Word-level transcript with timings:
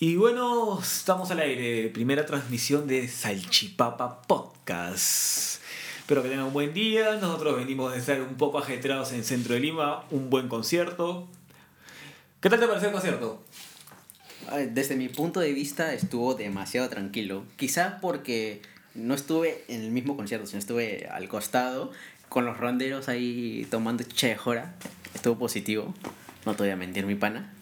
Y 0.00 0.14
bueno, 0.14 0.78
estamos 0.80 1.28
al 1.32 1.40
aire, 1.40 1.88
primera 1.88 2.24
transmisión 2.24 2.86
de 2.86 3.08
Salchipapa 3.08 4.22
Podcast. 4.22 5.60
Espero 5.98 6.22
que 6.22 6.28
tengan 6.28 6.46
un 6.46 6.52
buen 6.52 6.72
día. 6.72 7.16
Nosotros 7.16 7.56
venimos 7.56 7.90
de 7.90 7.98
estar 7.98 8.20
un 8.20 8.36
poco 8.36 8.60
ajetreados 8.60 9.10
en 9.10 9.24
Centro 9.24 9.54
de 9.54 9.60
Lima, 9.60 10.04
un 10.12 10.30
buen 10.30 10.46
concierto. 10.46 11.26
¿Qué 12.40 12.48
tal 12.48 12.60
te 12.60 12.68
pareció 12.68 12.90
el 12.90 12.94
concierto? 12.94 13.42
Desde 14.70 14.94
mi 14.94 15.08
punto 15.08 15.40
de 15.40 15.52
vista 15.52 15.92
estuvo 15.92 16.36
demasiado 16.36 16.88
tranquilo. 16.88 17.42
Quizá 17.56 17.98
porque 18.00 18.62
no 18.94 19.14
estuve 19.14 19.64
en 19.66 19.82
el 19.82 19.90
mismo 19.90 20.16
concierto, 20.16 20.46
sino 20.46 20.60
estuve 20.60 21.08
al 21.10 21.26
costado 21.28 21.90
con 22.28 22.44
los 22.44 22.56
ronderos 22.56 23.08
ahí 23.08 23.66
tomando 23.68 24.04
chejora. 24.04 24.76
Estuvo 25.12 25.40
positivo. 25.40 25.92
No 26.46 26.54
te 26.54 26.62
voy 26.62 26.70
a 26.70 26.76
mentir, 26.76 27.04
mi 27.04 27.16
pana. 27.16 27.52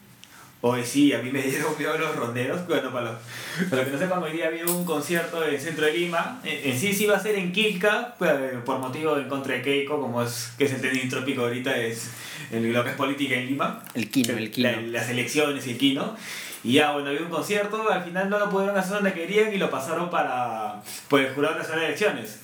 Hoy 0.61 0.83
sí, 0.83 1.13
a 1.13 1.19
mí 1.19 1.31
me 1.31 1.41
dieron 1.41 1.77
miedo 1.77 1.97
los 1.97 2.15
ronderos. 2.15 2.65
Bueno, 2.67 2.91
para 2.91 3.11
los, 3.11 3.21
para 3.69 3.85
que 3.85 3.91
no 3.91 3.99
sepan, 3.99 4.23
hoy 4.23 4.31
día 4.31 4.47
había 4.47 4.65
un 4.65 4.85
concierto 4.85 5.43
en 5.43 5.53
el 5.53 5.61
centro 5.61 5.85
de 5.85 5.93
Lima. 5.93 6.41
En, 6.43 6.77
sí 6.77 6.93
sí 6.93 7.03
iba 7.03 7.15
a 7.15 7.19
ser 7.19 7.35
en 7.35 7.51
Quilca, 7.51 8.15
pues, 8.17 8.33
por 8.65 8.79
motivo 8.79 9.15
de 9.15 9.21
en 9.21 9.29
contra 9.29 9.53
de 9.53 9.61
Keiko, 9.61 10.01
como 10.01 10.23
es 10.23 10.51
que 10.57 10.65
es 10.65 10.73
el 10.73 10.81
tenis 10.81 11.09
trópico 11.09 11.41
ahorita, 11.41 11.77
es 11.77 12.09
el, 12.51 12.73
lo 12.73 12.83
que 12.83 12.89
es 12.89 12.95
política 12.95 13.35
en 13.35 13.45
Lima. 13.45 13.83
El 13.93 14.09
Quino, 14.09 14.35
el 14.35 14.49
Quino. 14.49 14.81
las 14.87 15.09
elecciones, 15.09 15.67
el 15.67 15.77
Quino. 15.77 16.15
Y 16.63 16.73
ya, 16.73 16.91
bueno, 16.93 17.09
había 17.09 17.21
un 17.21 17.29
concierto, 17.29 17.89
al 17.89 18.03
final 18.03 18.27
no 18.29 18.39
lo 18.39 18.49
pudieron 18.49 18.75
hacer 18.75 18.95
donde 18.95 19.13
querían 19.13 19.53
y 19.53 19.57
lo 19.57 19.69
pasaron 19.69 20.09
para 20.09 20.81
pues, 21.07 21.27
el 21.27 21.35
jurado 21.35 21.55
nacional 21.55 21.81
de 21.81 21.85
elecciones. 21.85 22.39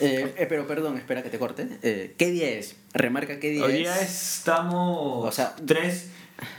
Eh, 0.00 0.34
eh, 0.36 0.46
pero 0.48 0.66
perdón, 0.66 0.96
espera 0.96 1.22
que 1.22 1.28
te 1.28 1.38
corte. 1.38 1.68
Eh, 1.82 2.14
¿Qué 2.16 2.30
día 2.30 2.48
es? 2.48 2.76
Remarca 2.94 3.38
qué 3.38 3.50
día 3.50 3.64
Hoy 3.64 3.72
es. 3.72 3.78
día 3.78 4.00
estamos. 4.00 5.28
O 5.28 5.32
sea, 5.32 5.54
tres 5.66 6.08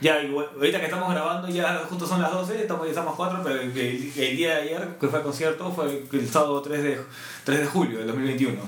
ya, 0.02 0.16
ahorita 0.16 0.80
que 0.80 0.86
estamos 0.86 1.12
grabando, 1.12 1.48
ya 1.50 1.78
justo 1.90 2.08
son 2.08 2.22
las 2.22 2.32
12, 2.32 2.62
estamos, 2.62 2.86
ya 2.86 2.92
estamos 2.92 3.16
4, 3.16 3.42
pero 3.44 3.62
el, 3.62 3.74
día 3.74 4.56
de 4.56 4.62
ayer, 4.62 4.88
que 5.00 5.08
fue 5.08 5.20
el 5.20 5.26
concierto, 5.26 5.72
fue 5.72 6.04
el 6.12 6.28
sábado 6.28 6.62
3 6.62 6.84
de, 6.84 7.00
3 7.44 7.60
de 7.60 7.66
julio 7.66 8.00
del 8.00 8.08
2021. 8.08 8.60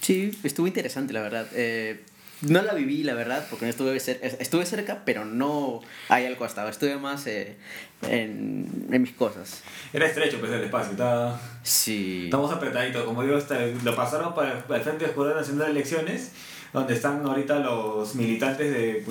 Sí, 0.00 0.38
estuvo 0.42 0.66
interesante, 0.66 1.12
la 1.12 1.22
verdad. 1.22 1.46
Eh, 1.52 2.04
no 2.42 2.62
la 2.62 2.74
viví, 2.74 3.02
la 3.02 3.14
verdad, 3.14 3.46
porque 3.48 3.64
no 3.64 3.70
estuve, 3.70 3.98
cerca, 4.00 4.26
estuve 4.26 4.66
cerca, 4.66 5.02
pero 5.04 5.24
no 5.24 5.80
ahí 6.08 6.26
al 6.26 6.36
costado. 6.36 6.68
Estuve 6.68 6.96
más 6.98 7.26
eh, 7.26 7.56
en, 8.02 8.88
en, 8.90 9.02
mis 9.02 9.12
cosas. 9.12 9.62
Era 9.92 10.06
estrecho, 10.06 10.40
pues, 10.40 10.52
el 10.52 10.64
espacio. 10.64 10.92
Estaba, 10.92 11.40
sí. 11.62 12.24
Estamos 12.24 12.52
apretaditos. 12.52 13.04
Como 13.04 13.22
digo, 13.22 13.38
lo 13.84 13.96
pasaron 13.96 14.34
para, 14.34 14.52
el 14.58 14.82
Frente 14.82 15.06
de 15.06 15.34
Nacional 15.34 15.66
de 15.66 15.70
Elecciones, 15.70 16.32
donde 16.72 16.94
están 16.94 17.24
ahorita 17.24 17.60
los 17.60 18.14
militantes 18.14 18.70
de 18.72 19.04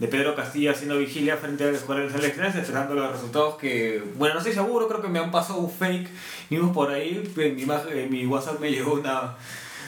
de 0.00 0.08
Pedro 0.08 0.34
Castillo 0.34 0.70
haciendo 0.70 0.98
vigilia 0.98 1.36
frente 1.36 1.64
a 1.64 1.70
las 1.70 2.14
elecciones, 2.14 2.56
esperando 2.56 2.94
los 2.94 3.12
resultados 3.12 3.56
que, 3.56 4.02
bueno, 4.16 4.34
no 4.34 4.40
estoy 4.40 4.54
seguro, 4.54 4.88
creo 4.88 5.02
que 5.02 5.08
me 5.08 5.18
han 5.18 5.30
pasado 5.30 5.60
un 5.60 5.70
fake 5.70 6.08
news 6.48 6.72
por 6.72 6.90
ahí, 6.90 7.22
en 7.36 7.54
mi, 7.54 7.62
en 7.62 8.10
mi 8.10 8.26
WhatsApp 8.26 8.58
me 8.58 8.70
llegó 8.70 8.94
una 8.94 9.36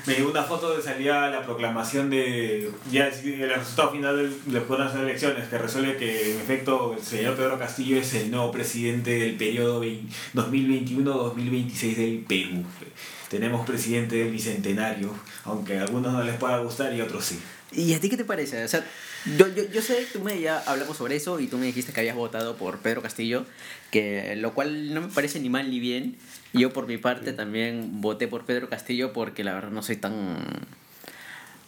me 0.07 0.15
llegó 0.15 0.31
una 0.31 0.43
foto 0.43 0.77
de 0.77 0.83
salía 0.83 1.29
la 1.29 1.45
proclamación 1.45 2.11
de 2.11 2.71
ya 2.91 3.07
el 3.07 3.55
resultado 3.55 3.93
final 3.93 4.17
de 4.47 4.61
las 4.79 4.95
elecciones 4.97 5.49
que 5.49 5.59
resuelve 5.59 5.97
que 5.97 6.33
en 6.33 6.41
efecto 6.41 6.95
el 6.95 7.03
señor 7.03 7.37
Pedro 7.37 7.57
Castillo 7.59 7.99
es 7.99 8.13
el 8.15 8.31
nuevo 8.31 8.51
presidente 8.51 9.17
del 9.17 9.37
periodo 9.37 9.85
2021-2026 10.35 11.95
del 11.95 12.25
Perú. 12.27 12.65
Tenemos 13.29 13.65
presidente 13.65 14.17
del 14.17 14.33
bicentenario, 14.33 15.15
aunque 15.45 15.79
a 15.79 15.83
algunos 15.83 16.13
no 16.13 16.25
les 16.25 16.35
pueda 16.35 16.59
gustar 16.59 16.93
y 16.93 17.01
a 17.01 17.05
otros 17.05 17.25
sí. 17.25 17.41
¿Y 17.71 17.95
a 17.95 18.01
ti 18.01 18.11
qué 18.11 18.17
te 18.17 18.25
parece? 18.25 18.65
O 18.65 18.69
sea, 18.69 18.85
yo, 19.37 19.49
yo, 19.49 19.69
yo 19.71 19.83
sé, 19.83 20.07
tú 20.13 20.21
me 20.21 20.41
ya 20.41 20.59
hablamos 20.67 20.97
sobre 20.97 21.17
eso 21.17 21.41
y 21.41 21.47
tú 21.47 21.59
me 21.59 21.67
dijiste 21.67 21.93
que 21.93 22.01
habías 22.01 22.17
votado 22.17 22.57
por 22.57 22.79
Pedro 22.79 23.03
Castillo, 23.03 23.47
que 23.91 24.35
lo 24.37 24.55
cual 24.55 24.93
no 24.93 25.03
me 25.03 25.09
parece 25.09 25.41
ni 25.41 25.49
mal 25.49 25.71
ni 25.71 25.81
bien. 25.81 26.17
Yo 26.53 26.73
por 26.73 26.87
mi 26.87 26.99
parte 26.99 27.33
también 27.33 28.01
voté 28.01 28.29
por 28.29 28.45
Pedro 28.45 28.69
Castillo 28.69 29.13
porque 29.13 29.45
la 29.45 29.55
verdad 29.55 29.71
no 29.71 29.83
soy 29.83 29.97
tan 29.97 30.37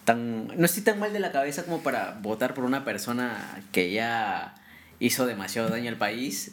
tan 0.03 0.47
no 0.55 0.65
estoy 0.65 0.83
tan 0.83 0.99
mal 0.99 1.13
de 1.13 1.19
la 1.19 1.31
cabeza 1.31 1.63
como 1.63 1.81
para 1.81 2.19
votar 2.21 2.53
por 2.53 2.63
una 2.63 2.85
persona 2.85 3.63
que 3.71 3.91
ya 3.91 4.55
hizo 4.99 5.25
demasiado 5.25 5.69
daño 5.69 5.89
al 5.89 5.97
país 5.97 6.51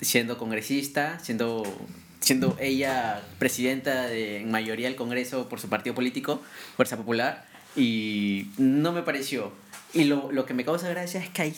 siendo 0.00 0.38
congresista, 0.38 1.18
siendo 1.20 1.62
siendo 2.20 2.56
ella 2.60 3.22
presidenta 3.38 4.06
de 4.06 4.42
en 4.42 4.50
mayoría 4.50 4.86
del 4.86 4.96
Congreso 4.96 5.48
por 5.48 5.58
su 5.58 5.68
partido 5.68 5.94
político, 5.94 6.42
Fuerza 6.76 6.96
Popular 6.96 7.46
y 7.76 8.48
no 8.58 8.92
me 8.92 9.02
pareció. 9.02 9.52
Y 9.92 10.04
lo, 10.04 10.30
lo 10.32 10.46
que 10.46 10.54
me 10.54 10.64
causa 10.64 10.88
gracia 10.88 11.20
es 11.22 11.30
que 11.30 11.42
hay 11.42 11.56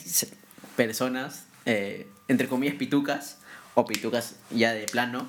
personas, 0.75 1.45
eh, 1.65 2.07
entre 2.27 2.47
comillas, 2.47 2.75
pitucas, 2.75 3.39
o 3.75 3.85
pitucas 3.85 4.35
ya 4.49 4.73
de 4.73 4.85
plano, 4.85 5.27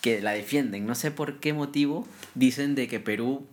que 0.00 0.20
la 0.20 0.32
defienden. 0.32 0.86
No 0.86 0.94
sé 0.94 1.10
por 1.10 1.40
qué 1.40 1.52
motivo 1.52 2.06
dicen 2.34 2.74
de 2.74 2.88
que 2.88 3.00
Perú 3.00 3.46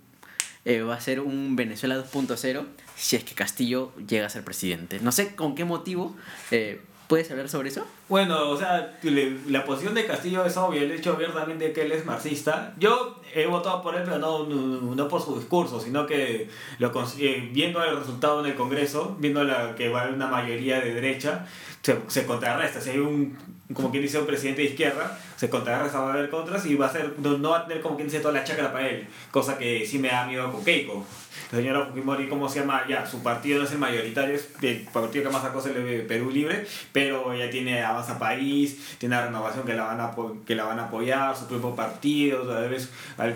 eh, 0.66 0.82
va 0.82 0.96
a 0.96 1.02
ser 1.02 1.22
un 1.22 1.56
Venezuela 1.56 1.98
2.0 1.98 2.66
si 2.96 3.16
es 3.16 3.24
que 3.24 3.34
Castillo 3.34 3.94
llega 4.08 4.28
a 4.28 4.30
ser 4.30 4.44
presidente. 4.44 5.00
No 5.00 5.12
sé 5.12 5.36
con 5.36 5.56
qué 5.56 5.66
motivo, 5.66 6.16
eh, 6.52 6.82
¿Puedes 7.12 7.30
hablar 7.30 7.50
sobre 7.50 7.68
eso? 7.68 7.86
Bueno, 8.12 8.50
o 8.50 8.58
sea, 8.58 9.00
la 9.48 9.64
posición 9.64 9.94
de 9.94 10.06
Castillo 10.06 10.44
es 10.44 10.58
obvia, 10.58 10.82
el 10.82 10.92
hecho 10.92 11.14
abiertamente 11.14 11.72
que 11.72 11.84
él 11.84 11.94
es 11.94 12.06
marxista. 12.06 12.74
Yo 12.78 13.22
he 13.34 13.46
votado 13.46 13.82
por 13.82 13.96
él, 13.96 14.02
pero 14.04 14.20
no, 14.20 14.44
no, 14.44 15.08
por 15.08 15.22
su 15.22 15.40
discurso, 15.40 15.80
sino 15.80 16.06
que 16.06 16.50
lo, 16.78 16.92
eh, 17.18 17.50
viendo 17.54 17.82
el 17.82 17.96
resultado 17.96 18.42
en 18.42 18.52
el 18.52 18.58
Congreso, 18.58 19.16
viendo 19.18 19.46
la, 19.46 19.76
que 19.76 19.88
va 19.88 20.00
a 20.00 20.04
haber 20.04 20.16
una 20.16 20.28
mayoría 20.28 20.82
de 20.82 20.94
derecha, 20.94 21.48
se, 21.82 22.00
se 22.08 22.26
contrarresta. 22.26 22.82
Si 22.82 22.90
hay 22.90 22.98
un, 22.98 23.38
como 23.74 23.92
quien 23.92 24.04
dice, 24.04 24.20
un 24.20 24.26
presidente 24.26 24.64
de 24.64 24.68
izquierda, 24.68 25.18
se 25.38 25.50
contrarresta, 25.50 26.02
va 26.02 26.10
a 26.10 26.14
haber 26.16 26.30
contras 26.30 26.66
y 26.66 26.76
va 26.76 26.88
a 26.88 26.92
ser, 26.92 27.18
no, 27.18 27.50
va 27.50 27.60
a 27.60 27.66
tener 27.66 27.82
como 27.82 27.96
quien 27.96 28.10
dice 28.10 28.20
toda 28.20 28.34
la 28.34 28.44
chacra 28.44 28.74
para 28.74 28.90
él, 28.90 29.08
cosa 29.32 29.58
que 29.58 29.86
sí 29.86 30.00
me 30.00 30.10
da 30.10 30.28
miedo 30.28 30.52
con 30.52 30.66
Keiko 30.66 31.06
la 31.52 31.58
señora 31.58 31.86
Fujimori, 31.86 32.30
¿cómo 32.30 32.48
se 32.48 32.62
llama? 32.62 32.86
Ya, 32.88 33.06
su 33.06 33.22
partido 33.22 33.60
no 33.60 33.66
es 33.66 33.72
el 33.74 33.78
mayoritario, 33.78 34.36
es 34.36 34.50
el 34.62 34.88
partido 34.94 35.26
que 35.26 35.32
más 35.32 35.42
sacó 35.42 35.60
es 35.60 35.66
el 35.66 36.06
Perú 36.06 36.30
Libre, 36.32 36.66
pero 36.94 37.34
ella 37.34 37.50
tiene 37.50 37.82
Avanza 38.02 38.20
País, 38.20 38.98
tiene 38.98 39.16
la 39.16 39.26
renovación 39.26 39.66
que 39.66 39.74
la 39.74 39.84
van 39.84 40.02
a, 40.02 40.12
que 40.46 40.56
la 40.56 40.66
van 40.66 40.80
a 40.80 40.86
apoyar, 40.86 41.36
su 41.36 41.48
propio 41.48 41.76
partido, 41.76 42.48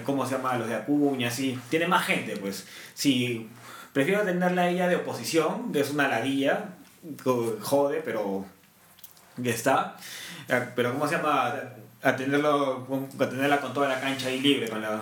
¿cómo 0.04 0.26
se 0.26 0.36
llama? 0.36 0.58
Los 0.58 0.68
de 0.68 0.76
Acuña, 0.76 1.30
sí. 1.32 1.60
Tiene 1.70 1.88
más 1.88 2.06
gente, 2.06 2.38
pues. 2.38 2.66
Sí, 2.94 3.50
prefiero 3.94 4.24
tenerla 4.24 4.64
a 4.64 4.70
ella 4.70 4.88
de 4.88 4.98
oposición, 4.98 5.72
que 5.72 5.82
es 5.82 5.92
una 5.92 6.08
ladilla, 6.08 6.70
jode, 7.62 8.02
pero 8.04 8.46
ya 9.38 9.52
está. 9.52 9.98
Pero 10.76 10.94
¿cómo 10.94 11.08
se 11.08 11.16
llama? 11.16 11.54
atenderlo, 12.06 12.88
atenderla 13.20 13.60
con 13.60 13.74
toda 13.74 13.90
la 13.90 14.00
cancha 14.00 14.28
ahí 14.28 14.40
libre, 14.40 14.70
con 14.70 14.82
la, 14.82 15.02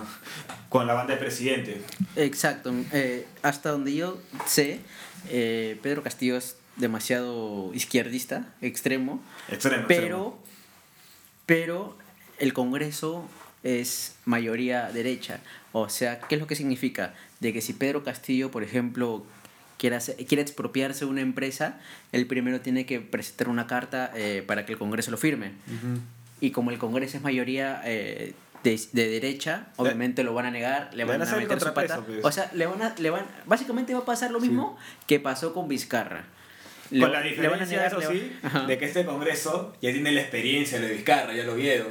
con 0.70 0.88
la 0.88 0.94
banda 0.94 1.14
de 1.14 1.20
presidente. 1.20 1.82
Exacto. 2.16 2.74
Eh, 2.94 3.28
hasta 3.42 3.72
donde 3.72 3.94
yo 3.94 4.18
sé, 4.46 4.80
eh, 5.30 5.78
Pedro 5.84 6.02
Castillo 6.02 6.38
es 6.38 6.56
demasiado 6.76 7.72
izquierdista, 7.74 8.54
extremo. 8.62 9.22
Extremo. 9.50 9.86
Pero, 9.88 10.40
pero 11.46 11.98
el 12.40 12.54
Congreso 12.54 13.28
es 13.64 14.16
mayoría 14.26 14.92
derecha. 14.92 15.40
O 15.72 15.90
sea, 15.90 16.20
¿qué 16.20 16.36
es 16.36 16.42
lo 16.42 16.48
que 16.48 16.56
significa? 16.56 17.14
De 17.40 17.54
que 17.54 17.62
si 17.62 17.74
Pedro 17.74 18.04
Castillo, 18.04 18.52
por 18.52 18.64
ejemplo, 18.64 19.26
quiere, 19.78 19.98
quiere 20.28 20.42
expropiarse 20.42 21.06
una 21.06 21.22
empresa, 21.22 21.80
él 22.12 22.28
primero 22.28 22.62
tiene 22.62 22.86
que 22.86 23.00
presentar 23.00 23.50
una 23.50 23.68
carta 23.68 24.12
eh, 24.16 24.44
para 24.46 24.66
que 24.66 24.74
el 24.74 24.80
Congreso 24.80 25.12
lo 25.12 25.18
firme 25.18 25.54
y 26.44 26.52
como 26.52 26.72
el 26.72 26.78
Congreso 26.78 27.16
es 27.16 27.24
mayoría 27.24 27.82
eh, 27.86 28.34
de, 28.64 28.82
de, 28.92 29.08
derecha, 29.08 29.68
obviamente 29.78 30.26
lo 30.26 30.34
van 30.34 30.48
a 30.48 30.52
negar, 30.52 30.90
le 30.94 31.06
van, 31.06 31.22
a, 31.22 31.36
meter 31.38 31.58
su 31.58 31.74
pata. 31.74 32.02
Pues. 32.02 32.20
O 32.22 32.32
sea, 32.34 32.52
le 32.54 32.66
van 32.66 32.82
a, 32.82 32.94
le 32.98 33.10
van, 33.10 33.26
básicamente 33.46 33.94
va 33.94 34.02
a 34.02 34.06
pasar 34.06 34.30
lo 34.30 34.42
mismo 34.42 34.78
que 35.08 35.22
pasó 35.22 35.54
con 35.54 35.70
Vizcarra. 35.70 36.26
Con 36.90 37.12
la 37.12 37.22
diferencia, 37.22 37.88
eso 37.88 38.02
sí, 38.02 38.32
de 38.68 38.78
que 38.78 38.86
este 38.86 39.06
Congreso 39.06 39.74
ya 39.82 39.92
tiene 39.92 40.12
la 40.12 40.22
experiencia 40.22 40.80
lo 40.80 40.88
de 40.88 40.94
Vizcarra, 40.94 41.34
ya 41.34 41.44
lo 41.44 41.56
vieron. 41.56 41.88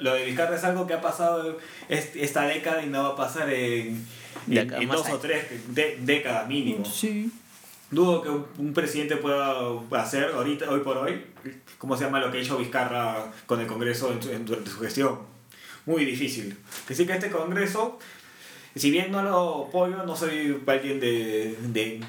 lo, 0.00 0.14
de 0.14 0.24
Vizcarra 0.24 0.56
es 0.56 0.64
algo 0.64 0.86
que 0.86 0.94
ha 0.94 1.00
pasado 1.00 1.58
esta 1.88 2.46
década 2.46 2.82
y 2.82 2.86
no 2.86 3.02
va 3.02 3.08
a 3.10 3.16
pasar 3.16 3.50
en, 3.50 4.06
en, 4.48 4.88
dos 4.88 5.08
o 5.10 5.18
tres 5.18 5.44
décadas 5.74 6.48
mínimo. 6.48 6.84
Sí. 6.84 7.30
Dudo 7.90 8.22
que 8.22 8.60
un, 8.60 8.72
presidente 8.72 9.16
pueda 9.16 9.78
hacer 9.92 10.24
ahorita, 10.24 10.70
hoy 10.70 10.80
por 10.80 10.96
hoy, 10.96 11.22
¿cómo 11.78 11.96
se 11.96 12.04
llama 12.04 12.18
lo 12.18 12.30
que 12.30 12.38
ha 12.38 12.40
hecho 12.40 12.56
Vizcarra 12.56 13.32
con 13.46 13.60
el 13.60 13.66
Congreso 13.66 14.12
en, 14.30 14.44
durante 14.44 14.70
su 14.70 14.80
gestión? 14.80 15.18
Muy 15.86 16.04
difícil. 16.04 16.56
Que 16.88 16.94
sí 16.94 17.06
que 17.06 17.12
este 17.12 17.30
Congreso, 17.30 17.98
si 18.76 18.90
bien 18.90 19.12
no 19.12 19.22
lo 19.22 19.66
apoyo, 19.66 20.04
no 20.04 20.16
soy 20.16 20.60
alguien 20.66 21.00
de, 21.00 21.56
de, 21.62 22.00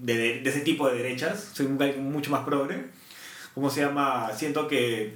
de, 0.00 0.48
ese 0.48 0.60
tipo 0.60 0.88
de 0.88 0.96
derechas, 0.96 1.50
soy 1.52 1.66
un 1.66 2.12
mucho 2.12 2.30
más 2.30 2.44
progre. 2.44 2.86
¿Cómo 3.54 3.70
se 3.70 3.80
llama? 3.80 4.30
Siento 4.34 4.68
que 4.68 5.14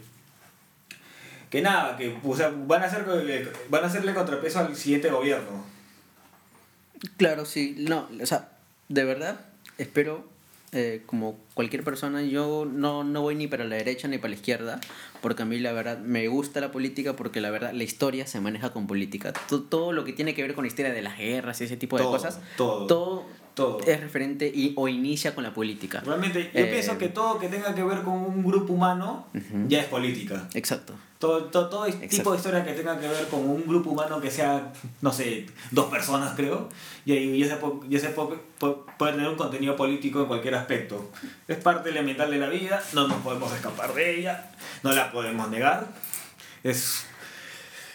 que 1.50 1.62
nada, 1.62 1.96
que 1.96 2.18
o 2.24 2.36
sea, 2.36 2.52
van 2.52 2.82
a 2.82 2.86
hacer 2.86 3.04
van 3.68 3.84
a 3.84 3.86
hacerle 3.86 4.12
contrapeso 4.12 4.58
al 4.58 4.74
siguiente 4.74 5.08
gobierno. 5.08 5.64
Claro, 7.16 7.44
sí, 7.44 7.76
no, 7.78 8.08
o 8.20 8.26
sea, 8.26 8.48
de 8.88 9.04
verdad 9.04 9.40
espero 9.78 10.28
eh, 10.74 11.02
como 11.06 11.38
cualquier 11.54 11.84
persona, 11.84 12.22
yo 12.22 12.66
no, 12.70 13.04
no 13.04 13.22
voy 13.22 13.34
ni 13.34 13.46
para 13.46 13.64
la 13.64 13.76
derecha 13.76 14.08
ni 14.08 14.18
para 14.18 14.30
la 14.30 14.34
izquierda, 14.36 14.80
porque 15.22 15.42
a 15.42 15.46
mí 15.46 15.58
la 15.58 15.72
verdad 15.72 15.98
me 15.98 16.26
gusta 16.28 16.60
la 16.60 16.70
política, 16.72 17.14
porque 17.16 17.40
la 17.40 17.50
verdad 17.50 17.72
la 17.72 17.84
historia 17.84 18.26
se 18.26 18.40
maneja 18.40 18.72
con 18.72 18.86
política. 18.86 19.32
Todo, 19.48 19.62
todo 19.62 19.92
lo 19.92 20.04
que 20.04 20.12
tiene 20.12 20.34
que 20.34 20.42
ver 20.42 20.54
con 20.54 20.64
la 20.64 20.68
historia 20.68 20.92
de 20.92 21.02
las 21.02 21.18
guerras 21.18 21.60
y 21.60 21.64
ese 21.64 21.76
tipo 21.76 21.96
de 21.96 22.02
Todo, 22.02 22.12
cosas, 22.12 22.40
todo. 22.56 22.86
todo, 22.86 23.24
Todo. 23.54 23.78
es 23.86 24.00
referente 24.00 24.50
y, 24.52 24.72
o 24.76 24.88
inicia 24.88 25.34
con 25.34 25.44
la 25.44 25.54
política. 25.54 26.02
Realmente, 26.04 26.50
yo 26.52 26.60
Eh, 26.60 26.64
pienso 26.66 26.98
que 26.98 27.08
todo 27.08 27.38
que 27.38 27.48
tenga 27.48 27.74
que 27.74 27.82
ver 27.84 28.02
con 28.02 28.14
un 28.14 28.42
grupo 28.44 28.72
humano 28.72 29.26
Ujú. 29.34 29.68
ya 29.68 29.80
es 29.80 29.86
política. 29.86 30.48
Exacto. 30.54 30.94
Todo, 31.20 31.44
todo, 31.44 31.68
todo 31.68 31.86
Exacto. 31.86 32.08
tipo 32.08 32.30
de 32.32 32.36
historia 32.38 32.64
que 32.64 32.72
tenga 32.72 32.98
que 33.00 33.08
ver 33.08 33.28
con 33.28 33.48
un 33.48 33.62
grupo 33.66 33.90
humano 33.90 34.20
que 34.20 34.30
sea, 34.30 34.72
no 35.00 35.10
sé, 35.12 35.46
dos 35.70 35.86
personas 35.86 36.34
creo, 36.36 36.68
y, 37.06 37.14
y 37.14 37.42
ese, 37.42 37.56
po- 37.56 37.82
y 37.88 37.96
ese 37.96 38.08
po- 38.10 38.36
po- 38.58 38.84
puede 38.98 39.12
tener 39.12 39.28
un 39.28 39.36
contenido 39.36 39.74
político 39.76 40.20
en 40.20 40.26
cualquier 40.26 40.56
aspecto. 40.56 41.10
Es 41.48 41.56
parte 41.58 41.90
elemental 41.90 42.30
de 42.30 42.38
la 42.38 42.48
vida, 42.48 42.82
no 42.92 43.06
nos 43.08 43.18
podemos 43.22 43.52
escapar 43.54 43.94
de 43.94 44.18
ella, 44.18 44.50
no 44.82 44.92
la 44.92 45.12
podemos 45.12 45.48
negar. 45.48 45.86
Es, 46.62 47.03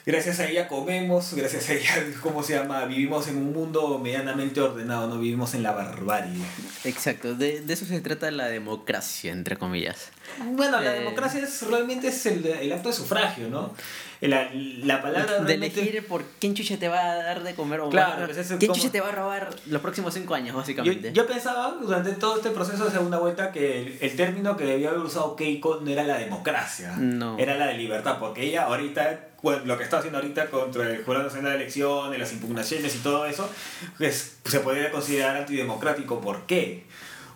gracias 0.10 0.40
a 0.40 0.50
ella 0.50 0.68
comemos, 0.68 1.36
gracias 1.36 1.70
a 1.70 1.74
ella, 1.74 2.04
¿cómo 2.22 2.42
se 2.42 2.54
llama? 2.54 2.84
Vivimos 2.86 3.28
en 3.28 3.38
un 3.38 3.54
mundo 3.54 4.00
medianamente 4.00 4.60
ordenado, 4.60 5.08
no 5.08 5.20
vivimos 5.20 5.54
en 5.54 5.62
la 5.62 5.72
barbarie. 5.72 6.42
Exacto. 6.84 7.36
De, 7.36 7.62
de 7.62 7.74
eso 7.74 7.86
se 7.86 8.02
trata 8.02 8.32
la 8.32 8.48
democracia, 8.48 9.32
entre 9.32 9.56
comillas. 9.56 10.10
Bueno, 10.52 10.80
la 10.80 10.96
Eh, 10.96 11.00
democracia 11.00 11.42
es, 11.44 11.62
realmente 11.64 12.08
es 12.10 12.26
el, 12.26 12.46
el 12.46 12.72
acto 12.74 12.90
de 12.90 12.96
sufragio, 12.96 13.50
¿no? 13.50 13.74
La, 14.22 14.50
la 14.54 15.02
palabra 15.02 15.40
de 15.40 15.46
realmente... 15.46 15.80
elegir 15.82 16.06
por 16.06 16.26
quién 16.42 16.54
chucha 16.54 16.76
te 16.78 16.90
va 16.90 17.00
a 17.00 17.16
dar 17.24 17.42
de 17.42 17.56
comer 17.56 17.80
o 17.80 17.90
Claro, 17.90 18.26
pues 18.26 18.48
quién 18.48 18.60
como- 18.60 18.74
chucha 18.76 18.92
te 18.92 19.00
va 19.00 19.08
a 19.10 19.12
robar 19.14 19.50
los 19.68 19.82
próximos 19.82 20.14
cinco 20.14 20.36
años, 20.36 20.52
Yo, 20.52 20.58
básicamente. 20.58 21.14
yo 21.14 21.26
pensaba 21.26 21.78
durante 21.82 22.12
todo 22.14 22.36
este 22.36 22.50
proceso 22.50 22.84
de 22.84 22.92
segunda 22.92 23.18
vuelta 23.18 23.54
que 23.54 23.80
el, 23.82 23.98
el 24.02 24.16
término 24.18 24.58
que 24.58 24.66
debía 24.66 24.90
haber 24.90 25.00
usado 25.00 25.38
Keiko 25.38 25.80
no 25.82 25.90
era 25.90 26.04
la 26.04 26.18
democracia, 26.18 26.96
No. 26.98 27.38
era 27.40 27.56
la 27.56 27.68
de 27.68 27.76
libertad, 27.76 28.18
porque 28.20 28.44
ella 28.44 28.64
ahorita, 28.66 29.28
bueno, 29.42 29.62
lo 29.64 29.78
que 29.78 29.86
está 29.86 30.00
haciendo 30.00 30.20
ahorita 30.20 30.48
contra 30.48 30.90
el 30.90 31.02
Jurado 31.06 31.24
Nacional 31.24 31.52
de 31.54 31.58
Elecciones, 31.60 32.20
las 32.20 32.34
impugnaciones 32.34 32.94
y 32.96 33.00
todo 33.00 33.26
eso, 33.26 33.50
pues, 33.98 34.36
se 34.44 34.60
podría 34.60 34.92
considerar 34.92 35.38
antidemocrático. 35.38 36.20
¿Por 36.20 36.46
qué? 36.46 36.84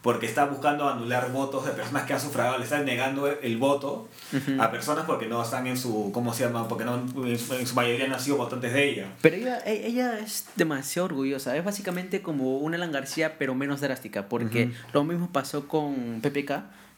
Porque 0.03 0.25
está 0.25 0.45
buscando 0.45 0.88
anular 0.88 1.31
votos 1.31 1.65
de 1.65 1.71
personas 1.71 2.03
que 2.03 2.11
han 2.13 2.19
sufragado, 2.19 2.57
le 2.57 2.65
están 2.65 2.83
negando 2.85 3.25
el 3.27 3.57
voto 3.57 4.09
Ujú. 4.33 4.61
a 4.61 4.69
personas 4.69 5.05
porque 5.05 5.27
no 5.27 5.41
están 5.41 5.65
en 5.65 5.77
su, 5.77 6.11
¿cómo 6.13 6.33
se 6.33 6.44
llama? 6.44 6.67
Porque 6.67 6.83
no, 6.83 6.95
en 7.25 7.39
su, 7.39 7.73
mayoría 7.73 8.07
no 8.09 8.15
han 8.15 8.19
sido 8.19 8.35
votantes 8.35 8.73
de 8.73 8.89
ella. 8.89 9.07
Pero 9.21 9.38
ella, 9.38 9.59
e- 9.65 9.88
ella 9.88 10.19
es 10.19 10.45
demasiado 10.57 11.05
orgullosa. 11.05 11.55
Es 11.55 11.63
básicamente 11.63 12.21
como 12.21 12.57
una 12.57 12.75
Alan 12.75 12.91
García, 12.91 13.38
pero 13.39 13.55
menos 13.55 13.79
drástica. 13.79 14.27
Porque 14.27 14.65
Ujú. 14.65 14.73
lo 14.91 15.03
mismo 15.05 15.29
pasó 15.31 15.69
con 15.69 16.19
PPK, 16.21 16.51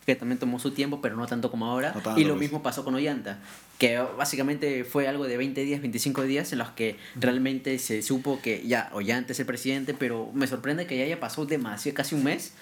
que 0.07 0.15
también 0.15 0.39
tomó 0.39 0.57
su 0.59 0.71
tiempo, 0.71 0.99
pero 1.01 1.15
no 1.15 1.27
tanto 1.27 1.51
como 1.51 1.67
ahora. 1.67 1.91
No 1.93 2.01
tanto, 2.01 2.19
y 2.19 2.23
lo 2.23 2.31
pues. 2.33 2.41
mismo 2.41 2.61
pasó 2.63 2.83
con 2.83 2.93
Ollanta, 2.95 3.39
que 3.79 3.97
básicamente 4.17 4.83
fue 4.83 5.07
algo 5.07 5.25
de 5.25 5.35
20 5.37 5.61
días, 5.63 5.81
25 5.81 6.21
días, 6.23 6.51
en 6.53 6.59
los 6.59 6.69
que 6.71 6.97
realmente 7.15 7.77
se 7.79 8.03
supo 8.03 8.39
que 8.41 8.65
ya 8.67 8.89
Ollanta 8.93 9.33
es 9.33 9.39
el 9.39 9.47
presidente, 9.47 9.93
pero 9.95 10.29
me 10.33 10.45
sorprende 10.45 10.85
que 10.85 10.95
ya 10.97 11.05
haya 11.05 11.19
pasado 11.19 11.47
demasiado, 11.47 11.95
casi 11.95 12.13
un 12.13 12.23
mes. 12.23 12.53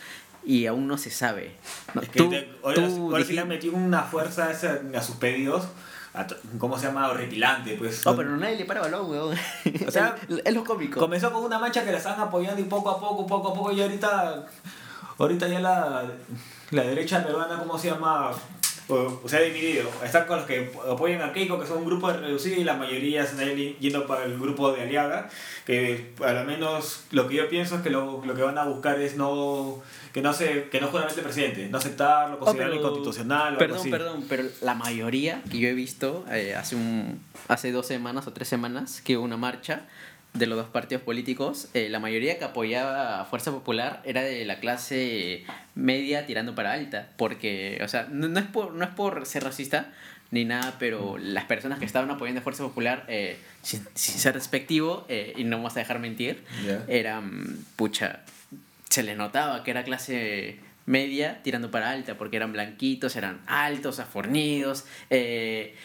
Y 0.45 0.65
aún 0.65 0.87
no 0.87 0.97
se 0.97 1.09
sabe. 1.09 1.55
No, 1.93 2.01
Es 2.01 2.09
que 2.09 2.19
tú- 2.19 2.29
te- 2.29 2.49
ahora, 2.63 2.87
tú 2.87 3.11
ahora 3.11 3.23
sí 3.23 3.33
le 3.33 3.41
han 3.41 3.47
metido 3.47 3.75
una 3.75 4.01
fuerza 4.03 4.47
a, 4.47 4.51
esa- 4.51 4.81
a 4.95 5.01
sus 5.01 5.15
pedidos, 5.15 5.65
a 6.13 6.27
¿cómo 6.57 6.77
se 6.77 6.87
llama? 6.87 7.07
Horripilante, 7.07 7.75
pues. 7.77 8.05
Oh, 8.05 8.15
pero 8.15 8.35
nadie 8.35 8.57
le 8.57 8.65
para 8.65 8.81
balón, 8.81 9.09
weón. 9.09 9.37
O 9.87 9.91
sea, 9.91 10.15
es, 10.27 10.41
es 10.43 10.53
lo 10.53 10.63
cómico. 10.63 10.99
Comenzó 10.99 11.31
con 11.31 11.43
una 11.43 11.59
mancha 11.59 11.83
que 11.85 11.91
la 11.91 11.97
están 11.97 12.19
apoyando 12.19 12.59
y 12.61 12.65
poco 12.65 12.89
a 12.89 12.99
poco, 12.99 13.25
poco 13.25 13.49
a 13.51 13.53
poco, 13.53 13.71
y 13.71 13.81
ahorita, 13.81 14.45
ahorita 15.17 15.47
ya 15.47 15.59
la, 15.61 16.03
la 16.71 16.83
derecha 16.83 17.23
peruana, 17.25 17.57
¿cómo 17.57 17.77
se 17.79 17.89
llama? 17.91 18.31
O, 18.89 19.21
o 19.23 19.29
sea, 19.29 19.39
dividido. 19.39 19.89
Están 20.03 20.25
con 20.27 20.37
los 20.37 20.45
que 20.45 20.71
apoyan 20.91 21.21
a 21.21 21.31
Keiko, 21.31 21.57
que 21.59 21.65
son 21.65 21.77
un 21.79 21.85
grupo 21.85 22.11
reducido, 22.11 22.59
y 22.59 22.63
la 22.65 22.73
mayoría 22.75 23.25
se 23.25 23.31
están 23.33 23.55
yendo 23.79 24.05
para 24.05 24.25
el 24.25 24.37
grupo 24.37 24.73
de 24.73 24.81
Aliaga, 24.81 25.29
que 25.65 26.11
a 26.25 26.33
lo 26.33 26.43
menos 26.43 27.05
lo 27.11 27.27
que 27.29 27.35
yo 27.35 27.47
pienso 27.49 27.75
es 27.77 27.81
que 27.81 27.89
lo, 27.89 28.21
lo 28.25 28.35
que 28.35 28.41
van 28.41 28.57
a 28.57 28.65
buscar 28.65 28.99
es 28.99 29.15
no 29.15 29.81
que 30.13 30.21
no 30.21 30.31
se 30.33 30.65
que 30.69 30.79
no 30.81 30.87
juramente 30.89 31.21
presidente, 31.21 31.67
no 31.69 31.77
aceptarlo, 31.77 32.35
Oh, 32.35 32.39
considerarlo 32.39 32.75
pero- 32.75 32.87
inconstitucional 32.89 33.41
o 33.41 33.47
algo 33.47 33.59
Perdón, 33.59 33.77
así. 33.79 33.89
perdón, 33.89 34.25
pero 34.29 34.43
la 34.61 34.75
mayoría 34.75 35.41
que 35.49 35.57
yo 35.59 35.69
he 35.69 35.73
visto 35.73 36.25
eh, 36.29 36.53
hace 36.55 36.75
un 36.75 37.21
hace 37.47 37.71
dos 37.71 37.87
semanas 37.87 38.27
o 38.27 38.33
tres 38.33 38.47
semanas 38.49 39.01
que 39.01 39.15
hubo 39.17 39.23
una 39.25 39.37
marcha 39.37 39.85
de 40.33 40.47
los 40.47 40.57
dos 40.57 40.67
partidos 40.67 41.03
políticos, 41.03 41.67
eh, 41.73 41.89
la 41.89 41.99
mayoría 41.99 42.39
que 42.39 42.45
apoyaba 42.45 43.21
a 43.21 43.25
Fuerza 43.25 43.51
Popular 43.51 44.01
era 44.03 44.23
de 44.23 44.45
la 44.45 44.59
clase 44.59 45.43
media 45.75 46.25
tirando 46.25 46.55
para 46.55 46.73
alta, 46.73 47.09
porque, 47.17 47.79
o 47.83 47.87
sea, 47.87 48.07
no, 48.09 48.27
no 48.27 48.39
es 48.39 48.47
por 48.47 48.73
no 48.73 48.83
es 48.83 48.91
por 48.91 49.25
ser 49.25 49.43
racista 49.43 49.93
ni 50.31 50.45
nada, 50.45 50.77
pero 50.79 51.19
las 51.19 51.45
personas 51.45 51.77
que 51.77 51.85
estaban 51.85 52.09
apoyando 52.09 52.39
a 52.39 52.43
Fuerza 52.43 52.63
Popular, 52.63 53.05
eh, 53.07 53.37
sin, 53.61 53.85
sin 53.93 54.19
ser 54.19 54.33
despectivo, 54.33 55.05
eh, 55.07 55.33
y 55.37 55.43
no 55.43 55.57
vamos 55.57 55.75
a 55.75 55.79
dejar 55.79 55.99
mentir, 55.99 56.43
eran, 56.87 57.59
pucha, 57.75 58.21
se 58.89 59.03
les 59.03 59.15
notaba 59.15 59.63
que 59.63 59.69
era 59.69 59.83
clase 59.83 60.59
media 60.85 61.41
tirando 61.43 61.71
para 61.71 61.91
alta, 61.91 62.17
porque 62.17 62.37
eran 62.37 62.51
blanquitos, 62.51 63.15
eran 63.15 63.41
altos, 63.47 63.99
afornidos, 63.99 64.85
eh, 65.09 65.75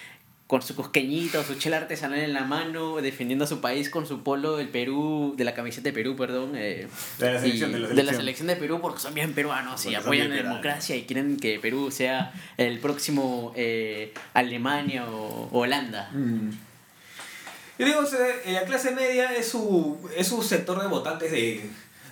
con 0.48 0.62
su 0.62 0.74
cosqueñito, 0.74 1.44
su 1.44 1.54
chela 1.56 1.76
artesanal 1.76 2.18
en 2.20 2.32
la 2.32 2.40
mano, 2.42 2.96
defendiendo 2.96 3.44
a 3.44 3.48
su 3.48 3.60
país 3.60 3.90
con 3.90 4.06
su 4.06 4.22
polo 4.22 4.56
del 4.56 4.68
Perú, 4.70 5.34
de 5.36 5.44
la 5.44 5.52
camiseta 5.54 5.84
de 5.90 5.92
Perú, 5.92 6.16
perdón. 6.16 6.52
eh, 6.56 6.88
De 7.18 7.32
la 7.34 7.38
selección, 7.38 7.70
de 7.72 7.78
la 7.80 7.88
de 7.88 8.02
la 8.02 8.12
selección. 8.14 8.48
de 8.48 8.56
Perú, 8.56 8.80
porque 8.80 8.98
son 8.98 9.12
bien 9.12 9.34
peruanos 9.34 9.80
y 9.82 9.84
Porque 9.90 9.96
apoyan 9.98 10.30
la 10.30 10.36
peruanos. 10.36 10.62
democracia 10.62 10.96
y 10.96 11.02
quieren 11.04 11.36
que 11.36 11.60
Perú 11.60 11.90
sea 11.90 12.32
el 12.56 12.78
próximo 12.80 13.52
eh, 13.56 14.14
Alemania 14.32 15.04
o 15.06 15.50
Holanda. 15.52 16.08
Mm. 16.14 16.48
Yo 17.78 17.86
digo, 17.86 18.00
eh, 18.44 18.52
la 18.52 18.62
clase 18.62 18.90
media 18.92 19.34
es 19.36 19.48
su, 19.50 19.98
es 20.16 20.26
su 20.26 20.42
sector 20.42 20.80
de 20.80 20.88
votantes 20.88 21.30
de, 21.30 21.62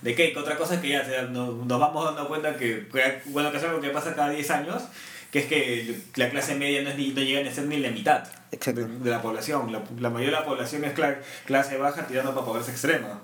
de 0.03 0.15
Keiko. 0.15 0.41
Otra 0.41 0.57
cosa 0.57 0.75
es 0.75 0.81
que 0.81 0.91
ya 0.91 1.01
o 1.01 1.05
sea, 1.05 1.23
no- 1.23 1.53
nos 1.65 1.81
vamos 1.81 2.05
dando 2.05 2.29
cuenta 2.29 2.57
que, 2.57 2.87
que- 2.93 3.23
bueno, 3.27 3.51
que 3.51 3.57
es 3.57 3.65
algo 3.65 3.81
que 3.81 3.89
pasa 3.91 4.15
cada 4.15 4.31
10 4.31 4.49
años, 4.51 4.83
que 5.31 5.39
es 5.41 5.47
que 5.47 6.01
la 6.15 6.31
clase 6.31 6.55
media 6.55 6.83
no, 6.83 6.91
es 6.91 6.97
ni, 6.97 7.09
no 7.09 7.21
llega 7.21 7.49
a 7.49 7.53
ser 7.55 7.65
ni 7.67 7.79
la 7.79 7.91
mitad 7.91 8.25
de, 8.51 8.85
de 8.85 9.11
la 9.11 9.21
población. 9.23 9.73
La, 9.73 9.83
la 10.01 10.11
mayoría 10.11 10.37
de 10.39 10.45
la 10.45 10.47
población 10.47 10.85
es 10.85 10.95
cla- 10.95 11.19
clase 11.45 11.77
baja 11.77 12.07
tirando 12.07 12.35
para 12.35 12.47
pobreza 12.47 12.71
extrema. 12.71 13.21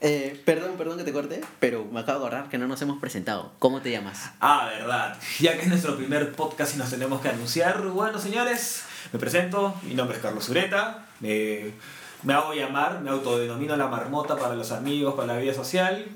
Eh, 0.00 0.40
perdón, 0.44 0.76
perdón 0.78 0.96
que 0.96 1.02
te 1.02 1.12
corte, 1.12 1.40
pero 1.58 1.84
me 1.84 1.98
acabo 2.00 2.20
de 2.20 2.26
acordar 2.26 2.48
que 2.48 2.56
no 2.56 2.68
nos 2.68 2.80
hemos 2.82 3.00
presentado. 3.00 3.52
¿Cómo 3.58 3.80
te 3.82 3.90
llamas? 3.90 4.30
Ah, 4.40 4.70
verdad. 4.72 5.18
Ya 5.40 5.54
que 5.56 5.62
es 5.62 5.68
nuestro 5.68 5.96
primer 5.96 6.32
podcast 6.32 6.76
y 6.76 6.78
nos 6.78 6.90
tenemos 6.90 7.20
que 7.20 7.28
anunciar. 7.30 7.80
Bueno, 7.82 8.18
señores, 8.20 8.84
me 9.12 9.18
presento. 9.18 9.74
Mi 9.82 9.94
nombre 9.94 10.16
es 10.16 10.22
Carlos 10.22 10.48
Ureta. 10.48 11.04
Me, 11.18 11.72
me 12.22 12.32
hago 12.32 12.54
llamar, 12.54 13.00
me 13.00 13.10
autodenomino 13.10 13.76
la 13.76 13.88
marmota 13.88 14.36
para 14.36 14.54
los 14.54 14.70
amigos, 14.70 15.14
para 15.14 15.34
la 15.34 15.38
vida 15.40 15.52
social. 15.52 16.06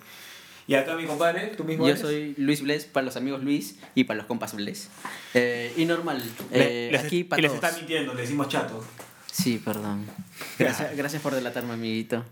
Y 0.68 0.74
acá 0.74 0.94
mi 0.96 1.06
compadre, 1.06 1.48
tú 1.56 1.64
mismo 1.64 1.84
Yo 1.84 1.90
eres? 1.90 2.00
soy 2.00 2.34
Luis 2.38 2.62
Bles 2.62 2.84
para 2.84 3.04
los 3.04 3.16
amigos 3.16 3.42
Luis 3.42 3.76
y 3.94 4.04
para 4.04 4.18
los 4.18 4.26
compas 4.26 4.54
Bles. 4.54 4.88
Eh, 5.34 5.72
y 5.76 5.84
normal, 5.86 6.22
eh, 6.52 6.88
les, 6.92 7.04
aquí 7.04 7.24
para 7.24 7.42
les 7.42 7.50
todos. 7.52 7.64
está 7.64 7.76
mintiendo, 7.76 8.14
le 8.14 8.22
decimos 8.22 8.48
chato. 8.48 8.84
Sí, 9.30 9.60
perdón. 9.64 10.06
Gracias, 10.58 10.96
gracias 10.96 11.22
por 11.22 11.34
delatarme, 11.34 11.72
amiguito. 11.72 12.24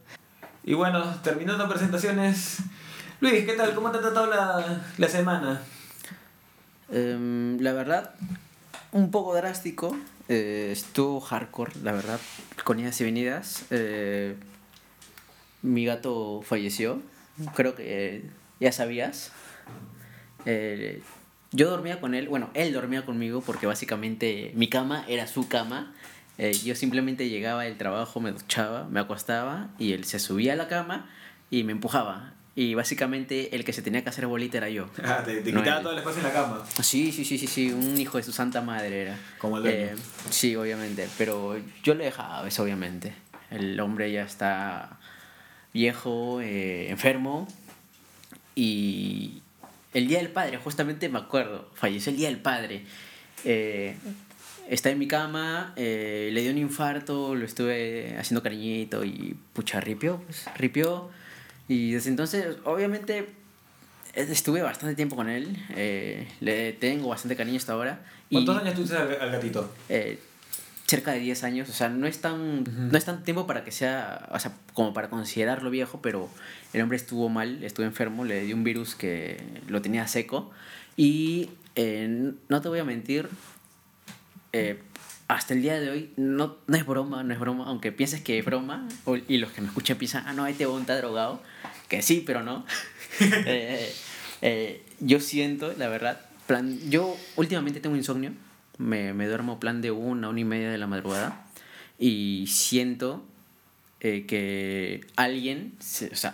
Y 0.65 0.75
bueno, 0.75 1.03
terminando 1.23 1.69
presentaciones. 1.69 2.59
Luis, 3.21 3.45
¿qué 3.45 3.55
tal? 3.55 3.75
¿Cómo 3.75 3.91
te 3.91 3.99
ha 3.99 4.01
tratado 4.01 4.27
la, 4.27 4.83
la 4.97 5.09
semana? 5.09 5.63
Em, 6.93 7.59
la 7.61 7.73
verdad, 7.73 8.15
un 8.93 9.11
poco 9.11 9.35
drástico. 9.35 9.97
eh, 10.29 10.69
estuvo 10.73 11.21
hardcore, 11.21 11.73
la 11.83 11.93
verdad, 11.93 12.21
con 12.65 12.79
idas 12.79 13.01
y 13.01 13.05
venidas. 13.05 13.65
Eh, 13.71 14.37
mi 15.63 15.85
gato 15.85 16.43
falleció. 16.45 17.03
Creo 17.55 17.75
que 17.75 18.17
eh, 18.17 18.23
ya 18.61 18.73
sabías. 18.73 19.33
Eh, 20.47 21.03
yo 21.53 21.69
dormía 21.71 22.01
con 22.01 22.15
él, 22.15 22.29
bueno, 22.29 22.51
él 22.55 22.73
dormía 22.73 23.05
conmigo 23.05 23.41
porque 23.41 23.67
básicamente 23.67 24.53
mi 24.55 24.69
cama 24.69 25.05
era 25.09 25.27
su 25.27 25.49
cama. 25.49 25.93
Eh, 26.39 26.53
yo 26.53 26.75
simplemente 26.75 27.29
llegaba 27.29 27.65
del 27.65 27.77
trabajo, 27.77 28.21
me 28.21 28.33
duchaba, 28.33 28.85
me 28.89 29.01
acostaba 29.01 29.69
y 29.79 29.93
él 29.93 30.05
se 30.05 30.19
subía 30.19 30.55
a 30.55 30.57
la 30.57 30.69
cama 30.69 31.11
y 31.51 31.65
me 31.65 31.73
empujaba. 31.73 32.35
Y 32.55 32.75
básicamente 32.75 33.55
el 33.57 33.65
que 33.65 33.73
se 33.73 33.83
tenía 33.83 34.03
que 34.03 34.09
hacer 34.11 34.27
bolita 34.27 34.59
era 34.59 34.69
yo. 34.69 34.89
Ah, 35.05 35.23
te, 35.25 35.41
te 35.41 35.53
No, 35.53 35.61
quitaba 35.61 35.79
él. 35.79 35.83
todo 35.83 35.93
el 35.93 35.99
espacio 35.99 36.21
en 36.21 36.27
la 36.29 36.33
cama. 36.33 36.65
Sí, 36.83 37.13
sí, 37.13 37.25
sí, 37.25 37.39
sí, 37.39 37.47
sí, 37.47 37.73
un 37.73 37.99
hijo 37.99 38.17
de 38.19 38.23
su 38.25 38.33
santa 38.33 38.61
madre 38.61 39.03
era. 39.03 39.19
Como 39.39 39.59
el. 39.59 39.67
Eh, 39.67 39.95
sí, 40.31 40.57
obviamente, 40.57 41.09
pero 41.19 41.57
yo 41.83 41.95
le 41.95 42.05
dejaba 42.05 42.47
eso, 42.47 42.63
obviamente. 42.63 43.13
El 43.51 43.79
hombre 43.81 44.11
ya 44.13 44.23
está 44.23 44.99
viejo, 45.73 46.41
eh, 46.41 46.91
enfermo, 46.91 47.49
y 48.55 49.43
el 49.95 50.09
Día 50.09 50.19
del 50.19 50.29
Padre, 50.29 50.59
justamente 50.59 51.09
me 51.09 51.19
acuerdo, 51.19 51.69
falleció 51.75 52.11
el 52.11 52.19
Día 52.19 52.29
del 52.29 52.39
Padre. 52.39 52.85
Eh, 53.45 53.97
está 54.69 54.91
en 54.91 54.99
mi 54.99 55.09
cama, 55.09 55.73
eh, 55.77 56.31
le 56.33 56.43
dio 56.43 56.51
un 56.53 56.59
infarto, 56.59 57.35
lo 57.35 57.45
estuve 57.45 58.17
haciendo 58.19 58.43
cariñito 58.43 59.05
y 59.05 59.37
pucha, 59.53 59.81
ripió, 59.81 60.21
pues, 60.27 60.47
ripió. 60.57 61.11
Y 61.69 61.93
desde 61.93 62.11
entonces, 62.11 62.57
obviamente, 62.65 63.29
Estuve 64.15 64.61
bastante 64.63 64.97
tiempo 64.97 65.15
con 65.15 65.29
él, 65.29 65.57
eh, 65.77 66.27
le 66.41 66.73
tengo 66.73 67.09
bastante 67.09 67.37
cariño 67.37 67.59
hasta 67.59 67.75
ahora. 67.75 68.01
¿Cuántos 68.31 68.57
años 68.57 68.75
tuviste 68.75 68.97
al, 68.97 69.21
al 69.21 69.31
gatito? 69.31 69.73
Eh, 70.91 70.97
cerca 70.97 71.13
de 71.13 71.21
10 71.21 71.45
años, 71.45 71.69
o 71.69 71.73
sea, 71.73 71.89
no 71.89 72.07
es 72.07 72.21
tan 72.21 72.65
no 72.91 72.99
es 72.99 73.05
tanto 73.05 73.23
tiempo 73.23 73.47
para 73.47 73.65
que 73.65 73.71
sea, 73.71 74.29
o 74.33 74.39
sea, 74.39 74.53
como 74.75 74.93
para 74.93 75.09
considerarlo 75.09 75.71
viejo, 75.71 76.01
pero 76.03 76.29
el 76.73 76.83
hombre 76.83 76.97
estuvo 76.97 77.29
mal, 77.29 77.63
estuvo 77.63 77.87
enfermo, 77.87 78.25
le 78.25 78.43
dio 78.43 78.57
un 78.57 78.65
virus 78.65 78.95
que 78.95 79.41
lo 79.69 79.81
tenía 79.83 80.07
seco 80.09 80.51
y 80.97 81.51
eh, 81.77 82.33
no 82.49 82.61
te 82.61 82.69
voy 82.69 82.81
a 82.81 82.85
mentir, 82.85 83.29
eh, 84.53 84.83
hasta 85.29 85.55
el 85.55 85.63
día 85.63 85.79
de 85.79 85.91
hoy 85.91 86.13
no, 86.17 86.57
no 86.67 86.77
es 86.77 86.85
broma, 86.85 87.23
no 87.23 87.33
es 87.33 87.39
broma, 87.39 87.67
aunque 87.67 87.93
pienses 87.93 88.21
que 88.21 88.39
es 88.39 88.45
broma 88.45 88.89
y 89.29 89.39
los 89.39 89.53
que 89.53 89.61
me 89.61 89.69
escuchan 89.69 89.97
piensan, 89.97 90.25
ah, 90.27 90.33
no, 90.33 90.47
este 90.47 90.67
huevón 90.67 90.81
está 90.81 90.97
drogado, 90.97 91.41
que 91.89 92.03
sí, 92.03 92.23
pero 92.27 92.43
no. 92.43 92.65
Eh, 94.43 94.83
yo 95.01 95.21
siento, 95.21 95.75
la 95.77 95.89
verdad, 95.89 96.19
plan, 96.47 96.79
yo 96.89 97.15
últimamente 97.37 97.79
tengo 97.79 97.95
insomnio 97.95 98.33
me, 98.81 99.13
me 99.13 99.27
duermo 99.27 99.61
plan 99.61 99.83
de 99.83 99.91
una, 99.91 100.31
una 100.31 100.41
y 100.41 100.45
media 100.45 100.71
de 100.71 100.79
la 100.79 100.87
madrugada 100.87 101.45
y 101.99 102.47
siento 102.49 103.25
eh, 104.01 104.25
que 104.27 105.07
alguien, 105.17 105.75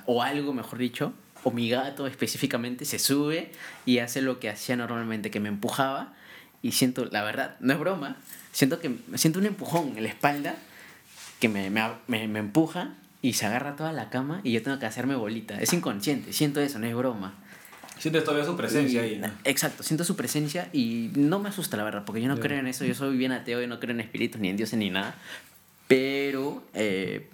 o, 0.07 0.15
o 0.15 0.23
algo 0.23 0.55
mejor 0.55 0.79
dicho, 0.79 1.13
o 1.43 1.51
mi 1.51 1.69
gato 1.69 2.07
específicamente, 2.07 2.85
se 2.85 2.99
sube 2.99 3.51
y 3.85 3.99
hace 3.99 4.23
lo 4.23 4.39
que 4.39 4.49
hacía 4.49 4.77
normalmente, 4.77 5.31
que 5.31 5.41
me 5.41 5.49
empujaba 5.49 6.15
y 6.63 6.73
siento, 6.73 7.05
la 7.07 7.23
verdad, 7.23 7.57
no 7.61 7.73
es 7.73 7.79
broma, 7.79 8.17
siento 8.53 8.79
que 8.81 8.97
siento 9.15 9.39
un 9.41 9.47
empujón 9.47 9.97
en 9.97 10.05
la 10.05 10.09
espalda 10.09 10.57
que 11.41 11.49
me, 11.49 11.69
me, 11.71 11.83
me, 12.07 12.29
me 12.29 12.39
empuja 12.39 12.95
y 13.23 13.35
se 13.35 13.47
agarra 13.47 13.77
toda 13.77 13.93
la 13.93 14.09
cama 14.09 14.41
y 14.45 14.53
yo 14.53 14.63
tengo 14.63 14.79
que 14.79 14.87
hacerme 14.87 15.17
bolita. 15.17 15.61
Es 15.61 15.73
inconsciente, 15.73 16.33
siento 16.33 16.61
eso, 16.61 16.79
no 16.79 16.87
es 16.87 16.95
broma. 16.95 17.35
Sientes 17.99 18.25
todavía 18.25 18.45
su 18.45 18.57
presencia 18.57 19.03
ahí. 19.03 19.19
¿no? 19.19 19.31
Exacto, 19.45 19.83
siento 19.83 20.05
su 20.05 20.17
presencia 20.17 20.69
y 20.73 21.11
no 21.15 21.39
me 21.39 21.49
asusta, 21.49 21.77
la 21.77 21.85
verdad, 21.85 22.05
porque 22.05 22.21
yo 22.21 22.29
no 22.29 22.39
creo 22.39 22.59
en 22.59 22.67
eso. 22.67 22.85
Yo 22.85 22.95
soy 22.95 23.17
bien 23.17 23.33
ateo 23.33 23.63
y 23.63 23.67
no 23.67 23.81
creo 23.81 23.93
en 23.93 24.01
espíritus, 24.01 24.41
ni 24.41 24.51
en 24.51 24.57
dioses, 24.57 24.79
ni 24.79 24.91
nada. 24.91 25.17
Pero 25.89 26.63
eh, 26.75 27.29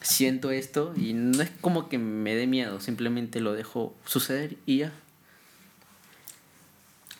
siento 0.00 0.50
esto 0.50 0.94
y 0.96 1.14
no 1.14 1.42
es 1.42 1.50
como 1.60 1.88
que 1.88 1.98
me 1.98 2.36
dé 2.36 2.46
miedo, 2.46 2.80
simplemente 2.80 3.40
lo 3.40 3.54
dejo 3.54 3.96
suceder 4.04 4.56
y 4.66 4.78
ya. 4.78 4.92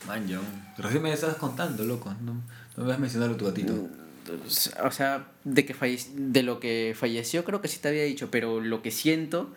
Man, 0.07 0.29
yo. 0.29 0.41
Recién 0.77 1.03
me 1.03 1.13
estás 1.13 1.35
contando, 1.37 1.85
loco. 1.85 2.15
No, 2.23 2.35
no 2.35 2.43
me 2.77 2.85
vas 2.85 2.97
a 2.97 3.01
mencionar 3.01 3.31
a 3.31 3.37
tu 3.37 3.45
gatito. 3.45 3.73
Mm, 3.73 4.87
o 4.87 4.91
sea, 4.93 5.27
de, 5.43 5.67
que 5.67 5.75
falle 5.75 5.99
de 6.15 6.43
lo 6.45 6.61
que 6.61 6.95
falleció, 6.97 7.45
creo 7.45 7.61
que 7.61 7.67
sí 7.67 7.81
te 7.81 7.89
había 7.89 8.05
dicho, 8.05 8.31
pero 8.31 8.61
lo 8.61 8.83
que 8.83 8.93
siento 8.93 9.53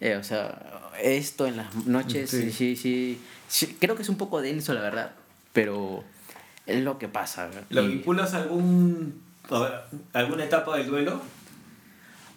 eh, 0.00 0.16
o 0.16 0.22
sea, 0.22 0.85
esto 1.02 1.46
en 1.46 1.56
las 1.56 1.74
noches, 1.86 2.30
sí. 2.30 2.50
Sí, 2.50 2.76
sí, 3.48 3.76
Creo 3.78 3.96
que 3.96 4.02
es 4.02 4.08
un 4.08 4.16
poco 4.16 4.40
denso, 4.40 4.74
la 4.74 4.80
verdad, 4.80 5.12
pero 5.52 6.04
es 6.66 6.82
lo 6.82 6.98
que 6.98 7.08
pasa. 7.08 7.50
¿Lo 7.70 7.86
vinculas 7.86 8.34
a 8.34 8.38
algún, 8.42 9.20
alguna 10.12 10.44
etapa 10.44 10.76
del 10.76 10.86
duelo? 10.88 11.22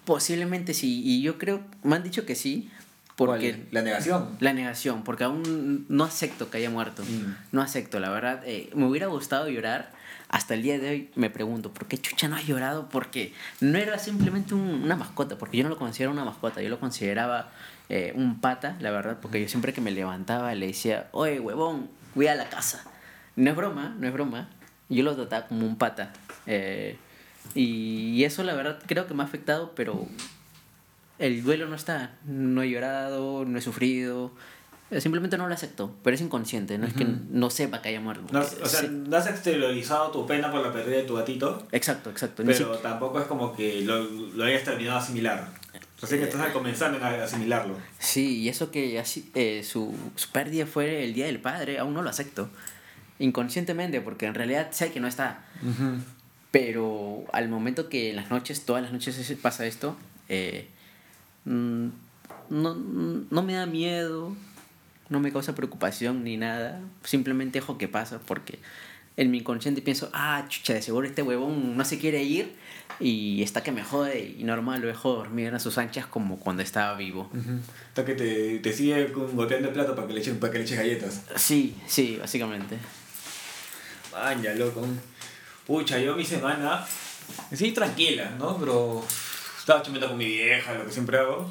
Posiblemente 0.05 0.73
sí, 0.73 1.01
y 1.03 1.21
yo 1.21 1.37
creo, 1.37 1.61
me 1.83 1.95
han 1.95 2.03
dicho 2.03 2.25
que 2.25 2.35
sí. 2.35 2.71
Porque 3.25 3.65
la 3.71 3.81
negación. 3.81 4.29
La 4.39 4.53
negación, 4.53 5.03
porque 5.03 5.25
aún 5.25 5.85
no 5.89 6.05
acepto 6.05 6.49
que 6.49 6.59
haya 6.59 6.69
muerto. 6.69 7.03
Mm. 7.03 7.35
No 7.51 7.61
acepto, 7.61 7.99
la 7.99 8.09
verdad. 8.09 8.41
Eh, 8.45 8.69
me 8.73 8.85
hubiera 8.85 9.07
gustado 9.07 9.49
llorar, 9.49 9.91
hasta 10.29 10.53
el 10.53 10.63
día 10.63 10.79
de 10.79 10.89
hoy 10.89 11.11
me 11.15 11.29
pregunto, 11.29 11.73
¿por 11.73 11.85
qué 11.85 11.97
Chucha 11.97 12.29
no 12.29 12.37
ha 12.37 12.41
llorado? 12.41 12.87
Porque 12.87 13.33
no 13.59 13.77
era 13.77 13.99
simplemente 13.99 14.55
una 14.55 14.95
mascota, 14.95 15.37
porque 15.37 15.57
yo 15.57 15.63
no 15.63 15.69
lo 15.69 15.77
consideraba 15.77 16.13
una 16.13 16.23
mascota, 16.23 16.61
yo 16.61 16.69
lo 16.69 16.79
consideraba 16.79 17.49
eh, 17.89 18.13
un 18.15 18.39
pata, 18.39 18.77
la 18.79 18.89
verdad, 18.89 19.17
porque 19.21 19.41
yo 19.41 19.49
siempre 19.49 19.73
que 19.73 19.81
me 19.81 19.91
levantaba 19.91 20.55
le 20.55 20.67
decía, 20.67 21.09
oye, 21.11 21.41
huevón, 21.41 21.89
cuida 22.13 22.35
la 22.35 22.47
casa. 22.47 22.85
No 23.35 23.49
es 23.49 23.55
broma, 23.57 23.97
no 23.99 24.07
es 24.07 24.13
broma. 24.13 24.47
Yo 24.87 25.03
lo 25.03 25.13
trataba 25.13 25.47
como 25.47 25.67
un 25.67 25.77
pata. 25.77 26.13
Eh, 26.45 26.97
y 27.53 28.23
eso, 28.23 28.43
la 28.43 28.53
verdad, 28.53 28.79
creo 28.85 29.07
que 29.07 29.13
me 29.13 29.23
ha 29.23 29.25
afectado, 29.25 29.73
pero 29.75 30.07
el 31.19 31.43
duelo 31.43 31.67
no 31.67 31.75
está. 31.75 32.15
No 32.25 32.63
he 32.63 32.69
llorado, 32.69 33.45
no 33.45 33.57
he 33.57 33.61
sufrido. 33.61 34.31
Simplemente 34.97 35.37
no 35.37 35.47
lo 35.47 35.53
acepto, 35.53 35.95
pero 36.03 36.15
es 36.15 36.21
inconsciente, 36.21 36.79
no 36.79 36.87
es 36.87 36.95
que 36.95 37.05
no 37.05 37.51
sepa 37.51 37.79
que 37.79 37.89
haya 37.89 38.01
muerto. 38.01 38.23
No, 38.31 38.39
o 38.39 38.65
sea, 38.65 38.89
no 38.89 39.15
has 39.15 39.27
exteriorizado 39.27 40.09
tu 40.09 40.25
pena 40.25 40.51
por 40.51 40.65
la 40.65 40.73
pérdida 40.73 40.97
de 40.97 41.03
tu 41.03 41.13
gatito. 41.13 41.67
Exacto, 41.71 42.09
exacto. 42.09 42.41
Pero 42.43 42.75
tampoco 42.79 43.19
es 43.19 43.27
como 43.27 43.55
que 43.55 43.81
lo, 43.81 44.01
lo 44.03 44.43
hayas 44.43 44.63
terminado 44.63 44.97
de 44.97 45.03
asimilar. 45.03 45.47
O 46.01 46.07
sea 46.07 46.17
que 46.17 46.23
estás 46.23 46.51
comenzando 46.51 47.03
a 47.05 47.23
asimilarlo. 47.23 47.75
Sí, 47.99 48.39
y 48.39 48.49
eso 48.49 48.71
que 48.71 48.99
así, 48.99 49.29
eh, 49.35 49.63
su, 49.63 49.93
su 50.15 50.29
pérdida 50.29 50.65
fue 50.65 51.03
el 51.03 51.13
Día 51.13 51.27
del 51.27 51.39
Padre, 51.39 51.77
aún 51.77 51.93
no 51.93 52.01
lo 52.01 52.09
acepto. 52.09 52.49
Inconscientemente, 53.19 54.01
porque 54.01 54.25
en 54.25 54.33
realidad 54.33 54.69
sé 54.71 54.91
que 54.91 54.99
no 54.99 55.07
está. 55.07 55.45
Pero 56.49 57.25
al 57.31 57.47
momento 57.49 57.89
que 57.89 58.09
en 58.09 58.15
las 58.15 58.31
noches, 58.31 58.65
todas 58.65 58.81
las 58.81 58.91
noches 58.91 59.37
pasa 59.41 59.67
esto, 59.67 59.95
eh, 60.29 60.67
no, 61.45 61.91
no 62.49 63.43
me 63.43 63.53
da 63.53 63.65
miedo, 63.65 64.35
no 65.09 65.19
me 65.19 65.31
causa 65.31 65.55
preocupación 65.55 66.23
ni 66.23 66.37
nada. 66.37 66.81
Simplemente 67.03 67.59
dejo 67.59 67.77
que 67.77 67.87
pasa 67.87 68.19
porque 68.25 68.59
en 69.17 69.31
mi 69.31 69.39
inconsciente 69.39 69.81
pienso, 69.81 70.09
ah, 70.13 70.45
chucha, 70.47 70.73
de 70.73 70.81
seguro 70.81 71.05
este 71.05 71.21
huevón 71.21 71.75
no 71.75 71.83
se 71.83 71.99
quiere 71.99 72.23
ir 72.23 72.55
y 72.99 73.43
está 73.43 73.63
que 73.63 73.71
me 73.71 73.83
jode 73.83 74.35
y 74.37 74.43
normal 74.43 74.81
lo 74.81 74.87
dejo 74.87 75.13
dormir 75.13 75.53
a 75.53 75.59
sus 75.59 75.77
anchas 75.77 76.05
como 76.05 76.39
cuando 76.39 76.63
estaba 76.63 76.95
vivo. 76.95 77.29
Está 77.89 78.05
que 78.05 78.13
te, 78.13 78.59
te 78.59 78.73
sigue 78.73 79.07
goteando 79.07 79.67
el 79.67 79.73
plato 79.73 79.95
para 79.95 80.07
que 80.07 80.13
le 80.13 80.21
eches, 80.21 80.37
para 80.37 80.53
que 80.53 80.59
le 80.59 80.63
eches 80.63 80.77
galletas. 80.77 81.23
Sí, 81.35 81.75
sí, 81.85 82.17
básicamente. 82.19 82.77
Vaya, 84.11 84.53
loco. 84.55 84.85
Pucha, 85.67 85.99
yo 85.99 86.15
mi 86.15 86.25
semana, 86.25 86.85
sí, 87.53 87.71
tranquila, 87.71 88.31
¿no? 88.39 88.57
Pero 88.57 89.03
estaba 89.69 89.83
chumeando 89.83 90.07
con 90.07 90.17
mi 90.17 90.25
vieja, 90.25 90.73
lo 90.73 90.85
que 90.85 90.91
siempre 90.91 91.19
hago. 91.19 91.47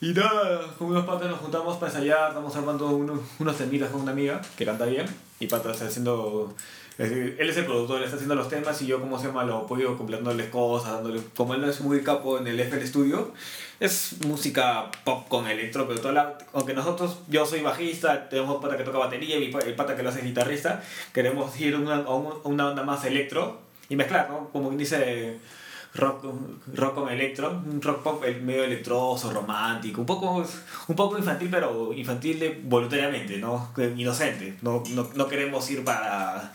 Y 0.00 0.12
nada, 0.12 0.74
con 0.76 0.88
unos 0.88 1.06
patas 1.06 1.30
nos 1.30 1.38
juntamos 1.38 1.76
para 1.76 1.92
ensayar, 1.92 2.30
estamos 2.30 2.56
armando 2.56 2.88
unos, 2.88 3.20
unos 3.38 3.56
temitas 3.56 3.90
con 3.90 4.00
una 4.00 4.10
amiga 4.10 4.40
que 4.58 4.64
canta 4.64 4.86
bien. 4.86 5.06
Y 5.38 5.46
Pata 5.46 5.70
está 5.70 5.86
haciendo. 5.86 6.52
Él 6.98 7.36
es 7.38 7.56
el 7.56 7.64
productor, 7.64 8.02
está 8.02 8.16
haciendo 8.16 8.34
los 8.34 8.48
temas 8.48 8.82
y 8.82 8.86
yo, 8.88 9.00
como 9.00 9.20
se 9.20 9.28
llama, 9.28 9.44
lo 9.44 9.58
apoyo 9.58 9.96
completándoles 9.96 10.48
cosas, 10.48 10.94
dándole. 10.94 11.20
Como 11.36 11.54
él 11.54 11.60
no 11.60 11.68
es 11.68 11.80
muy 11.80 12.02
capo 12.02 12.38
en 12.38 12.48
el 12.48 12.58
FL 12.58 12.84
Studio, 12.84 13.32
es 13.78 14.16
música 14.26 14.90
pop 15.04 15.28
con 15.28 15.46
electro, 15.46 15.86
pero 15.86 16.00
toda 16.00 16.12
la, 16.12 16.38
aunque 16.54 16.74
nosotros, 16.74 17.18
yo 17.28 17.46
soy 17.46 17.60
bajista, 17.60 18.28
tenemos 18.28 18.60
pata 18.60 18.76
que 18.76 18.82
toca 18.82 18.98
batería 18.98 19.38
y 19.38 19.44
el 19.54 19.74
pata 19.76 19.94
que 19.94 20.02
lo 20.02 20.08
hace 20.08 20.22
guitarrista, 20.22 20.82
queremos 21.12 21.56
ir 21.60 21.74
a 21.76 21.78
una, 21.78 21.96
a 21.96 22.14
una 22.14 22.70
onda 22.70 22.82
más 22.82 23.04
electro 23.04 23.60
y 23.88 23.94
mezclar, 23.94 24.28
¿no? 24.28 24.48
Como 24.48 24.70
dice 24.70 25.38
rock, 25.96 26.24
rock 26.74 26.94
con 26.94 27.08
electro, 27.08 27.62
un 27.64 27.80
rock 27.80 28.02
pop 28.02 28.24
medio 28.42 28.64
electroso, 28.64 29.32
romántico, 29.32 30.00
un 30.00 30.06
poco, 30.06 30.44
un 30.88 30.96
poco 30.96 31.18
infantil, 31.18 31.48
pero 31.50 31.92
infantil 31.92 32.62
voluntariamente, 32.64 33.38
¿no? 33.38 33.72
Inocente. 33.96 34.56
No, 34.62 34.82
no, 34.90 35.08
no 35.14 35.28
queremos 35.28 35.68
ir 35.70 35.84
para 35.84 36.52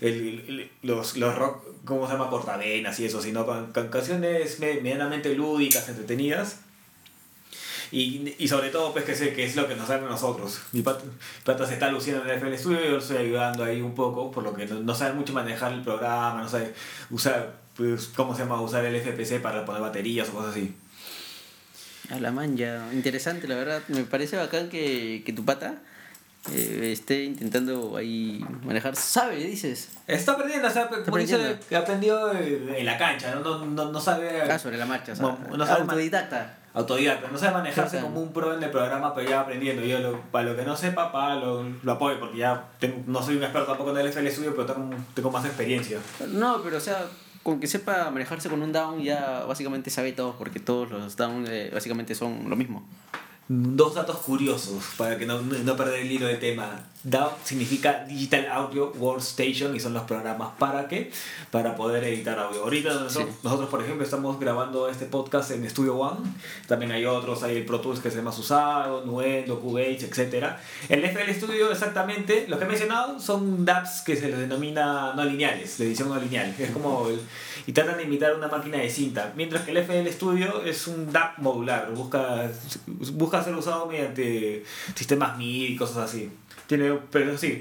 el, 0.00 0.70
los, 0.82 1.16
los 1.16 1.34
rock, 1.34 1.64
¿cómo 1.84 2.06
se 2.06 2.12
llama? 2.12 2.30
Cortavenas 2.30 2.98
y 3.00 3.06
eso, 3.06 3.20
sino 3.20 3.46
con, 3.46 3.72
canciones 3.72 4.60
medianamente 4.60 5.34
lúdicas, 5.34 5.88
entretenidas. 5.88 6.60
Y, 7.90 8.34
y, 8.38 8.48
sobre 8.48 8.70
todo, 8.70 8.92
pues, 8.92 9.04
que, 9.04 9.14
sé, 9.14 9.34
que 9.34 9.44
es 9.44 9.54
lo 9.54 9.68
que 9.68 9.76
nos 9.76 9.86
sale 9.86 10.04
a 10.04 10.08
nosotros. 10.08 10.60
Mi 10.72 10.82
pata, 10.82 11.66
se 11.66 11.74
está 11.74 11.92
luciendo 11.92 12.24
en 12.24 12.30
el 12.30 12.38
FL 12.38 12.58
Studio 12.58 12.80
yo 12.80 12.90
lo 12.92 12.98
estoy 12.98 13.18
ayudando 13.18 13.62
ahí 13.62 13.80
un 13.82 13.94
poco, 13.94 14.32
por 14.32 14.42
lo 14.42 14.52
que 14.52 14.66
no, 14.66 14.80
no 14.80 14.94
sabe 14.94 15.12
mucho 15.12 15.32
manejar 15.32 15.72
el 15.72 15.82
programa, 15.82 16.42
no 16.42 16.48
sabe 16.48 16.74
usar 17.10 17.63
pues, 17.76 18.08
¿cómo 18.14 18.34
se 18.34 18.42
llama? 18.42 18.60
Usar 18.60 18.84
el 18.84 18.96
FPC 18.96 19.40
para 19.40 19.64
poner 19.64 19.82
baterías 19.82 20.28
o 20.28 20.32
cosas 20.32 20.52
así. 20.52 20.74
A 22.10 22.20
la 22.20 22.30
manja, 22.30 22.92
interesante, 22.92 23.48
la 23.48 23.56
verdad. 23.56 23.82
Me 23.88 24.04
parece 24.04 24.36
bacán 24.36 24.68
que, 24.68 25.22
que 25.24 25.32
tu 25.32 25.44
pata 25.44 25.80
eh, 26.52 26.90
esté 26.92 27.24
intentando 27.24 27.96
ahí 27.96 28.44
manejar. 28.64 28.94
¿Sabe, 28.96 29.36
dices? 29.36 29.88
Está 30.06 30.32
aprendiendo, 30.32 30.68
o 30.68 30.70
sea, 30.70 30.88
como 30.88 31.16
dice 31.16 31.58
que 31.68 31.74
aprendió 31.74 32.32
en 32.32 32.84
la 32.84 32.98
cancha, 32.98 33.34
no, 33.34 33.64
no, 33.64 33.90
no 33.90 34.00
sabe. 34.00 34.42
Ah, 34.42 34.58
sobre 34.58 34.76
la 34.76 34.84
marcha, 34.84 35.12
o 35.12 35.16
sea, 35.16 35.38
no, 35.56 35.66
sabe 35.66 35.82
autodidacta. 35.82 36.58
Autodidacta, 36.74 37.28
no 37.30 37.38
sabe 37.38 37.52
manejarse 37.52 38.00
como 38.00 38.20
un 38.20 38.32
pro 38.32 38.54
en 38.54 38.62
el 38.62 38.70
programa, 38.70 39.14
pero 39.14 39.30
ya 39.30 39.40
aprendiendo. 39.40 39.82
Yo, 39.82 40.00
lo, 40.00 40.20
para 40.32 40.50
lo 40.50 40.56
que 40.56 40.64
no 40.64 40.76
sepa, 40.76 41.10
para 41.12 41.36
lo, 41.36 41.64
lo 41.82 41.92
apoyo, 41.92 42.20
porque 42.20 42.36
ya 42.38 42.64
no 43.06 43.22
soy 43.22 43.36
un 43.36 43.44
experto 43.44 43.68
tampoco 43.68 43.92
en 43.92 43.98
el 43.98 44.08
FL 44.08 44.28
Studio, 44.30 44.54
pero 44.54 44.66
tengo, 44.66 44.94
tengo 45.14 45.30
más 45.30 45.46
experiencia. 45.46 45.98
No, 46.28 46.60
pero 46.62 46.76
o 46.76 46.80
sea, 46.80 47.06
con 47.44 47.60
que 47.60 47.68
sepa 47.68 48.10
manejarse 48.10 48.48
con 48.48 48.62
un 48.62 48.72
down 48.72 49.00
ya 49.02 49.44
básicamente 49.44 49.90
sabe 49.90 50.12
todo, 50.12 50.34
porque 50.36 50.58
todos 50.58 50.90
los 50.90 51.16
down 51.16 51.44
eh, 51.46 51.70
básicamente 51.72 52.16
son 52.16 52.48
lo 52.50 52.56
mismo. 52.56 52.84
Dos 53.46 53.94
datos 53.94 54.16
curiosos 54.18 54.82
para 54.96 55.18
que 55.18 55.26
no, 55.26 55.40
no 55.42 55.76
perder 55.76 56.00
el 56.00 56.10
hilo 56.10 56.26
de 56.26 56.36
tema. 56.36 56.88
DAW 57.04 57.30
significa 57.44 58.04
Digital 58.08 58.46
Audio 58.50 58.92
Workstation 58.96 59.76
y 59.76 59.80
son 59.80 59.92
los 59.92 60.04
programas 60.04 60.50
para 60.58 60.88
qué? 60.88 61.10
Para 61.50 61.76
poder 61.76 62.02
editar 62.04 62.38
audio. 62.38 62.62
Ahorita 62.64 62.94
nosotros, 62.94 63.28
Sí. 63.34 63.38
nosotros, 63.42 63.68
por 63.68 63.82
ejemplo, 63.82 64.02
estamos 64.04 64.40
grabando 64.40 64.88
este 64.88 65.04
podcast 65.06 65.50
en 65.50 65.68
Studio 65.68 65.96
One. 65.96 66.20
También 66.66 66.92
hay 66.92 67.04
otros, 67.04 67.42
hay 67.42 67.58
el 67.58 67.66
Pro 67.66 67.80
Tools 67.80 68.00
que 68.00 68.08
es 68.08 68.16
el 68.16 68.22
más 68.22 68.38
usado, 68.38 69.04
Nuendo, 69.04 69.60
Cubase, 69.60 70.06
etc. 70.06 70.46
El 70.88 71.04
FL 71.04 71.30
Studio, 71.34 71.70
exactamente, 71.70 72.46
los 72.48 72.58
que 72.58 72.64
he 72.64 72.68
mencionado 72.68 73.20
son 73.20 73.64
DAWs 73.64 74.00
que 74.04 74.16
se 74.16 74.28
les 74.28 74.38
denomina 74.38 75.12
no 75.14 75.24
lineales, 75.24 75.76
de 75.78 75.86
edición 75.86 76.08
no 76.08 76.16
lineal. 76.18 76.54
Es 76.58 76.70
como 76.70 77.08
el- 77.08 77.20
y 77.66 77.72
tratan 77.72 77.98
de 77.98 78.04
imitar 78.04 78.34
una 78.34 78.48
máquina 78.48 78.78
de 78.78 78.88
cinta. 78.90 79.32
Mientras 79.36 79.62
que 79.64 79.70
el 79.72 79.76
FL 79.78 80.10
Studio 80.12 80.62
es 80.64 80.86
un 80.86 81.12
DAW 81.12 81.32
modular, 81.38 81.90
busca, 81.94 82.50
busca 82.86 83.42
ser 83.44 83.54
usado 83.54 83.86
mediante 83.86 84.64
sistemas 84.94 85.36
MIDI 85.36 85.66
y 85.74 85.76
cosas 85.76 85.98
así. 85.98 86.30
Tiene, 86.66 86.98
pero 87.10 87.36
sí, 87.36 87.60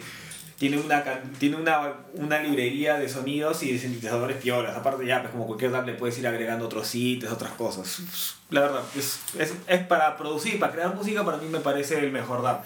tiene 0.57 0.77
una, 0.77 1.03
tiene 1.39 1.57
una, 1.57 1.93
una 2.13 2.39
librería 2.39 2.98
de 2.98 3.10
sonidos 3.10 3.62
y 3.63 3.74
de 3.74 3.79
sintetizadores 3.79 4.38
piolas. 4.38 4.77
Aparte 4.77 5.05
ya, 5.05 5.19
pues 5.22 5.31
como 5.31 5.45
cualquier 5.45 5.72
DAW 5.72 5.86
le 5.86 5.93
puedes 5.93 6.17
ir 6.19 6.27
agregando 6.27 6.65
otros 6.65 6.88
sitios, 6.88 7.33
otras 7.33 7.51
cosas. 7.51 8.01
La 8.50 8.62
verdad, 8.62 8.81
es, 8.95 9.19
es, 9.38 9.53
es 9.67 9.79
para 9.88 10.15
producir, 10.15 10.60
para 10.60 10.72
crear 10.72 10.95
música, 10.95 11.25
para 11.25 11.38
mí 11.38 11.48
me 11.48 11.60
parece 11.60 12.00
el 12.00 12.12
mejor 12.12 12.43
DAW. 12.43 12.62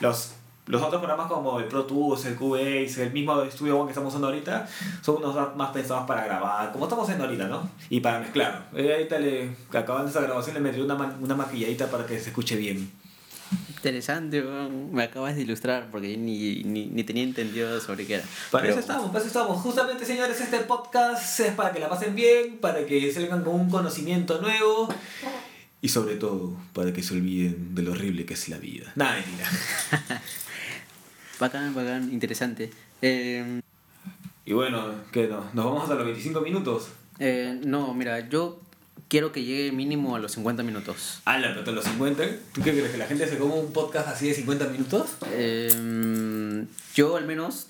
Los, 0.00 0.32
los 0.66 0.80
otros 0.80 1.00
programas 1.02 1.26
como 1.26 1.58
el 1.58 1.66
Pro 1.66 1.84
Tools, 1.84 2.24
el 2.24 2.36
Cubase, 2.36 3.02
el 3.02 3.12
mismo 3.12 3.44
Studio 3.50 3.76
One 3.76 3.88
que 3.88 3.92
estamos 3.92 4.14
usando 4.14 4.28
ahorita, 4.28 4.66
son 5.02 5.16
unos 5.16 5.54
más 5.56 5.70
pensados 5.72 6.06
para 6.06 6.24
grabar, 6.24 6.72
como 6.72 6.84
estamos 6.84 7.04
haciendo 7.04 7.24
ahorita, 7.24 7.48
¿no? 7.48 7.68
Y 7.90 8.00
para 8.00 8.20
mezclar. 8.20 8.68
Eh, 8.74 8.92
ahorita 8.94 9.18
le, 9.18 9.56
acabando 9.72 10.08
esa 10.08 10.20
grabación 10.20 10.54
le 10.54 10.60
metí 10.60 10.80
una, 10.80 10.94
una 10.94 11.34
maquilladita 11.34 11.90
para 11.90 12.06
que 12.06 12.18
se 12.18 12.30
escuche 12.30 12.56
bien. 12.56 12.90
Interesante, 13.82 14.40
me 14.92 15.02
acabas 15.02 15.34
de 15.34 15.42
ilustrar 15.42 15.88
porque 15.90 16.12
yo 16.12 16.18
ni, 16.18 16.62
ni, 16.62 16.86
ni 16.86 17.02
tenía 17.02 17.24
entendido 17.24 17.80
sobre 17.80 18.06
qué 18.06 18.14
era. 18.14 18.24
Para 18.52 18.62
Pero- 18.62 18.74
eso 18.74 18.80
estamos, 18.80 19.06
para 19.08 19.18
eso 19.18 19.26
estamos. 19.26 19.60
Justamente, 19.60 20.04
señores, 20.04 20.40
este 20.40 20.58
podcast 20.60 21.40
es 21.40 21.52
para 21.54 21.72
que 21.72 21.80
la 21.80 21.88
pasen 21.88 22.14
bien, 22.14 22.58
para 22.58 22.86
que 22.86 23.12
salgan 23.12 23.42
con 23.42 23.56
un 23.60 23.68
conocimiento 23.70 24.40
nuevo 24.40 24.88
y 25.80 25.88
sobre 25.88 26.14
todo 26.14 26.56
para 26.74 26.92
que 26.92 27.02
se 27.02 27.14
olviden 27.14 27.74
de 27.74 27.82
lo 27.82 27.90
horrible 27.90 28.24
que 28.24 28.34
es 28.34 28.48
la 28.48 28.58
vida. 28.58 28.92
Nada, 28.94 29.16
mentira. 29.16 29.50
Bacán, 31.40 31.74
bacán, 31.74 32.12
interesante. 32.12 32.70
Eh, 33.00 33.60
Y 34.44 34.52
bueno, 34.52 34.94
¿qué 35.10 35.26
no? 35.26 35.44
¿Nos 35.54 35.64
vamos 35.64 35.82
hasta 35.82 35.96
los 35.96 36.04
25 36.04 36.40
minutos? 36.40 36.88
eh, 37.18 37.60
no, 37.64 37.92
mira, 37.94 38.28
yo 38.28 38.60
quiero 39.08 39.32
que 39.32 39.42
llegue 39.44 39.72
mínimo 39.72 40.16
a 40.16 40.18
los 40.18 40.32
50 40.32 40.62
minutos. 40.62 41.20
Ala, 41.24 41.48
pero 41.48 41.60
hasta 41.60 41.72
los 41.72 41.84
50. 41.84 42.24
¿Tú 42.54 42.62
qué 42.62 42.72
crees? 42.72 42.90
¿Que 42.90 42.98
la 42.98 43.06
gente 43.06 43.26
se 43.28 43.38
come 43.38 43.54
un 43.54 43.72
podcast 43.72 44.08
así 44.08 44.28
de 44.28 44.34
50 44.34 44.68
minutos? 44.68 45.10
Eh, 45.32 46.66
yo 46.94 47.16
al 47.16 47.26
menos, 47.26 47.66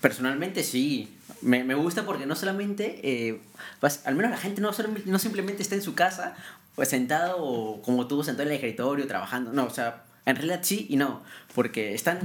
personalmente 0.00 0.62
sí. 0.64 1.14
Me, 1.40 1.62
me 1.62 1.74
gusta 1.74 2.04
porque 2.04 2.26
no 2.26 2.34
solamente, 2.34 3.00
eh, 3.02 3.40
vas- 3.80 4.02
al 4.06 4.14
menos 4.16 4.30
la 4.32 4.38
gente 4.38 4.60
no, 4.60 4.70
no 5.06 5.18
simplemente 5.18 5.62
está 5.62 5.74
en 5.76 5.82
su 5.82 5.94
casa, 5.94 6.34
pues 6.74 6.88
sentado 6.88 7.36
o 7.38 7.82
como 7.82 8.06
tú 8.08 8.24
sentado 8.24 8.42
en 8.48 8.48
el 8.48 8.54
escritorio 8.56 9.06
trabajando. 9.06 9.52
No, 9.52 9.64
o 9.66 9.70
sea, 9.70 10.04
en 10.26 10.36
realidad 10.36 10.60
sí 10.62 10.86
y 10.88 10.96
no. 10.96 11.22
Porque 11.54 11.94
están, 11.94 12.18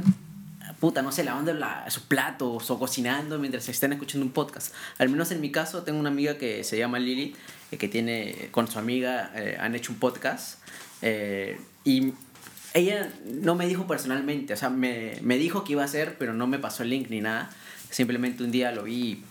puta, 0.83 1.01
no 1.01 1.13
sé, 1.13 1.23
lavando 1.23 1.53
la- 1.53 1.89
sus 1.89 2.03
platos 2.03 2.69
o 2.69 2.77
cocinando 2.77 3.39
mientras 3.39 3.69
están 3.69 3.93
escuchando 3.93 4.25
un 4.25 4.33
podcast. 4.33 4.73
Al 4.97 5.07
menos 5.07 5.31
en 5.31 5.39
mi 5.39 5.49
caso, 5.49 5.83
tengo 5.83 5.97
una 5.97 6.09
amiga 6.09 6.37
que 6.37 6.65
se 6.65 6.77
llama 6.77 6.99
Lili, 6.99 7.33
eh, 7.71 7.77
que 7.77 7.87
tiene, 7.87 8.49
con 8.51 8.67
su 8.67 8.77
amiga, 8.79 9.31
eh, 9.33 9.55
han 9.57 9.75
hecho 9.75 9.93
un 9.93 9.99
podcast. 9.99 10.59
eh, 11.01 11.57
y 11.85 12.11
ella 12.73 13.09
no 13.25 13.55
me 13.55 13.65
dijo 13.65 13.87
personalmente, 13.87 14.53
o 14.53 14.57
sea, 14.57 14.69
me, 14.69 15.17
me 15.21 15.37
dijo 15.37 15.63
que 15.63 15.71
iba 15.71 15.83
a 15.83 15.85
hacer, 15.85 16.17
pero 16.17 16.33
no 16.33 16.47
me 16.47 16.59
pasó 16.59 16.83
el 16.83 16.89
link 16.89 17.09
ni 17.09 17.21
nada. 17.21 17.49
Simplemente 17.89 18.43
un 18.43 18.51
día 18.51 18.71
lo 18.73 18.83
vi, 18.83 19.23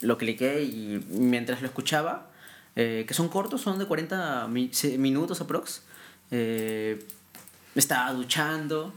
lo 0.00 0.18
cliqué 0.18 0.64
y 0.64 1.04
mientras 1.10 1.60
lo 1.62 1.68
escuchaba, 1.68 2.30
eh, 2.74 3.04
que 3.06 3.14
son 3.14 3.28
cortos, 3.28 3.60
son 3.60 3.78
de 3.78 3.86
40 3.86 4.48
mi- 4.48 4.70
se- 4.72 4.98
minutos 4.98 5.40
aprox, 5.40 5.82
eh, 6.32 6.98
estaba 7.76 8.12
duchando, 8.12 8.92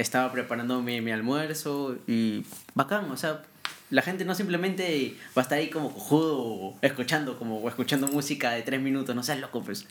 estaba 0.00 0.30
preparando 0.32 0.80
mi, 0.82 1.00
mi 1.00 1.10
almuerzo 1.12 1.96
y 2.06 2.44
bacán, 2.74 3.10
o 3.10 3.16
sea, 3.16 3.42
la 3.90 4.02
gente 4.02 4.24
no 4.24 4.34
simplemente 4.34 5.16
va 5.36 5.42
a 5.42 5.44
estar 5.44 5.58
ahí 5.58 5.70
como 5.70 5.92
cojudo 5.92 6.74
escuchando, 6.82 7.38
como 7.38 7.58
o 7.58 7.68
escuchando 7.68 8.06
música 8.08 8.50
de 8.52 8.62
3 8.62 8.80
minutos, 8.80 9.14
no 9.14 9.22
seas 9.22 9.40
loco, 9.40 9.62
pues. 9.62 9.86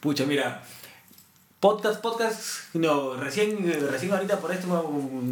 Pucha, 0.00 0.24
mira. 0.24 0.62
Podcast, 1.60 2.00
podcast, 2.00 2.72
no, 2.74 3.14
recién, 3.16 3.58
recién 3.90 4.12
ahorita 4.12 4.38
por 4.38 4.52
esto 4.52 4.68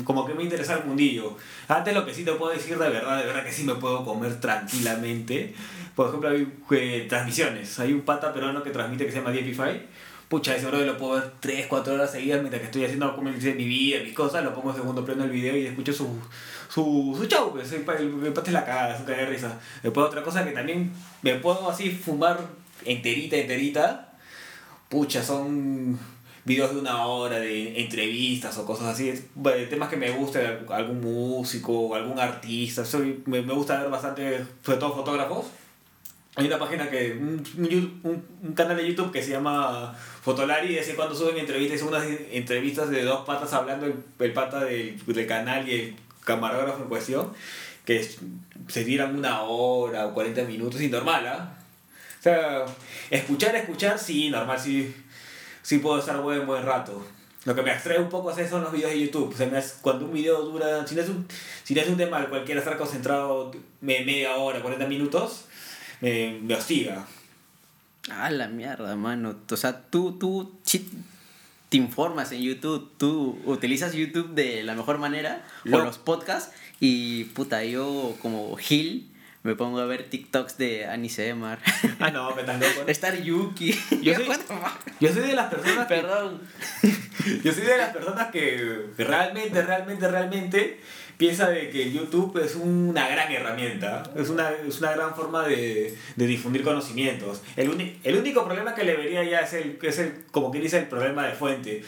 como- 0.04 0.26
que 0.26 0.34
me 0.34 0.42
interesa 0.42 0.74
el 0.78 0.84
mundillo. 0.84 1.36
Antes 1.68 1.94
lo 1.94 2.04
que 2.04 2.12
sí 2.12 2.24
te 2.24 2.32
puedo 2.32 2.52
decir 2.52 2.76
de 2.76 2.88
verdad, 2.88 3.20
de 3.20 3.26
verdad 3.26 3.44
que 3.44 3.52
sí 3.52 3.62
me 3.62 3.76
puedo 3.76 4.04
comer 4.04 4.40
tranquilamente. 4.40 5.54
Por 5.94 6.08
ejemplo, 6.08 6.30
hay 6.30 6.52
eh, 6.72 7.06
transmisiones. 7.08 7.78
Hay 7.78 7.92
un 7.92 8.00
pata 8.00 8.34
peruano 8.34 8.64
que 8.64 8.70
transmite 8.70 9.06
que 9.06 9.12
se 9.12 9.18
llama 9.18 9.30
DFI. 9.30 9.86
Pucha, 10.28 10.56
ese 10.56 10.66
bro 10.66 10.80
lo 10.80 10.98
puedo 10.98 11.14
ver 11.14 11.32
3, 11.40 11.66
4 11.68 11.94
horas 11.94 12.10
seguidas 12.10 12.40
mientras 12.40 12.60
que 12.60 12.66
estoy 12.66 12.84
haciendo 12.84 13.14
como 13.14 13.30
dice, 13.30 13.54
mi 13.54 13.66
vida, 13.66 14.02
mis 14.02 14.14
cosas. 14.14 14.42
Lo 14.42 14.54
pongo 14.54 14.70
en 14.70 14.76
segundo 14.76 15.04
plano 15.04 15.24
el 15.24 15.30
video 15.30 15.56
y 15.56 15.66
escucho 15.66 15.92
su, 15.92 16.08
su, 16.68 17.14
su 17.16 17.26
show. 17.26 17.52
Pues, 17.52 17.70
el, 17.72 17.84
el, 17.88 18.32
es 18.36 18.52
la 18.52 18.64
cara, 18.64 18.98
su 18.98 19.04
cara 19.04 19.18
de 19.18 19.26
risa. 19.26 19.58
Después 19.82 20.06
otra 20.06 20.22
cosa 20.22 20.44
que 20.44 20.50
también 20.50 20.92
me 21.22 21.36
puedo 21.36 21.70
así 21.70 21.90
fumar 21.90 22.40
enterita, 22.84 23.36
enterita 23.36 24.06
pucha, 24.88 25.22
son 25.22 25.98
videos 26.44 26.72
de 26.72 26.80
una 26.80 27.06
hora 27.06 27.38
de 27.40 27.80
entrevistas 27.80 28.56
o 28.58 28.64
cosas 28.64 28.88
así, 28.88 29.12
bueno, 29.34 29.68
temas 29.68 29.88
que 29.88 29.96
me 29.96 30.10
gusta, 30.10 30.60
algún 30.70 31.00
músico 31.00 31.94
algún 31.94 32.18
artista, 32.20 32.84
soy, 32.84 33.22
me, 33.26 33.42
me 33.42 33.52
gusta 33.52 33.80
ver 33.80 33.90
bastante, 33.90 34.44
sobre 34.64 34.78
todo 34.78 34.94
fotógrafos. 34.94 35.46
Hay 36.38 36.46
una 36.46 36.58
página 36.58 36.90
que, 36.90 37.12
un, 37.12 37.42
un 38.42 38.52
canal 38.52 38.76
de 38.76 38.86
YouTube 38.86 39.10
que 39.10 39.22
se 39.22 39.30
llama 39.30 39.96
Fotolari, 40.22 40.68
y 40.68 40.74
de 40.74 40.80
vez 40.80 40.94
cuando 40.94 41.14
suben 41.14 41.38
entrevistas, 41.38 41.80
son 41.80 41.88
unas 41.88 42.04
entrevistas 42.30 42.90
de 42.90 43.04
dos 43.04 43.24
patas 43.24 43.52
hablando, 43.54 43.86
el, 43.86 44.32
pata 44.32 44.62
del, 44.64 45.02
del 45.06 45.26
canal 45.26 45.66
y 45.66 45.72
el 45.74 45.96
camarógrafo 46.24 46.82
en 46.82 46.88
cuestión, 46.90 47.32
que 47.86 48.06
se 48.68 48.84
tiran 48.84 49.16
una 49.16 49.42
hora 49.44 50.06
o 50.08 50.12
40 50.14 50.42
minutos, 50.42 50.80
y 50.82 50.88
normal, 50.88 51.26
¿ah? 51.26 51.54
O 52.18 52.22
sea, 52.22 52.66
escuchar, 53.10 53.54
escuchar, 53.56 53.98
sí, 53.98 54.28
normal, 54.28 54.60
sí, 54.60 54.94
sí 55.62 55.78
puedo 55.78 55.98
estar 55.98 56.20
buen, 56.20 56.44
buen 56.46 56.64
rato. 56.66 57.06
Lo 57.44 57.54
que 57.54 57.62
me 57.62 57.70
abstrae 57.70 58.00
un 58.00 58.08
poco 58.08 58.34
son 58.46 58.62
los 58.64 58.72
videos 58.72 58.90
de 58.90 59.00
YouTube. 59.06 59.32
O 59.32 59.36
sea, 59.36 59.48
cuando 59.80 60.04
un 60.06 60.12
video 60.12 60.42
dura, 60.42 60.84
si 60.84 60.96
no 60.96 61.02
es 61.02 61.08
un, 61.08 61.28
si 61.62 61.74
no 61.74 61.80
es 61.80 61.88
un 61.88 61.96
tema 61.96 62.16
al 62.16 62.28
cual 62.28 62.44
quiera 62.44 62.58
estar 62.60 62.76
concentrado 62.76 63.52
me- 63.80 64.04
media 64.04 64.34
hora, 64.34 64.60
40 64.60 64.88
minutos, 64.88 65.44
me, 66.00 66.38
me 66.42 66.54
hostiga. 66.54 67.06
A 68.10 68.30
la 68.30 68.48
mierda, 68.48 68.94
mano. 68.96 69.36
O 69.50 69.56
sea, 69.56 69.82
tú, 69.90 70.12
tú 70.12 70.52
te 71.68 71.76
informas 71.76 72.30
en 72.32 72.42
YouTube, 72.42 72.90
tú 72.98 73.38
utilizas 73.44 73.92
YouTube 73.94 74.34
de 74.34 74.62
la 74.62 74.74
mejor 74.74 74.98
manera, 74.98 75.44
Lo- 75.64 75.78
o 75.78 75.84
los 75.84 75.98
podcasts, 75.98 76.52
y 76.78 77.24
puta, 77.24 77.64
yo 77.64 78.16
como 78.22 78.54
Gil 78.56 79.08
me 79.46 79.54
pongo 79.54 79.80
a 79.80 79.86
ver 79.86 80.04
TikToks 80.10 80.58
de 80.58 80.86
Anise 80.86 81.28
Emar. 81.28 81.58
Ah, 82.00 82.10
no, 82.10 82.34
me 82.34 82.42
estás 82.42 82.60
loco. 82.60 82.82
Estar 82.88 83.16
Yuki. 83.22 83.72
Yo 84.02 84.14
soy, 84.16 84.26
yo 85.00 85.12
soy 85.12 85.22
de 85.28 85.34
las 85.34 85.46
personas 85.52 85.86
que, 85.86 85.94
Perdón. 85.94 86.40
yo 87.42 87.52
soy 87.52 87.62
de 87.64 87.78
las 87.78 87.90
personas 87.90 88.30
que 88.30 88.86
realmente, 88.98 89.62
realmente, 89.62 90.06
realmente 90.08 90.80
piensa 91.16 91.48
de 91.48 91.70
que 91.70 91.90
YouTube 91.90 92.36
es 92.44 92.56
una 92.56 93.08
gran 93.08 93.32
herramienta, 93.32 94.02
es 94.16 94.28
una, 94.28 94.50
es 94.50 94.78
una 94.80 94.92
gran 94.92 95.14
forma 95.14 95.48
de, 95.48 95.96
de 96.14 96.26
difundir 96.26 96.62
conocimientos. 96.62 97.40
El, 97.56 97.70
uni- 97.70 97.98
el 98.04 98.16
único 98.18 98.44
problema 98.44 98.74
que 98.74 98.84
le 98.84 98.94
vería 98.96 99.24
ya 99.24 99.38
es 99.40 99.54
el, 99.54 99.78
es 99.80 99.98
el, 99.98 100.24
como 100.30 100.52
que 100.52 100.60
dice, 100.60 100.76
el 100.78 100.88
problema 100.88 101.26
de 101.26 101.32
fuente. 101.32 101.82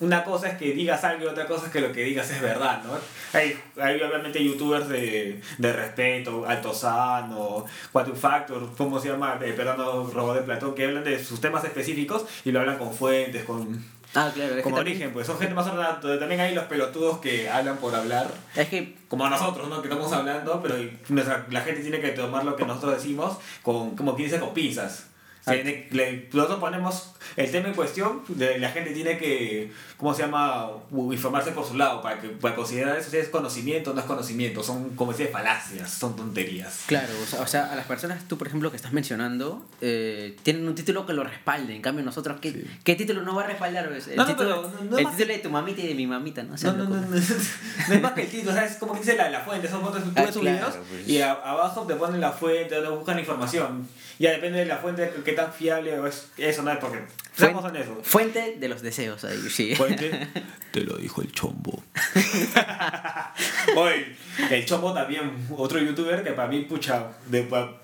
Una 0.00 0.24
cosa 0.24 0.48
es 0.48 0.56
que 0.58 0.72
digas 0.72 1.04
algo 1.04 1.24
y 1.24 1.28
otra 1.28 1.46
cosa 1.46 1.66
es 1.66 1.72
que 1.72 1.80
lo 1.80 1.92
que 1.92 2.04
digas 2.04 2.30
es 2.30 2.40
verdad, 2.40 2.82
¿no? 2.84 2.92
Hay, 3.38 3.58
hay 3.80 4.00
obviamente 4.00 4.42
youtubers 4.42 4.88
de, 4.88 5.40
de 5.58 5.72
respeto, 5.72 6.46
Altozano, 6.52 7.64
Quantum 7.92 8.16
Factor, 8.16 8.68
¿cómo 8.76 9.00
se 9.00 9.08
llama? 9.08 9.38
Eh, 9.42 9.54
Robot 9.56 10.36
de 10.36 10.42
Platón, 10.42 10.74
que 10.74 10.84
hablan 10.86 11.04
de 11.04 11.22
sus 11.22 11.40
temas 11.40 11.64
específicos 11.64 12.24
y 12.44 12.52
lo 12.52 12.60
hablan 12.60 12.78
con 12.78 12.92
fuentes, 12.94 13.44
con, 13.44 13.84
Ah, 14.14 14.30
claro, 14.34 14.50
es 14.50 14.56
que, 14.56 14.62
como 14.62 14.76
también, 14.76 14.96
origen, 14.98 15.12
pues 15.14 15.26
son 15.26 15.38
gente 15.38 15.54
más 15.54 15.66
ordenada. 15.66 15.98
También 16.00 16.38
hay 16.42 16.54
los 16.54 16.64
pelotudos 16.64 17.18
que 17.20 17.48
hablan 17.48 17.78
por 17.78 17.94
hablar, 17.94 18.26
es 18.54 18.68
que 18.68 18.94
como 19.08 19.26
nosotros, 19.28 19.68
¿no? 19.70 19.80
Que 19.80 19.88
estamos 19.88 20.12
hablando, 20.12 20.60
pero 20.62 20.74
nuestra- 21.08 21.46
la 21.48 21.62
gente 21.62 21.80
tiene 21.80 21.98
que 22.00 22.10
tomar 22.10 22.44
lo 22.44 22.54
que 22.54 22.66
nosotros 22.66 22.94
decimos 22.96 23.38
con, 23.62 23.96
como 23.96 24.14
quien 24.14 24.28
dice, 24.28 24.38
con 24.40 24.52
pinzas. 24.52 25.06
Le- 25.46 25.88
le- 25.92 26.28
nosotros 26.32 26.60
ponemos 26.60 27.11
el 27.36 27.50
tema 27.50 27.68
en 27.68 27.74
cuestión, 27.74 28.22
la 28.36 28.70
gente 28.70 28.90
tiene 28.92 29.18
que, 29.18 29.72
¿cómo 29.96 30.14
se 30.14 30.22
llama?, 30.22 30.68
informarse 31.12 31.52
por 31.52 31.66
su 31.66 31.76
lado, 31.76 32.02
para, 32.02 32.20
que, 32.20 32.28
para 32.28 32.54
considerar 32.54 32.96
eso 32.96 33.10
si 33.10 33.16
es 33.16 33.28
conocimiento 33.28 33.90
o 33.90 33.94
no 33.94 34.00
es 34.00 34.06
conocimiento, 34.06 34.62
son 34.62 34.90
como 34.96 35.12
decía 35.12 35.28
falacias, 35.32 35.90
son 35.90 36.16
tonterías. 36.16 36.82
Claro, 36.86 37.12
o 37.22 37.26
sea, 37.26 37.40
o 37.40 37.46
sea, 37.46 37.72
a 37.72 37.76
las 37.76 37.86
personas, 37.86 38.26
tú 38.28 38.36
por 38.38 38.46
ejemplo, 38.46 38.70
que 38.70 38.76
estás 38.76 38.92
mencionando, 38.92 39.64
eh, 39.80 40.36
tienen 40.42 40.66
un 40.66 40.74
título 40.74 41.06
que 41.06 41.12
lo 41.12 41.24
respalde. 41.24 41.74
En 41.74 41.82
cambio, 41.82 42.04
nosotros, 42.04 42.38
¿qué, 42.40 42.52
Sí. 42.52 42.64
¿qué 42.84 42.94
título 42.94 43.22
no 43.22 43.34
va 43.34 43.44
a 43.44 43.46
respaldar? 43.46 43.86
El, 43.86 44.16
No, 44.16 44.22
no, 44.24 44.26
título, 44.28 44.62
pero 44.72 44.84
no- 44.90 44.98
el 44.98 45.06
título 45.16 45.32
de 45.32 45.38
tu 45.38 45.50
mamita 45.50 45.80
y 45.82 45.88
de 45.88 45.94
mi 45.94 46.06
mamita, 46.06 46.42
¿no? 46.42 46.54
O 46.54 46.56
sea, 46.58 46.72
No, 46.72 46.84
no, 46.84 46.96
no, 47.00 47.16
es 47.16 48.00
más 48.02 48.12
que 48.12 48.22
el 48.22 48.28
título, 48.28 48.52
¿sabes? 48.52 48.76
Como 48.76 48.92
que 48.94 49.00
dice 49.00 49.16
la, 49.16 49.30
la 49.30 49.40
fuente, 49.40 49.68
son 49.68 49.82
fotos, 49.82 50.02
tú 50.02 50.10
Ah, 50.16 50.22
ves 50.22 50.36
claro, 50.36 50.40
videos 50.58 50.74
pues. 50.88 51.08
y 51.08 51.20
a- 51.20 51.32
abajo 51.32 51.82
te 51.86 51.94
ponen 51.94 52.20
la 52.20 52.32
fuente, 52.32 52.74
donde 52.76 52.90
buscan 52.90 53.18
información. 53.18 53.86
Ya 54.18 54.30
depende 54.30 54.58
de 54.60 54.66
la 54.66 54.76
fuente, 54.76 55.10
qué 55.24 55.32
tan 55.32 55.52
fiable 55.52 55.98
o 55.98 56.06
es 56.06 56.28
eso, 56.36 56.62
no 56.62 56.70
es 56.70 56.78
porque 56.78 57.00
estamos 57.34 57.64
en 57.70 57.76
eso. 57.76 57.98
Fuente 58.02 58.56
de 58.58 58.68
los 58.68 58.82
deseos 58.82 59.24
ahí, 59.24 59.38
sí. 59.50 59.74
Fuente, 59.76 60.28
te 60.72 60.80
lo 60.80 60.96
dijo 60.96 61.22
el 61.22 61.32
chombo. 61.32 61.82
Oye, 63.76 64.16
el 64.50 64.64
chombo 64.66 64.92
también, 64.92 65.46
otro 65.56 65.78
youtuber 65.78 66.22
que 66.22 66.32
para 66.32 66.48
mí, 66.48 66.60
pucha, 66.62 67.06
de, 67.26 67.42
pa- 67.42 67.78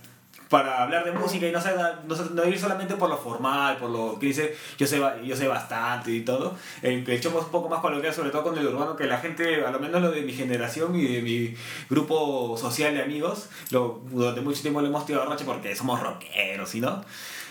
para 0.48 0.82
hablar 0.82 1.04
de 1.04 1.12
música 1.12 1.46
y 1.46 1.52
no, 1.52 1.60
sé, 1.60 1.70
no, 2.06 2.14
no 2.16 2.44
ir 2.48 2.58
solamente 2.58 2.94
por 2.96 3.10
lo 3.10 3.18
formal, 3.18 3.76
por 3.76 3.90
lo 3.90 4.18
que 4.18 4.26
dice, 4.26 4.56
yo 4.78 4.86
sé, 4.86 4.98
yo 5.24 5.36
sé 5.36 5.46
bastante 5.46 6.10
y 6.10 6.22
todo. 6.22 6.56
El, 6.82 7.08
el 7.08 7.20
chombo 7.20 7.38
es 7.40 7.44
un 7.46 7.50
poco 7.50 7.68
más 7.68 7.80
coloquial, 7.80 8.14
sobre 8.14 8.30
todo 8.30 8.44
con 8.44 8.56
el 8.58 8.66
urbano, 8.66 8.96
que 8.96 9.04
la 9.04 9.18
gente, 9.18 9.64
a 9.64 9.70
lo 9.70 9.78
menos 9.78 10.00
lo 10.00 10.10
de 10.10 10.22
mi 10.22 10.32
generación 10.32 10.96
y 10.98 11.06
de 11.06 11.22
mi 11.22 11.54
grupo 11.90 12.56
social 12.58 12.94
de 12.94 13.02
amigos, 13.02 13.48
lo, 13.70 14.00
durante 14.10 14.40
mucho 14.40 14.62
tiempo 14.62 14.80
le 14.80 14.88
hemos 14.88 15.04
tirado 15.06 15.26
roche 15.26 15.44
porque 15.44 15.76
somos 15.76 16.00
rockeros, 16.00 16.74
¿y 16.74 16.80
no? 16.80 17.04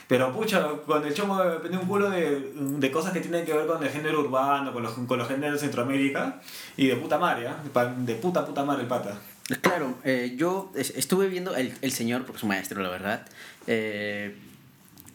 Pero 0.08 0.32
pucha, 0.34 0.66
con 0.86 1.06
el 1.06 1.14
chomo 1.14 1.44
depende 1.44 1.78
un 1.78 1.86
culo 1.86 2.10
de, 2.10 2.52
de 2.56 2.92
cosas 2.92 3.12
que 3.12 3.20
tienen 3.20 3.46
que 3.46 3.52
ver 3.54 3.68
con 3.68 3.84
el 3.84 3.90
género 3.90 4.22
urbano, 4.22 4.72
con 4.72 4.82
los, 4.84 4.94
con 4.94 5.18
los 5.20 5.28
géneros 5.28 5.56
de 5.56 5.60
Centroamérica, 5.60 6.42
y 6.78 6.88
de 6.88 6.96
puta 6.96 7.18
madre. 7.18 7.50
Pa- 7.74 7.86
De 7.94 8.16
puta 8.16 8.46
puta 8.46 8.64
madre 8.64 8.84
el 8.84 8.88
pata. 8.88 9.18
Claro, 9.62 9.98
eh, 10.06 10.34
yo 10.38 10.72
es- 10.76 10.92
estuve 10.96 11.28
viendo 11.28 11.56
el, 11.56 11.74
el 11.82 11.92
señor, 11.92 12.24
porque 12.26 12.38
es 12.38 12.44
maestro, 12.46 12.82
la 12.82 12.90
verdad. 12.90 13.26
Eh, 13.68 14.36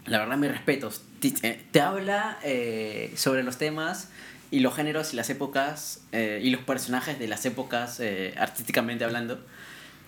la 0.07 0.19
verdad, 0.19 0.37
mis 0.37 0.51
respetos. 0.51 1.03
Te, 1.21 1.33
eh, 1.43 1.63
te 1.71 1.81
habla 1.81 2.39
eh, 2.43 3.13
sobre 3.17 3.43
los 3.45 3.57
temas 3.57 4.09
y 4.51 4.61
los 4.61 4.75
géneros 4.75 5.15
y 5.15 5.17
las 5.17 5.31
épocas 5.31 6.01
eh, 6.13 6.41
y 6.43 6.51
los 6.51 6.61
personajes 6.63 7.19
de 7.19 7.29
las 7.29 7.47
épocas, 7.47 7.99
eh, 8.01 8.35
artísticamente 8.37 9.05
hablando. 9.05 9.39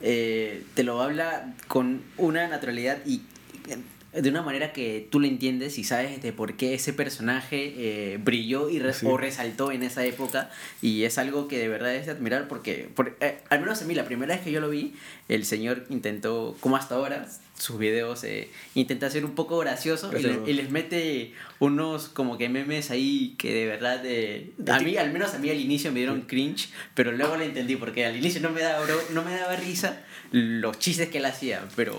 Eh, 0.02 0.64
te 0.74 0.82
lo 0.82 1.00
habla 1.00 1.54
con 1.68 2.02
una 2.18 2.46
naturalidad 2.48 2.98
y 3.06 3.22
eh, 3.68 3.78
de 4.20 4.28
una 4.30 4.42
manera 4.42 4.72
que 4.72 5.06
tú 5.10 5.20
le 5.20 5.28
entiendes 5.28 5.78
y 5.78 5.84
sabes 5.84 6.22
de 6.22 6.32
por 6.32 6.54
qué 6.56 6.74
ese 6.74 6.92
personaje 6.92 7.74
eh, 7.76 8.18
brilló 8.22 8.70
y 8.70 8.80
Sí. 8.92 9.06
o 9.06 9.16
resaltó 9.16 9.72
en 9.72 9.82
esa 9.82 10.04
época 10.04 10.50
y 10.82 11.04
es 11.04 11.18
algo 11.18 11.48
que 11.48 11.58
de 11.58 11.68
verdad 11.68 11.94
es 11.94 12.06
de 12.06 12.12
admirar 12.12 12.46
porque, 12.48 12.88
por- 12.94 13.16
eh, 13.20 13.38
al 13.50 13.60
menos 13.60 13.82
a 13.82 13.84
mí 13.86 13.94
la 13.94 14.04
primera 14.04 14.34
vez 14.34 14.44
que 14.44 14.52
yo 14.52 14.60
lo 14.60 14.68
vi 14.70 14.94
el 15.28 15.44
señor 15.44 15.84
intentó 15.90 16.56
como 16.60 16.76
hasta 16.76 16.94
ahora 16.96 17.26
sus 17.56 17.78
videos 17.78 18.24
eh, 18.24 18.48
intenta 18.74 19.08
ser 19.10 19.24
un 19.24 19.34
poco 19.34 19.58
gracioso 19.58 20.08
y, 20.10 20.16
le- 20.16 20.28
Gracioso. 20.28 20.50
y 20.50 20.52
les 20.54 20.70
mete 20.70 21.32
unos 21.60 22.08
como 22.08 22.36
que 22.36 22.48
memes 22.48 22.90
ahí 22.90 23.34
que 23.38 23.54
de 23.54 23.66
verdad 23.66 24.02
eh, 24.04 24.50
a 24.68 24.80
mí 24.80 24.96
al 24.96 25.12
menos 25.12 25.34
a 25.34 25.38
mí 25.38 25.48
al 25.50 25.60
inicio 25.60 25.90
me 25.92 26.00
dieron 26.00 26.22
cringe 26.22 26.68
pero 26.94 27.12
luego 27.12 27.36
lo 27.36 27.42
entendí 27.44 27.76
porque 27.76 28.04
al 28.06 28.16
inicio 28.16 28.40
no 28.40 28.50
me 28.50 28.60
daba 28.60 28.84
no 29.12 29.22
me 29.22 29.32
daba 29.36 29.56
risa 29.56 30.02
los 30.32 30.78
chistes 30.78 31.08
que 31.08 31.18
él 31.18 31.24
hacía 31.26 31.62
pero 31.76 31.94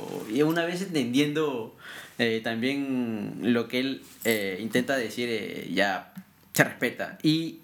una 0.45 0.65
vez 0.65 0.81
entendiendo 0.81 1.74
eh, 2.17 2.41
también 2.43 3.39
lo 3.41 3.67
que 3.67 3.79
él 3.79 4.03
eh, 4.23 4.59
intenta 4.61 4.95
decir 4.95 5.27
eh, 5.31 5.69
ya 5.73 6.13
se 6.53 6.63
respeta 6.63 7.17
y 7.23 7.59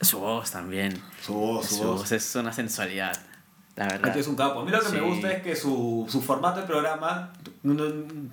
su 0.00 0.18
voz 0.18 0.50
también 0.50 1.00
Su 1.24 1.34
voz, 1.34 1.66
su, 1.66 1.76
su 1.76 1.82
voz. 1.84 2.00
voz 2.00 2.12
es 2.12 2.34
una 2.34 2.52
sensualidad 2.52 3.16
la 3.76 3.86
verdad 3.86 4.08
Este 4.08 4.20
es 4.20 4.26
un 4.26 4.36
capo. 4.36 4.60
A 4.60 4.64
mí 4.64 4.70
lo 4.70 4.80
que 4.80 4.88
me 4.90 5.00
gusta 5.00 5.32
es 5.32 5.42
que 5.42 5.56
su, 5.56 6.06
su 6.08 6.20
formato 6.20 6.60
de 6.60 6.66
programa, 6.66 7.32
no- 7.62 7.84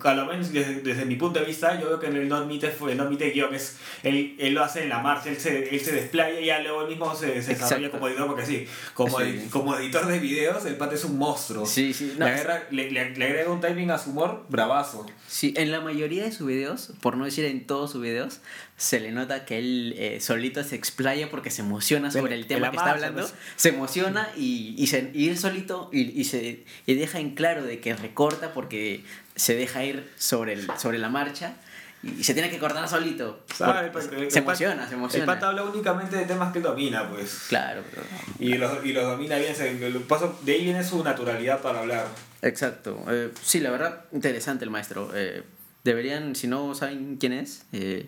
a 0.02 0.14
lo 0.14 0.26
menos 0.26 0.52
desde, 0.52 0.80
desde 0.80 1.04
mi 1.04 1.14
punto 1.16 1.38
de 1.40 1.44
vista, 1.46 1.78
yo 1.80 1.86
veo 1.88 2.00
que 2.00 2.06
en 2.08 2.16
el 2.16 2.28
no 2.28 2.36
admite, 2.36 2.68
fue- 2.70 2.94
no 2.94 3.04
admite 3.04 3.30
guiones. 3.30 3.76
Él, 4.02 4.34
él 4.38 4.54
lo 4.54 4.64
hace 4.64 4.82
en 4.82 4.88
la 4.88 4.98
marcha, 5.00 5.28
él 5.30 5.36
se, 5.38 5.72
él 5.74 5.80
se 5.80 5.92
desplaya 5.92 6.40
y 6.40 6.46
ya 6.46 6.58
luego 6.60 6.82
él 6.82 6.88
mismo 6.88 7.14
se, 7.14 7.40
se 7.42 7.54
desarrolla 7.54 7.90
como 7.90 8.08
editor, 8.08 8.26
porque 8.26 8.44
sí, 8.46 8.66
como, 8.94 9.18
como 9.50 9.76
editor 9.76 10.06
de 10.06 10.18
videos, 10.18 10.64
el 10.66 10.76
pata 10.76 10.94
es 10.96 11.04
un 11.04 11.16
monstruo. 11.18 11.64
Sí, 11.66 11.92
sí, 11.94 12.14
no, 12.18 12.26
le, 12.26 12.32
agarra- 12.32 12.64
le, 12.70 12.90
le- 12.90 13.10
le 13.16 13.24
agrega 13.26 13.50
un 13.50 13.60
timing 13.60 13.90
a 13.92 13.98
su 13.98 14.10
humor 14.10 14.44
bravazo. 14.48 15.06
Sí, 15.28 15.54
en 15.56 15.70
la 15.70 15.80
mayoría 15.80 16.24
de 16.24 16.32
sus 16.32 16.46
videos, 16.48 16.92
por 17.00 17.16
no 17.16 17.24
decir 17.24 17.44
en 17.44 17.64
todos 17.66 17.92
sus 17.92 18.02
videos, 18.02 18.40
se 18.80 18.98
le 18.98 19.12
nota 19.12 19.44
que 19.44 19.58
él 19.58 19.94
eh, 19.98 20.20
solito 20.20 20.64
se 20.64 20.74
explaya 20.74 21.30
porque 21.30 21.50
se 21.50 21.60
emociona 21.60 22.10
sobre 22.10 22.34
el 22.34 22.46
tema 22.46 22.70
que 22.70 22.78
está 22.78 22.92
hablando, 22.92 23.20
pues. 23.20 23.34
se 23.56 23.68
emociona 23.68 24.26
y, 24.38 24.74
y, 24.78 24.86
se, 24.86 25.10
y 25.12 25.28
él 25.28 25.36
solito 25.36 25.90
y, 25.92 26.18
y 26.18 26.24
se 26.24 26.64
y 26.86 26.94
deja 26.94 27.18
en 27.20 27.34
claro 27.34 27.62
de 27.62 27.78
que 27.80 27.94
recorta 27.94 28.54
porque 28.54 29.04
se 29.36 29.54
deja 29.54 29.84
ir 29.84 30.10
sobre, 30.16 30.54
el, 30.54 30.66
sobre 30.78 30.96
la 30.96 31.10
marcha 31.10 31.56
y 32.02 32.24
se 32.24 32.32
tiene 32.32 32.48
que 32.48 32.58
cortar 32.58 32.88
solito. 32.88 33.44
El- 33.50 33.54
se 33.54 33.64
pata- 33.66 34.38
emociona, 34.38 34.88
se 34.88 34.94
emociona. 34.94 35.24
El 35.24 35.26
pata 35.26 35.48
habla 35.48 35.64
únicamente 35.64 36.16
de 36.16 36.24
temas 36.24 36.50
que 36.50 36.60
él 36.60 36.64
domina, 36.64 37.06
pues. 37.10 37.44
Claro, 37.50 37.82
pero- 37.90 38.02
Y 38.38 38.54
los, 38.54 38.82
y 38.86 38.94
los 38.94 39.04
domina 39.04 39.36
bien, 39.36 39.54
se- 39.54 39.90
lo 39.90 40.00
paso- 40.08 40.38
de 40.42 40.52
ahí 40.52 40.64
viene 40.64 40.82
su 40.82 41.04
naturalidad 41.04 41.60
para 41.60 41.80
hablar. 41.80 42.06
exacto. 42.40 43.04
Eh, 43.10 43.30
sí, 43.42 43.60
la 43.60 43.70
verdad, 43.70 44.04
interesante 44.12 44.64
el 44.64 44.70
maestro. 44.70 45.10
Eh, 45.14 45.42
deberían, 45.84 46.34
si 46.34 46.46
no 46.46 46.74
saben 46.74 47.18
quién 47.20 47.34
es, 47.34 47.66
eh, 47.72 48.06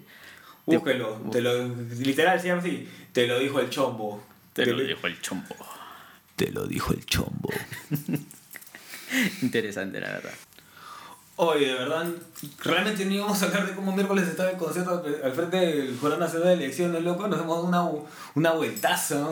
Búsquelo, 0.67 1.17
te 1.31 1.41
lo, 1.41 1.67
literal 1.99 2.41
se 2.41 2.49
llama 2.49 2.63
así, 2.63 2.89
te 3.13 3.27
lo 3.27 3.39
dijo 3.39 3.59
el 3.61 3.69
chombo. 3.71 4.23
te 4.53 4.67
lo 4.67 4.79
dijo 4.79 5.07
el 5.07 5.21
chombo. 5.21 5.55
Te 6.37 6.51
lo 6.51 6.67
dijo 6.67 6.93
el 6.93 7.05
chombo. 7.07 7.51
Interesante, 9.43 10.01
la 10.01 10.09
verdad. 10.13 10.33
Oye, 11.37 11.67
de 11.67 11.75
verdad, 11.75 12.07
realmente 12.63 13.05
no 13.05 13.13
íbamos 13.13 13.43
a 13.43 13.47
hablar 13.47 13.67
de 13.67 13.75
cómo 13.75 13.93
miércoles 13.95 14.29
estaba 14.29 14.51
el 14.51 14.57
concierto 14.59 15.03
al- 15.25 15.33
frente 15.33 15.57
del 15.57 15.99
Jurado 15.99 16.21
Nacional 16.21 16.49
de 16.49 16.55
Elecciones, 16.65 17.03
loco, 17.03 17.27
nos 17.27 17.41
hemos 17.41 17.57
dado 17.57 17.67
una, 17.91 18.05
una 18.35 18.53
vueltaza. 18.53 19.29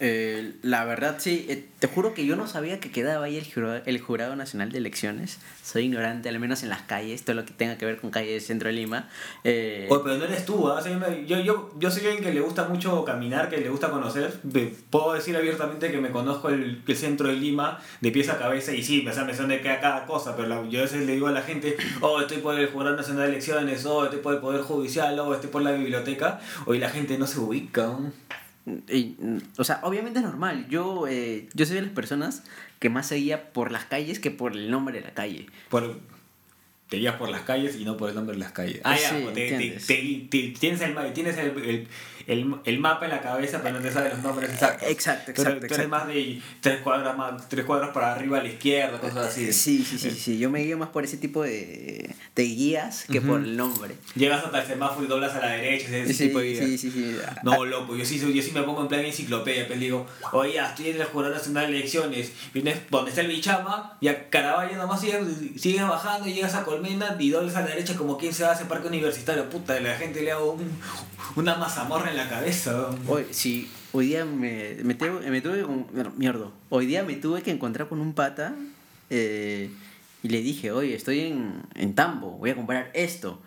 Eh, 0.00 0.54
la 0.62 0.86
verdad, 0.86 1.16
sí. 1.18 1.46
eh, 1.50 1.66
te 1.78 1.86
juro 1.86 2.14
que 2.14 2.24
yo 2.24 2.34
no 2.34 2.46
sabía 2.46 2.80
que 2.80 2.90
quedaba 2.90 3.26
ahí 3.26 3.36
el 3.36 3.44
jurado, 3.52 3.82
el 3.84 4.00
jurado 4.00 4.34
Nacional 4.34 4.72
de 4.72 4.78
Elecciones. 4.78 5.38
Soy 5.62 5.84
ignorante, 5.84 6.30
al 6.30 6.40
menos 6.40 6.62
en 6.62 6.70
las 6.70 6.80
calles, 6.82 7.22
todo 7.22 7.36
lo 7.36 7.44
que 7.44 7.52
tenga 7.52 7.76
que 7.76 7.84
ver 7.84 8.00
con 8.00 8.10
calles 8.10 8.32
del 8.32 8.40
centro 8.40 8.68
de 8.68 8.74
Lima. 8.74 9.08
Eh, 9.44 9.86
Oye, 9.90 10.00
pero 10.02 10.16
no 10.16 10.24
eres 10.24 10.46
tú, 10.46 10.68
¿ah? 10.68 10.80
O 10.82 11.26
yo, 11.26 11.40
yo, 11.40 11.70
yo, 11.78 11.90
soy 11.90 12.06
alguien 12.06 12.24
que 12.24 12.32
le 12.32 12.40
gusta 12.40 12.64
mucho 12.64 13.04
caminar, 13.04 13.50
que 13.50 13.58
le 13.58 13.68
gusta 13.68 13.90
conocer. 13.90 14.40
Puedo 14.88 15.12
decir 15.12 15.36
abiertamente 15.36 15.90
que 15.90 15.98
me 15.98 16.10
conozco 16.10 16.48
el, 16.48 16.82
el 16.86 16.96
centro 16.96 17.28
de 17.28 17.34
Lima 17.34 17.78
de 18.00 18.10
pies 18.10 18.30
a 18.30 18.38
cabeza 18.38 18.72
y 18.72 18.82
sí, 18.82 19.06
o 19.06 19.12
sea, 19.12 19.24
me 19.24 19.34
son 19.34 19.50
cada, 19.62 19.80
cada 19.80 20.06
cosa, 20.06 20.34
pero 20.34 20.66
yo 20.68 20.80
a 20.80 20.82
veces 20.82 21.06
le 21.06 21.12
digo 21.12 21.26
a 21.26 21.32
la 21.32 21.42
gente, 21.42 21.76
oh, 22.00 22.20
estoy 22.20 22.38
por 22.38 22.58
el 22.58 22.68
Jurado 22.68 22.96
Nacional 22.96 23.24
de 23.24 23.28
Elecciones, 23.32 23.84
oh, 23.84 24.04
estoy 24.04 24.20
por 24.20 24.34
el 24.34 24.40
Poder 24.40 24.62
Judicial, 24.62 25.18
oh, 25.18 25.34
estoy 25.34 25.50
por 25.50 25.60
la 25.60 25.72
biblioteca. 25.72 26.40
Hoy 26.64 26.78
la 26.78 26.88
gente 26.88 27.18
no 27.18 27.26
se 27.26 27.38
ubica. 27.38 27.96
Y, 28.88 29.16
o 29.58 29.64
sea, 29.64 29.80
obviamente 29.82 30.18
es 30.18 30.24
normal. 30.24 30.66
Yo, 30.68 31.06
eh, 31.08 31.48
yo 31.54 31.66
soy 31.66 31.76
de 31.76 31.82
las 31.82 31.90
personas 31.92 32.42
que 32.78 32.88
más 32.90 33.06
seguía 33.08 33.52
por 33.52 33.72
las 33.72 33.84
calles 33.84 34.18
que 34.20 34.30
por 34.30 34.52
el 34.52 34.70
nombre 34.70 34.98
de 34.98 35.04
la 35.06 35.12
calle. 35.14 35.46
Por, 35.68 35.98
te 36.88 36.96
guías 36.98 37.16
por 37.16 37.28
las 37.30 37.42
calles 37.42 37.76
y 37.76 37.84
no 37.84 37.96
por 37.96 38.08
el 38.10 38.14
nombre 38.16 38.34
de 38.34 38.40
las 38.40 38.52
calles. 38.52 38.80
Ah, 38.84 38.96
ya, 39.00 39.10
Sí, 39.10 39.24
te- 39.26 39.32
te- 39.32 39.48
entiendes. 39.54 39.86
te- 39.86 40.26
te- 40.30 40.54
tienes, 40.58 40.80
el, 40.80 41.12
tienes 41.12 41.38
el, 41.38 41.48
el, 41.64 41.88
el, 42.32 42.54
el 42.64 42.78
mapa 42.78 43.04
en 43.06 43.10
la 43.10 43.20
cabeza, 43.20 43.60
pero 43.62 43.76
no 43.78 43.82
te 43.82 43.92
sabes 43.92 44.14
los 44.14 44.22
nombres 44.22 44.50
exactos. 44.50 44.88
Exacto, 44.88 45.32
Tú 45.34 45.42
eres- 45.42 45.54
exacto, 45.54 45.66
Tú 45.68 45.74
eres 45.74 45.86
exacto. 45.86 45.88
más 45.90 46.06
de 46.14 46.42
tres 46.60 46.80
cuadras, 46.80 47.16
más, 47.16 47.48
tres 47.48 47.64
cuadras 47.64 47.90
para 47.90 48.14
arriba 48.14 48.38
a 48.38 48.42
la 48.42 48.48
izquierda, 48.48 48.98
cosas 49.00 49.26
así. 49.28 49.44
Eh, 49.48 49.52
Sí, 49.52 49.84
sí, 49.84 49.98
sí, 49.98 50.10
sí. 50.12 50.38
Yo 50.38 50.48
me 50.50 50.60
guío 50.62 50.78
más 50.78 50.88
por 50.90 51.04
ese 51.04 51.16
tipo 51.16 51.42
de, 51.42 52.14
de 52.34 52.42
guías 52.44 53.04
que 53.10 53.18
Ujú. 53.18 53.28
por 53.28 53.40
el 53.40 53.56
nombre. 53.56 53.94
Llegas 54.14 54.44
hasta 54.44 54.60
el 54.62 54.66
semáforo 54.66 55.04
y 55.04 55.08
doblas 55.08 55.34
a 55.34 55.40
la 55.40 55.48
derecha, 55.52 55.88
ese 55.96 56.14
Sí, 56.14 56.26
tipo 56.28 56.38
de 56.38 56.50
guía. 56.52 56.64
sí, 56.64 56.78
sí, 56.78 56.90
sí. 56.90 57.16
No, 57.42 57.64
loco, 57.64 57.96
yo 57.96 58.04
sí, 58.04 58.18
yo 58.18 58.42
sí 58.42 58.52
me 58.52 58.62
pongo 58.62 58.82
en 58.82 58.88
plan 58.88 59.04
enciclopedia, 59.04 59.66
pero 59.68 59.80
digo, 59.80 60.06
oye, 60.32 60.58
estoy 60.58 60.90
en 60.90 60.96
el 61.00 61.04
Jurado 61.04 61.34
Nacional 61.34 61.66
de 61.70 61.78
Elecciones, 61.78 62.32
vienes 62.54 62.78
donde 62.90 63.10
está 63.10 63.22
el 63.22 63.28
Bichama, 63.28 63.96
y 64.00 64.08
a 64.08 64.28
Caravaggio 64.30 64.76
nomás 64.78 65.00
sigues, 65.00 65.20
sigues 65.56 65.82
bajando, 65.82 66.26
llegas 66.28 66.54
a 66.54 66.64
Colmena 66.64 67.16
y 67.18 67.30
dobles 67.30 67.56
a 67.56 67.62
la 67.62 67.66
derecha 67.68 67.96
como 67.96 68.16
quien 68.16 68.32
se 68.32 68.44
va 68.44 68.50
a 68.50 68.54
ese 68.54 68.66
parque 68.66 68.86
universitario, 68.88 69.48
puta, 69.50 69.78
y 69.78 69.82
la 69.82 69.96
gente 69.96 70.22
le 70.22 70.32
hago 70.32 70.52
un- 70.52 70.80
una 71.36 71.54
mazamorra 71.56 72.10
en 72.10 72.16
la 72.16 72.19
cabeza. 72.28 72.90
Hoy, 73.06 73.26
sí, 73.30 73.70
hoy 73.92 74.06
día 74.06 74.24
me, 74.24 74.76
me, 74.82 74.94
me 74.94 75.40
tuve 75.40 75.60
que... 75.60 76.44
Hoy 76.68 76.86
día 76.86 77.02
me 77.04 77.16
tuve 77.16 77.42
que 77.42 77.50
encontrar 77.50 77.88
con 77.88 78.00
un 78.00 78.12
pata 78.14 78.54
eh, 79.10 79.70
y 80.22 80.28
le 80.28 80.42
dije, 80.42 80.70
oye, 80.72 80.94
estoy 80.94 81.20
en, 81.20 81.62
en 81.74 81.94
Tambo, 81.94 82.32
voy 82.32 82.50
a 82.50 82.54
comprar 82.54 82.90
esto. 82.94 83.40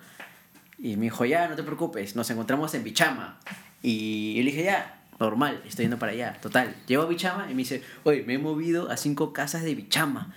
Y 0.78 0.96
me 0.96 1.04
dijo, 1.04 1.24
ya, 1.24 1.48
no 1.48 1.56
te 1.56 1.62
preocupes, 1.62 2.16
nos 2.16 2.28
encontramos 2.30 2.74
en 2.74 2.84
Bichama. 2.84 3.38
Y 3.82 4.34
yo 4.34 4.42
le 4.42 4.50
dije, 4.50 4.64
ya, 4.64 5.00
normal, 5.18 5.62
estoy 5.66 5.84
yendo 5.84 5.98
para 5.98 6.12
allá. 6.12 6.38
Total, 6.42 6.74
llego 6.86 7.04
a 7.04 7.06
Bichama 7.06 7.46
y 7.50 7.54
me 7.54 7.58
dice, 7.58 7.82
oye, 8.02 8.24
me 8.26 8.34
he 8.34 8.38
movido 8.38 8.90
a 8.90 8.96
cinco 8.96 9.32
casas 9.32 9.62
de 9.62 9.74
Bichama. 9.74 10.34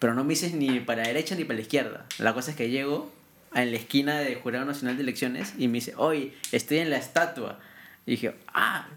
pero 0.00 0.14
no 0.14 0.24
me 0.24 0.30
dices 0.30 0.54
ni 0.54 0.80
para 0.80 1.02
la 1.02 1.08
derecha 1.08 1.34
ni 1.36 1.44
para 1.44 1.56
la 1.56 1.62
izquierda. 1.62 2.06
La 2.18 2.32
cosa 2.34 2.50
es 2.52 2.56
que 2.56 2.70
llego 2.70 3.12
en 3.54 3.70
la 3.70 3.76
esquina 3.76 4.18
del 4.20 4.36
Jurado 4.36 4.64
Nacional 4.64 4.96
de 4.96 5.02
Elecciones 5.02 5.54
y 5.58 5.68
me 5.68 5.74
dice, 5.74 5.94
oye, 5.96 6.34
estoy 6.52 6.78
en 6.78 6.90
la 6.90 6.96
estatua. 6.96 7.58
Y 8.06 8.12
dije, 8.12 8.34
ah, 8.54 8.88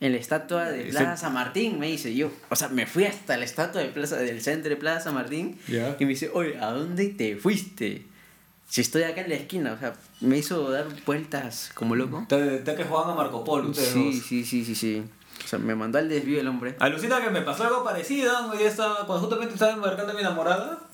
en 0.00 0.12
la 0.12 0.18
estatua 0.18 0.70
de 0.70 0.84
Plaza 0.84 1.16
San 1.16 1.34
Martín, 1.34 1.78
me 1.78 1.88
dice 1.88 2.14
yo. 2.14 2.30
O 2.50 2.56
sea, 2.56 2.68
me 2.68 2.86
fui 2.86 3.04
hasta 3.04 3.36
la 3.36 3.44
estatua 3.44 3.80
de 3.80 3.88
Plaza, 3.88 4.16
del 4.16 4.40
centro 4.40 4.70
de 4.70 4.76
Plaza 4.76 5.00
San 5.04 5.14
Martín 5.14 5.58
y 5.68 6.04
me 6.04 6.10
dice, 6.10 6.30
oye, 6.32 6.56
¿a 6.58 6.70
dónde 6.70 7.08
te 7.08 7.36
fuiste? 7.36 8.06
Si 8.68 8.82
estoy 8.82 9.04
acá 9.04 9.22
en 9.22 9.30
la 9.30 9.36
esquina, 9.36 9.72
o 9.72 9.78
sea, 9.78 9.94
me 10.20 10.36
hizo 10.36 10.70
dar 10.70 10.86
vueltas 11.06 11.70
como 11.74 11.96
loco. 11.96 12.26
Te, 12.28 12.58
te 12.58 12.74
que 12.74 12.84
jugaban 12.84 13.12
a 13.12 13.14
Marco 13.14 13.42
Polo, 13.42 13.72
Sí, 13.72 14.12
sí, 14.12 14.44
sí, 14.44 14.64
sí, 14.64 14.74
sí. 14.74 15.02
O 15.42 15.48
sea, 15.48 15.58
me 15.58 15.74
mandó 15.74 15.98
al 15.98 16.08
desvío 16.08 16.40
el 16.40 16.48
hombre. 16.48 16.76
Alucina 16.78 17.22
que 17.22 17.30
me 17.30 17.40
pasó 17.42 17.64
algo 17.64 17.82
parecido. 17.82 18.52
Yo 18.52 18.66
estaba, 18.66 19.06
cuando 19.06 19.20
justamente 19.20 19.54
estaba 19.54 19.72
embarcando 19.72 20.12
a 20.12 20.14
mi 20.14 20.20
enamorada, 20.20 20.87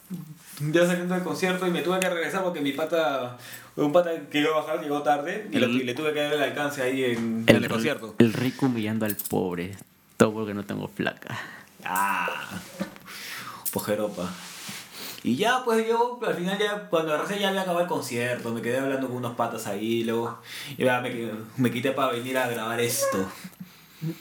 ya 0.60 0.86
saliendo 0.86 1.14
del 1.14 1.24
concierto 1.24 1.66
y 1.66 1.70
me 1.70 1.82
tuve 1.82 2.00
que 2.00 2.08
regresar 2.10 2.42
porque 2.42 2.60
mi 2.60 2.72
pata, 2.72 3.36
un 3.76 3.92
pata 3.92 4.10
que 4.30 4.40
iba 4.40 4.50
a 4.50 4.60
bajar 4.62 4.80
llegó 4.82 5.02
tarde 5.02 5.48
y, 5.52 5.58
lo- 5.58 5.68
y 5.68 5.82
le 5.84 5.94
tuve 5.94 6.12
que 6.12 6.20
dar 6.20 6.32
el 6.34 6.42
alcance 6.42 6.82
ahí 6.82 7.04
en, 7.04 7.44
en 7.46 7.56
el, 7.56 7.68
concierto. 7.68 8.14
el 8.18 8.32
rico 8.32 8.66
humillando 8.66 9.04
al 9.06 9.16
pobre. 9.16 9.76
Todo 10.16 10.32
porque 10.32 10.54
no 10.54 10.64
tengo 10.64 10.88
placa. 10.88 11.36
Ah, 11.84 12.28
pojeropa. 13.72 14.30
Y 15.22 15.36
ya, 15.36 15.64
pues 15.64 15.86
yo, 15.88 16.20
al 16.26 16.34
final 16.34 16.58
ya, 16.58 16.88
cuando 16.90 17.16
recién 17.16 17.40
ya 17.40 17.48
había 17.48 17.62
acabado 17.62 17.82
el 17.82 17.88
concierto, 17.88 18.52
me 18.52 18.60
quedé 18.60 18.78
hablando 18.78 19.08
con 19.08 19.16
unos 19.16 19.34
patas 19.36 19.66
ahí, 19.66 20.04
luego 20.04 20.38
ya 20.76 21.00
me, 21.00 21.30
me 21.56 21.70
quité 21.72 21.92
para 21.92 22.12
venir 22.12 22.36
a 22.36 22.46
grabar 22.48 22.78
esto. 22.80 23.26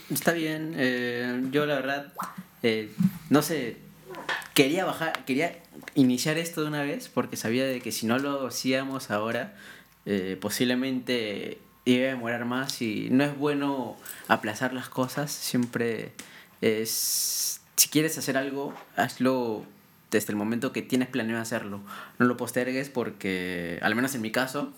Está 0.10 0.32
bien. 0.32 0.74
eh, 0.78 1.42
yo 1.52 1.66
la 1.66 1.76
verdad, 1.76 2.14
eh, 2.64 2.90
no 3.30 3.42
sé, 3.42 3.78
quería 4.54 4.86
bajar, 4.86 5.26
quería 5.26 5.58
iniciar 5.96 6.38
esto 6.38 6.62
de 6.62 6.68
una 6.68 6.84
vez 6.84 7.10
porque 7.10 7.38
sabía 7.38 7.66
de 7.66 7.82
que 7.82 7.92
si 7.92 8.06
no 8.06 8.20
lo 8.20 8.48
hacíamos 8.48 9.12
ahora, 9.12 9.56
eh, 10.06 10.38
posiblemente 10.40 11.60
iba 11.86 12.06
a 12.06 12.10
demorar 12.10 12.46
más 12.46 12.82
y 12.82 13.10
no 13.10 13.24
es 13.24 13.38
bueno 13.38 13.98
aplazar 14.28 14.74
las 14.74 14.90
cosas. 14.90 15.32
Siempre 15.32 16.12
es, 16.62 17.62
si 17.76 17.90
quieres 17.90 18.18
hacer 18.18 18.38
algo, 18.38 18.74
hazlo 18.96 19.66
desde 20.12 20.32
el 20.32 20.36
momento 20.36 20.72
que 20.72 20.82
tienes 20.82 21.10
planeado 21.10 21.42
hacerlo. 21.42 21.82
No 22.20 22.26
lo 22.26 22.38
postergues 22.38 22.90
porque, 22.90 23.80
al 23.82 23.96
menos 23.96 24.14
en 24.16 24.22
mi 24.22 24.32
caso, 24.32 24.72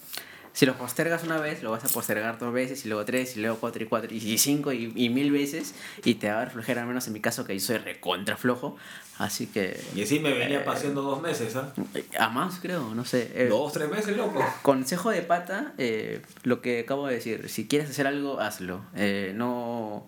si 0.53 0.65
lo 0.65 0.77
postergas 0.77 1.25
una 1.25 1.37
vez, 1.37 1.61
lo 1.61 1.71
vas 1.71 1.83
a 1.83 1.89
postergar 1.89 2.39
dos 2.39 2.53
veces, 2.53 2.85
y 2.85 2.87
luego 2.87 3.03
tres, 3.03 3.35
y 3.35 3.41
luego 3.41 3.57
cuatro, 3.59 3.83
y 3.83 3.87
cuatro, 3.87 4.15
y 4.15 4.37
cinco, 4.37 4.71
y, 4.71 4.93
y 4.95 5.09
mil 5.09 5.29
veces, 5.29 5.75
y 6.05 6.15
te 6.15 6.29
va 6.29 6.35
a 6.35 6.37
dar 6.37 6.51
flojera, 6.51 6.81
al 6.81 6.87
menos 6.87 7.05
en 7.07 7.13
mi 7.13 7.19
caso, 7.19 7.43
que 7.43 7.53
yo 7.53 7.59
soy 7.59 7.79
recontra 7.79 8.37
flojo. 8.37 8.77
Así 9.17 9.47
que. 9.47 9.79
Y 9.95 10.03
así 10.03 10.19
me 10.19 10.33
venía 10.33 10.59
Eh, 10.59 10.63
paseando 10.65 11.01
dos 11.01 11.21
meses, 11.21 11.55
¿ah? 11.55 11.71
A 12.19 12.29
más, 12.29 12.59
creo, 12.61 12.93
no 12.93 13.05
sé. 13.05 13.31
eh, 13.33 13.47
Dos, 13.49 13.71
tres 13.71 13.89
meses, 13.89 14.17
loco. 14.17 14.43
Consejo 14.61 15.09
de 15.09 15.21
pata, 15.21 15.73
eh, 15.77 16.21
lo 16.43 16.61
que 16.61 16.81
acabo 16.81 17.07
de 17.07 17.15
decir, 17.15 17.47
si 17.49 17.65
quieres 17.67 17.89
hacer 17.89 18.07
algo, 18.07 18.41
hazlo. 18.41 18.81
Eh, 18.95 19.31
no, 19.33 20.05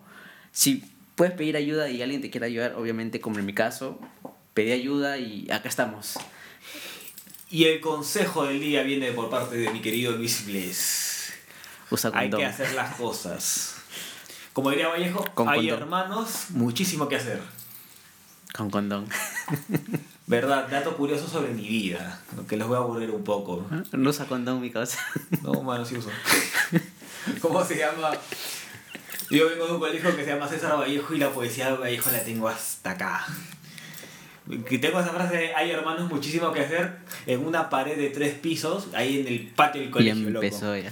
si 0.52 0.84
puedes 1.14 1.32
pedir 1.34 1.56
ayuda 1.56 1.88
y 1.88 2.02
alguien 2.02 2.20
te 2.20 2.28
quiere 2.30 2.46
ayudar, 2.46 2.74
obviamente 2.74 3.18
como 3.20 3.38
en 3.38 3.46
mi 3.46 3.54
caso, 3.54 3.98
pedí 4.52 4.72
ayuda 4.72 5.16
y 5.16 5.50
acá 5.50 5.68
estamos. 5.70 6.18
Y 7.50 7.64
el 7.64 7.80
consejo 7.80 8.44
del 8.44 8.60
día 8.60 8.82
viene 8.82 9.12
por 9.12 9.30
parte 9.30 9.56
de 9.56 9.70
mi 9.70 9.80
querido 9.80 10.12
Luis. 10.12 11.32
Usa 11.90 12.10
Hay 12.12 12.28
que 12.28 12.44
hacer 12.44 12.74
las 12.74 12.94
cosas. 12.96 13.76
Como 14.52 14.68
diría 14.70 14.88
Vallejo, 14.88 15.24
Con 15.34 15.48
hay 15.48 15.60
condón. 15.68 15.78
hermanos, 15.82 16.46
muchísimo 16.50 17.08
que 17.08 17.16
hacer. 17.16 17.40
Con 18.52 18.70
condón. 18.70 19.06
Verdad, 20.26 20.68
dato 20.68 20.94
curioso 20.96 21.26
sobre 21.26 21.54
mi 21.54 21.66
vida, 21.66 22.20
que 22.48 22.56
les 22.56 22.66
voy 22.66 22.76
a 22.76 22.80
aburrir 22.80 23.10
un 23.10 23.24
poco. 23.24 23.66
No 23.92 24.10
usa 24.10 24.26
condón, 24.26 24.60
mi 24.60 24.70
causa. 24.70 24.98
No, 25.42 25.62
mano, 25.62 25.84
sí 25.84 25.96
uso. 25.96 26.10
¿Cómo 27.40 27.64
se 27.64 27.78
llama? 27.78 28.10
Yo 29.30 29.48
vengo 29.48 29.66
de 29.66 29.72
un 29.72 29.78
colegio 29.78 30.14
que 30.16 30.24
se 30.24 30.30
llama 30.30 30.48
César 30.48 30.78
Vallejo 30.78 31.14
y 31.14 31.18
la 31.18 31.30
poesía 31.30 31.70
de 31.70 31.78
Vallejo 31.78 32.10
la 32.10 32.22
tengo 32.24 32.48
hasta 32.48 32.90
acá. 32.90 33.26
Tengo 34.46 35.00
esa 35.00 35.10
frase 35.10 35.36
de 35.36 35.54
hay 35.54 35.70
hermanos 35.70 36.10
muchísimo 36.10 36.52
que 36.52 36.60
hacer 36.60 36.96
en 37.26 37.46
una 37.46 37.68
pared 37.68 37.96
de 37.96 38.08
tres 38.08 38.34
pisos, 38.34 38.88
ahí 38.94 39.20
en 39.20 39.28
el 39.28 39.46
patio 39.48 39.82
del 39.82 39.90
colegio, 39.90 40.30
loco. 40.30 40.44
empezó 40.44 40.76
ya. 40.76 40.90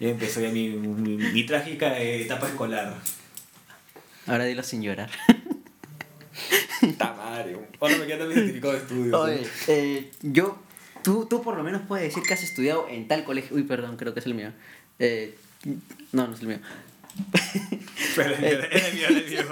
Ya 0.00 0.08
empezó 0.08 0.40
ya 0.40 0.48
mi, 0.48 0.68
mi, 0.70 1.16
mi 1.16 1.44
trágica 1.44 1.98
etapa 1.98 2.46
escolar. 2.46 2.94
Ahora 4.26 4.44
dilo 4.44 4.62
sin 4.62 4.82
llorar. 4.82 5.10
Tamario. 6.98 7.66
Ahora 7.80 7.96
me 7.98 8.06
queda 8.06 8.26
mi 8.26 8.34
certificado 8.34 8.72
de 8.72 8.78
estudio. 8.78 9.20
Oye, 9.20 9.46
eh, 9.68 10.10
yo, 10.22 10.58
tú, 11.02 11.26
tú 11.26 11.42
por 11.42 11.56
lo 11.56 11.62
menos 11.62 11.82
puedes 11.86 12.08
decir 12.08 12.22
que 12.22 12.34
has 12.34 12.42
estudiado 12.42 12.86
en 12.88 13.08
tal 13.08 13.24
colegio. 13.24 13.56
Uy, 13.56 13.64
perdón, 13.64 13.96
creo 13.96 14.14
que 14.14 14.20
es 14.20 14.26
el 14.26 14.34
mío. 14.34 14.52
Eh, 14.98 15.36
no, 16.12 16.26
no 16.26 16.34
es 16.34 16.40
el 16.40 16.48
mío. 16.48 16.58
Pero 18.16 18.34
era 18.36 18.66
el 18.88 18.94
mío, 18.94 19.06
era 19.08 19.18
el 19.18 19.30
mío. 19.30 19.44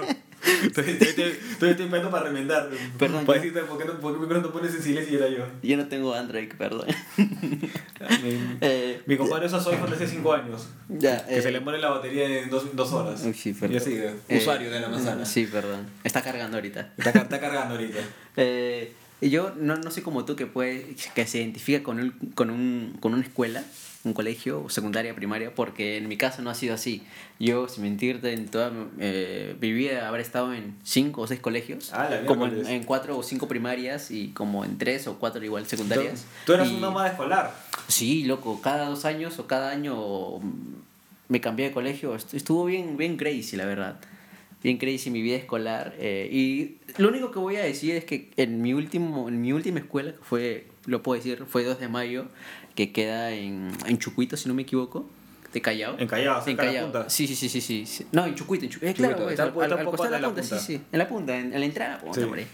Estoy, 0.63 0.97
estoy, 0.99 1.37
estoy, 1.51 1.69
esperando 1.69 2.09
para 2.09 2.25
remendar. 2.25 2.69
Perdón, 2.97 3.25
por 3.25 3.41
qué 3.41 3.51
no, 3.51 3.65
por 3.99 4.27
qué 4.27 4.33
no 4.33 4.51
pones 4.51 4.73
en 4.73 4.81
silencio 4.81 5.13
y 5.13 5.17
era 5.17 5.29
yo. 5.29 5.45
Yo 5.61 5.77
no 5.77 5.87
tengo 5.87 6.13
Android, 6.13 6.49
perdón. 6.57 6.87
Mi, 7.17 8.57
Eh, 8.61 9.01
mi 9.05 9.17
compadre 9.17 9.47
usa 9.47 9.59
iPhone 9.59 9.93
hace 9.93 10.07
5 10.07 10.33
años. 10.33 10.67
Ya, 10.87 11.25
Que 11.25 11.37
eh, 11.37 11.41
se 11.41 11.51
le 11.51 11.59
muere 11.59 11.79
la 11.79 11.89
batería 11.89 12.41
en 12.43 12.49
dos, 12.49 12.75
dos 12.75 12.91
horas. 12.93 13.21
Uy, 13.25 13.33
sí, 13.33 13.49
y 13.49 13.53
perdón. 13.53 13.77
así, 13.77 13.93
eh, 13.93 14.13
Eh, 14.29 14.37
usuario 14.37 14.71
de 14.71 14.79
la 14.79 14.89
manzana. 14.89 15.25
Sí, 15.25 15.45
perdón. 15.45 15.87
Está 16.03 16.21
cargando 16.21 16.57
ahorita. 16.57 16.93
Está, 16.97 17.09
está 17.11 17.39
cargando 17.39 17.75
ahorita. 17.75 17.99
Eh, 18.41 18.93
y 19.19 19.31
yo 19.31 19.53
no, 19.59 19.75
no 19.75 19.91
soy 19.91 20.01
como 20.01 20.23
tú 20.23 20.37
que 20.37 20.45
puede, 20.45 20.95
que 21.13 21.27
se 21.27 21.39
identifica 21.39 21.83
con, 21.83 21.99
un, 21.99 22.11
con, 22.35 22.49
un, 22.49 22.95
con 23.01 23.13
una 23.13 23.23
escuela, 23.23 23.65
un 24.05 24.13
colegio, 24.13 24.69
secundaria, 24.69 25.13
primaria, 25.13 25.53
porque 25.53 25.97
en 25.97 26.07
mi 26.07 26.15
caso 26.15 26.41
no 26.41 26.49
ha 26.49 26.55
sido 26.55 26.73
así. 26.73 27.03
Yo, 27.37 27.67
sin 27.67 27.83
mentirte, 27.83 28.31
en 28.31 28.47
toda 28.47 28.71
eh, 28.97 29.55
mi 29.59 29.73
vida 29.73 30.07
habré 30.07 30.21
estado 30.21 30.53
en 30.53 30.75
cinco 30.83 31.21
o 31.23 31.27
seis 31.27 31.41
colegios, 31.41 31.91
Ah, 31.93 32.07
la 32.09 32.25
como 32.25 32.45
en, 32.45 32.65
en 32.65 32.83
cuatro 32.85 33.17
o 33.17 33.23
cinco 33.23 33.47
primarias 33.49 34.09
y 34.11 34.29
como 34.29 34.63
en 34.63 34.77
tres 34.77 35.05
o 35.07 35.19
cuatro 35.19 35.43
igual 35.43 35.65
secundarias. 35.65 36.21
Tú, 36.45 36.47
tú 36.47 36.53
eras 36.53 36.69
Y- 36.69 36.75
un 36.75 36.81
nómada 36.81 37.09
escolar. 37.09 37.53
Sí, 37.89 38.23
loco, 38.23 38.61
cada 38.61 38.85
dos 38.87 39.03
años 39.03 39.37
o 39.39 39.47
cada 39.47 39.69
año 39.71 40.39
me 41.27 41.41
cambié 41.41 41.67
de 41.67 41.71
colegio. 41.73 42.15
Est- 42.15 42.33
Estuvo 42.33 42.65
bien, 42.65 42.97
bien 42.97 43.17
crazy, 43.17 43.55
la 43.57 43.65
verdad. 43.65 43.99
Bien 44.63 44.77
crazy 44.77 45.09
mi 45.09 45.21
vida 45.21 45.37
escolar. 45.37 45.95
eh, 45.99 46.27
y 46.31 46.77
lo 47.01 47.09
único 47.09 47.31
que 47.31 47.39
voy 47.39 47.55
a 47.55 47.63
decir 47.63 47.95
es 47.95 48.03
que 48.03 48.29
en 48.37 48.61
mi, 48.61 48.73
último, 48.73 49.29
en 49.29 49.39
mi 49.41 49.53
última 49.53 49.79
escuela, 49.79 50.11
que 50.11 50.17
fue, 50.21 50.67
lo 50.85 51.01
puedo 51.01 51.21
decir, 51.21 51.45
fue 51.47 51.63
2 51.63 51.79
de 51.79 51.87
mayo, 51.87 52.25
que 52.79 52.93
queda 52.93 53.31
en, 53.31 53.71
en 53.87 53.97
Chucuito, 53.97 54.37
si 54.37 54.47
no 54.47 54.53
me 54.55 54.61
equivoco, 54.61 55.05
de 55.51 55.61
Callao. 55.61 55.97
En 55.99 56.07
Callao, 56.07 56.39
En 56.39 56.45
de 56.45 56.51
la 56.53 56.57
Callao. 56.69 56.83
punta. 56.91 57.09
Sí, 57.09 57.27
sí, 57.27 57.35
sí, 57.35 57.49
sí, 57.49 57.85
sí. 57.85 58.05
No, 58.13 58.25
en 58.25 58.35
Chucuito, 58.35 58.63
en 58.63 58.71
Chucuito. 58.71 58.91
Eh, 58.91 58.95
claro, 58.95 59.15
Chucuito, 59.17 59.25
pues, 59.25 59.33
está- 59.33 59.43
al, 59.43 59.49
está 59.49 59.65
al- 59.75 59.79
al 59.81 59.85
costado 59.85 60.03
de 60.05 60.11
la 60.11 60.19
la 60.21 60.27
punta, 60.27 60.43
sí, 60.43 60.49
punta. 60.49 60.63
sí. 60.65 60.81
En 60.93 60.99
la 60.99 61.07
punta, 61.09 61.37
en, 61.37 61.53
en 61.53 61.59
la 61.59 61.65
entrada, 61.65 61.99
punta, 61.99 62.19
Sí. 62.19 62.23
hombre. 62.23 62.45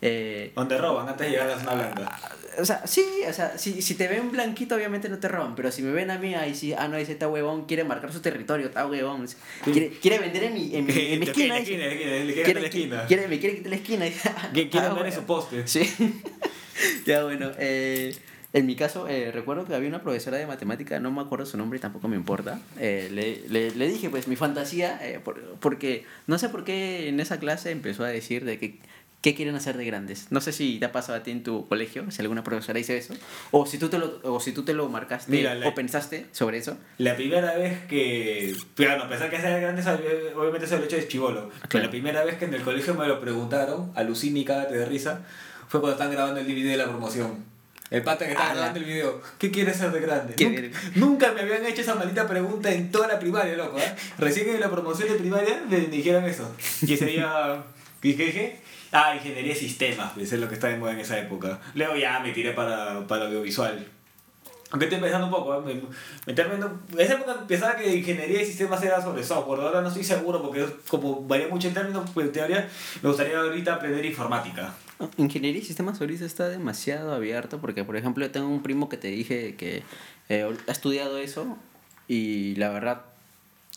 Eh, 0.00 0.52
Donde 0.54 0.76
roban 0.78 1.08
antes 1.08 1.26
de 1.26 1.30
llegar 1.32 1.48
a 1.50 1.56
la 1.56 1.58
zona 1.58 1.74
blanca. 1.74 2.18
o 2.58 2.64
sea, 2.64 2.86
sí, 2.86 3.04
o 3.28 3.32
sea, 3.32 3.56
si, 3.58 3.80
si 3.82 3.94
te 3.94 4.06
ven 4.08 4.30
blanquito, 4.32 4.74
obviamente 4.74 5.08
no 5.10 5.18
te 5.18 5.28
roban, 5.28 5.54
pero 5.54 5.70
si 5.70 5.82
me 5.82 5.92
ven 5.92 6.10
a 6.10 6.18
mí, 6.18 6.34
ahí 6.34 6.54
sí, 6.54 6.72
ah, 6.74 6.88
no, 6.88 6.96
dice, 6.96 7.12
está 7.12 7.28
huevón, 7.28 7.64
quiere 7.66 7.84
marcar 7.84 8.12
su 8.12 8.20
territorio, 8.20 8.66
está 8.68 8.86
huevón. 8.86 9.26
Quiere, 9.64 9.90
quiere 10.00 10.18
vender 10.18 10.44
en 10.44 10.54
mi, 10.54 10.74
en 10.76 10.86
mi, 10.86 10.92
en 10.92 10.96
mi 10.96 11.12
En 11.16 11.22
esquina. 11.24 11.58
esquina, 11.58 11.84
en 11.86 11.96
quiere 11.98 12.50
en 12.50 12.60
la 12.62 12.66
esquina. 12.68 13.06
quiere- 13.06 13.28
me 13.28 13.38
quiere 13.38 13.56
quitar 13.56 13.70
la 13.70 13.76
esquina. 13.76 14.04
ah, 14.36 14.50
quiere 14.52 14.70
ah, 14.74 14.78
andar 14.78 14.90
en 14.90 14.96
bueno. 14.96 15.14
su 15.14 15.22
poste. 15.24 15.66
Sí. 15.68 15.94
ya, 17.06 17.24
bueno, 17.24 17.50
eh, 17.58 18.14
en 18.54 18.64
mi 18.66 18.74
caso, 18.76 19.06
eh, 19.08 19.30
recuerdo 19.32 19.66
que 19.66 19.74
había 19.74 19.88
una 19.90 20.00
profesora 20.02 20.38
de 20.38 20.46
matemática, 20.46 20.98
no 21.00 21.10
me 21.10 21.20
acuerdo 21.20 21.44
su 21.44 21.58
nombre 21.58 21.76
y 21.78 21.80
tampoco 21.82 22.08
me 22.08 22.16
importa. 22.16 22.58
eh, 22.78 23.08
le, 23.12 23.42
le, 23.48 23.74
le 23.74 23.88
dije, 23.88 24.08
pues, 24.08 24.28
mi 24.28 24.36
fantasía, 24.36 24.98
eh, 25.02 25.20
por- 25.22 25.42
porque 25.60 26.06
no 26.26 26.38
sé 26.38 26.48
por 26.48 26.64
qué 26.64 27.08
en 27.08 27.20
esa 27.20 27.38
clase 27.38 27.70
empezó 27.72 28.04
a 28.04 28.08
decir 28.08 28.44
de 28.46 28.58
que 28.58 28.78
qué 29.22 29.34
quieren 29.34 29.54
hacer 29.54 29.76
de 29.78 29.86
grandes. 29.86 30.26
No 30.30 30.42
sé 30.42 30.52
si 30.52 30.78
te 30.78 30.84
ha 30.84 30.92
pasado 30.92 31.16
a 31.18 31.22
ti 31.22 31.30
en 31.30 31.42
tu 31.42 31.66
colegio, 31.66 32.10
si 32.10 32.20
alguna 32.20 32.44
profesora 32.44 32.76
dice 32.76 32.96
eso, 32.98 33.14
o 33.52 33.64
si 33.64 33.78
tú 33.78 33.88
te 33.88 33.98
lo, 33.98 34.20
o 34.22 34.38
si 34.38 34.52
tú 34.52 34.64
te 34.64 34.74
lo 34.74 34.86
marcaste 34.90 35.32
Mira, 35.32 35.54
la- 35.54 35.66
o 35.66 35.74
pensaste 35.74 36.26
sobre 36.30 36.58
eso. 36.58 36.76
La 36.98 37.16
primera 37.16 37.54
vez 37.56 37.86
que. 37.88 38.54
Claro, 38.74 39.04
a 39.04 39.08
pesar 39.08 39.30
que 39.30 39.40
sea 39.40 39.56
grande, 39.58 39.82
sabe- 39.82 40.34
obviamente 40.36 40.66
se 40.66 40.76
lo 40.78 40.84
hecho 40.84 40.96
de 40.96 41.08
chivolo. 41.08 41.48
Pero 41.48 41.68
Claro. 41.68 41.84
la 41.86 41.90
primera 41.90 42.22
vez 42.24 42.36
que 42.36 42.44
en 42.44 42.52
el 42.54 42.60
colegio 42.62 42.94
me 42.94 43.08
lo 43.08 43.18
preguntaron, 43.20 43.90
aluciné 43.94 44.40
y 44.40 44.44
de 44.44 44.84
risa, 44.84 45.22
fue 45.68 45.80
cuando 45.80 45.92
estaban 45.94 46.12
grabando 46.12 46.40
el 46.40 46.46
DVD 46.46 46.68
de 46.72 46.76
la 46.76 46.84
promoción. 46.84 47.52
El 47.90 48.02
pata 48.02 48.24
que 48.24 48.32
estaba 48.32 48.50
Ala. 48.50 48.60
grabando 48.60 48.80
el 48.80 48.86
video. 48.86 49.22
¿Qué 49.38 49.50
quieres 49.50 49.76
ser 49.76 49.92
de 49.92 50.00
grande? 50.00 50.70
Nunca, 50.94 51.32
me 51.32 51.42
habían 51.42 51.64
hecho 51.66 51.82
esa 51.82 51.94
maldita 51.94 52.26
pregunta 52.26 52.72
en 52.72 52.90
toda 52.90 53.08
la 53.08 53.18
primaria, 53.18 53.56
loco. 53.56 53.78
¿eh? 53.78 53.94
Recién 54.18 54.48
en 54.48 54.60
la 54.60 54.70
promoción 54.70 55.08
de 55.08 55.16
primaria 55.16 55.62
me 55.68 55.80
dijeron 55.80 56.24
eso. 56.24 56.50
Y 56.82 56.94
ese 56.94 57.06
día. 57.06 57.62
¿Qué 58.00 58.08
dije? 58.08 58.60
Ah, 58.92 59.14
ingeniería 59.16 59.54
de 59.54 59.58
sistemas, 59.58 60.12
pues 60.14 60.32
es 60.32 60.38
lo 60.38 60.48
que 60.48 60.54
estaba 60.54 60.72
en 60.72 60.80
moda 60.80 60.92
en 60.92 61.00
esa 61.00 61.18
época. 61.18 61.58
Luego 61.74 61.96
ya 61.96 62.20
me 62.20 62.32
tiré 62.32 62.52
para, 62.52 63.06
para 63.06 63.26
audiovisual. 63.26 63.86
Aunque 64.70 64.86
estoy 64.86 65.00
pensando 65.00 65.26
un 65.26 65.32
poco, 65.32 65.54
¿eh? 65.54 65.62
me, 65.64 65.82
meterme 66.26 66.56
en 66.56 67.00
esa 67.00 67.14
época 67.14 67.46
pensaba 67.46 67.76
que 67.76 67.94
ingeniería 67.94 68.38
de 68.38 68.44
sistemas 68.44 68.82
era 68.82 69.00
sobre 69.00 69.22
software, 69.22 69.60
ahora 69.60 69.80
no 69.80 69.88
estoy 69.88 70.04
seguro 70.04 70.42
porque 70.42 70.66
como 70.88 71.22
varía 71.22 71.48
mucho 71.48 71.68
el 71.68 71.74
término, 71.74 72.04
pues 72.12 72.26
en 72.26 72.32
teoría 72.32 72.68
me 73.00 73.08
gustaría 73.08 73.38
ahorita 73.38 73.74
aprender 73.74 74.04
informática. 74.04 74.74
Ingeniería 75.16 75.60
y 75.60 75.64
sistemas 75.64 76.00
ahorita 76.00 76.24
está 76.24 76.48
demasiado 76.48 77.12
abierto 77.14 77.60
porque, 77.60 77.84
por 77.84 77.96
ejemplo, 77.96 78.24
yo 78.24 78.30
tengo 78.30 78.48
un 78.48 78.62
primo 78.62 78.88
que 78.88 78.96
te 78.96 79.08
dije 79.08 79.56
que 79.56 79.82
eh, 80.28 80.56
ha 80.66 80.72
estudiado 80.72 81.18
eso 81.18 81.58
y 82.08 82.54
la 82.56 82.70
verdad, 82.70 83.02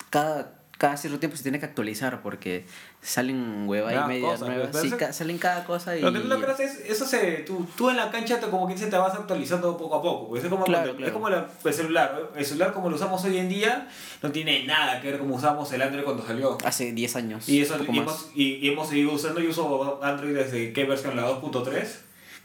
cada, 0.10 0.57
cada 0.78 0.96
cierto 0.98 1.18
tiempo 1.20 1.36
se 1.36 1.44
tiene 1.44 1.60
que 1.60 1.66
actualizar 1.66 2.22
porque 2.22 2.66
salen 3.02 3.68
hueva 3.68 3.94
y 3.94 4.08
media 4.08 4.28
cosas, 4.30 4.48
nuevas. 4.48 4.80
Sí, 4.82 4.92
ca- 4.92 5.12
salen 5.14 5.38
cada 5.38 5.64
cosa 5.66 5.98
y... 5.98 6.02
Lo 6.02 6.14
que 6.14 6.20
tú 6.20 6.30
crees 6.40 6.60
es, 6.60 6.80
eso 6.90 7.06
se, 7.06 7.38
tú, 7.48 7.66
tú 7.76 7.90
en 7.90 7.98
la 7.98 8.12
cancha 8.12 8.40
te, 8.40 8.48
como 8.48 8.68
que 8.68 8.78
se 8.78 8.88
te 8.88 8.98
vas 8.98 9.14
actualizando 9.16 9.76
poco 9.78 9.96
a 9.96 10.02
poco. 10.02 10.28
pues 10.30 10.44
es 10.44 10.50
como, 10.50 10.66
Claro, 10.66 10.84
cuando- 10.94 10.98
claro. 10.98 11.08
es 11.08 11.14
como 11.14 11.30
la- 11.30 11.50
el 11.64 11.74
celular. 11.74 12.30
El 12.36 12.46
celular 12.46 12.74
como 12.74 12.90
lo 12.90 12.96
usamos 12.96 13.24
hoy 13.24 13.38
en 13.38 13.50
día 13.50 13.88
no 14.22 14.32
tiene 14.32 14.66
nada 14.66 15.02
que 15.02 15.12
ver 15.12 15.20
como 15.20 15.36
usamos 15.36 15.72
el 15.74 15.82
Android 15.82 16.04
cuando 16.04 16.26
salió. 16.26 16.58
Hace 16.64 16.92
10 16.92 17.16
años. 17.16 17.50
Y 17.50 17.62
eso 17.62 17.78
y 17.90 17.98
hemos, 17.98 18.30
y, 18.36 18.44
y 18.56 18.70
hemos 18.70 18.90
seguido 18.90 19.14
usando. 19.14 19.40
Yo 19.42 19.50
uso 19.50 20.00
Android 20.04 20.36
desde 20.36 20.74
qué 20.74 20.86
versión, 20.86 21.16
la 21.16 21.28
2.3, 21.30 21.88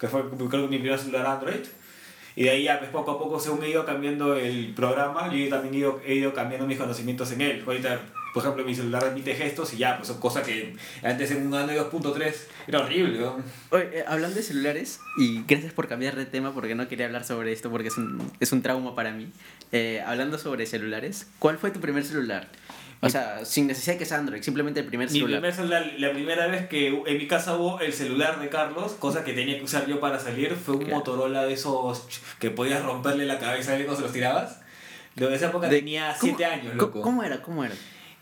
que 0.01 0.09
fue 0.09 0.23
creo 0.31 0.49
que 0.49 0.69
mi 0.69 0.79
primer 0.79 0.99
celular 0.99 1.27
Android. 1.27 1.61
Y 2.35 2.45
de 2.45 2.51
ahí 2.51 2.63
ya 2.65 2.79
pues, 2.79 2.91
poco 2.91 3.11
a 3.11 3.19
poco, 3.19 3.39
según 3.39 3.63
he 3.63 3.69
ido 3.69 3.85
cambiando 3.85 4.35
el 4.37 4.73
programa, 4.75 5.31
yo 5.31 5.49
también 5.51 5.75
he 5.75 5.79
ido, 5.79 6.01
he 6.07 6.15
ido 6.15 6.33
cambiando 6.33 6.67
mis 6.67 6.79
conocimientos 6.79 7.31
en 7.33 7.43
él. 7.43 7.63
Ahorita, 7.67 8.01
por 8.33 8.43
ejemplo, 8.43 8.65
mi 8.65 8.75
celular 8.75 9.05
emite 9.11 9.35
gestos 9.35 9.73
y 9.75 9.79
ya, 9.79 9.97
pues 9.97 10.09
son 10.09 10.19
cosas 10.21 10.47
que 10.47 10.75
antes 11.03 11.31
en 11.31 11.47
un 11.47 11.55
Android 11.55 11.79
2.3 11.81 12.35
era 12.67 12.81
horrible. 12.81 13.19
¿no? 13.21 13.37
Oye, 13.71 13.89
eh, 14.01 14.05
hablando 14.07 14.37
de 14.37 14.43
celulares, 14.43 15.01
y 15.19 15.43
gracias 15.47 15.73
por 15.73 15.89
cambiar 15.89 16.17
de 16.17 16.27
tema 16.27 16.53
porque 16.55 16.75
no 16.75 16.89
quería 16.89 17.07
hablar 17.07 17.25
sobre 17.25 17.53
esto 17.53 17.71
porque 17.71 17.89
es 17.89 17.97
un, 17.99 18.33
es 18.41 18.53
un 18.53 18.63
trauma 18.63 18.95
para 18.95 19.13
mí. 19.13 19.29
Eh, 19.73 20.03
hablando 20.07 20.39
sobre 20.39 20.67
celulares, 20.67 21.27
¿cuál 21.39 21.59
fue 21.59 21.71
tu 21.71 21.81
primer 21.81 22.05
celular? 22.05 22.49
O 23.05 23.11
sea, 23.11 23.45
sin 23.45 23.67
necesidad 23.67 23.97
que 23.99 24.05
sea 24.07 24.19
Android, 24.19 24.43
simplemente 24.43 24.79
el 24.79 24.87
primer 24.87 25.09
Mi 25.09 25.15
celular. 25.19 25.41
primer 25.41 25.55
celular, 25.57 25.93
la 25.99 26.13
primera 26.13 26.47
vez 26.47 26.69
que 26.69 26.87
en 26.87 27.19
mi 27.19 27.27
casa 27.27 27.57
hubo 27.57 27.81
el 27.81 27.93
celular 27.93 28.39
de 28.41 28.49
Carlos, 28.49 28.93
cosa 28.93 29.25
que 29.25 29.33
tenía 29.33 29.59
que 29.59 29.65
usar 29.65 29.87
yo 29.89 29.99
para 29.99 30.21
salir, 30.21 30.55
fue 30.55 30.77
un 30.77 30.85
¿Qué? 30.85 30.91
Motorola 30.93 31.45
de 31.45 31.53
esos 31.53 32.07
que 32.39 32.51
podías 32.51 32.81
romperle 32.85 33.27
la 33.27 33.41
cabeza 33.41 33.73
cuando 33.75 33.97
se 33.97 34.03
los 34.03 34.13
tirabas. 34.13 34.61
De 35.17 35.35
esa 35.35 35.47
época 35.49 35.69
tenía 35.69 36.15
¿Cómo- 36.21 36.37
7 36.37 36.45
años, 36.45 36.67
¿cómo- 36.69 36.75
loco. 36.81 37.01
¿Cómo 37.03 37.23
era? 37.25 37.43
¿Cómo 37.43 37.65
era? 37.65 37.75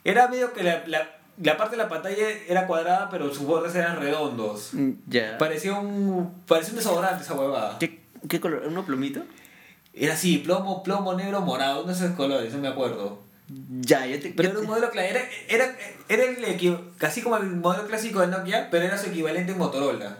Era 0.04 0.28
medio 0.28 0.52
que 0.52 0.62
la, 0.62 0.82
la, 0.86 1.10
la 1.42 1.56
parte 1.56 1.76
de 1.76 1.82
la 1.82 1.88
pantalla 1.88 2.26
era 2.48 2.66
cuadrada, 2.66 3.08
pero 3.10 3.28
sus 3.34 3.44
bordes 3.46 3.74
eran 3.74 3.98
redondos. 4.00 4.70
Mm, 4.72 4.90
Ya. 5.08 5.38
Parecía 5.38 5.74
un, 5.74 6.32
parecía 6.46 6.72
un 6.72 6.78
desodorante 6.78 7.22
esa 7.22 7.34
huevada. 7.34 7.78
¿Qué, 7.78 8.00
¿Qué 8.28 8.40
color? 8.40 8.64
¿Uno 8.66 8.84
plomito? 8.84 9.22
Era 9.92 10.14
así, 10.14 10.38
plomo, 10.38 10.82
plomo, 10.82 11.14
negro, 11.14 11.40
morado, 11.40 11.82
uno 11.84 11.92
de 11.92 11.98
esos 11.98 12.14
colores, 12.16 12.52
no 12.54 12.60
me 12.60 12.68
acuerdo. 12.68 13.22
Ya, 13.80 14.06
yo 14.06 14.20
te. 14.20 14.30
Pero 14.30 14.48
yo 14.48 14.52
era 14.52 14.60
un 14.60 14.66
modelo 14.66 14.90
claro, 14.90 15.08
era, 15.08 15.20
era, 15.48 15.76
era 16.08 16.22
el 16.24 16.92
casi 16.98 17.20
como 17.20 17.36
el 17.36 17.46
modelo 17.46 17.86
clásico 17.88 18.20
de 18.20 18.28
Nokia, 18.28 18.68
pero 18.70 18.84
era 18.84 18.96
su 18.96 19.08
equivalente 19.10 19.50
en 19.52 19.58
Motorola. 19.58 20.18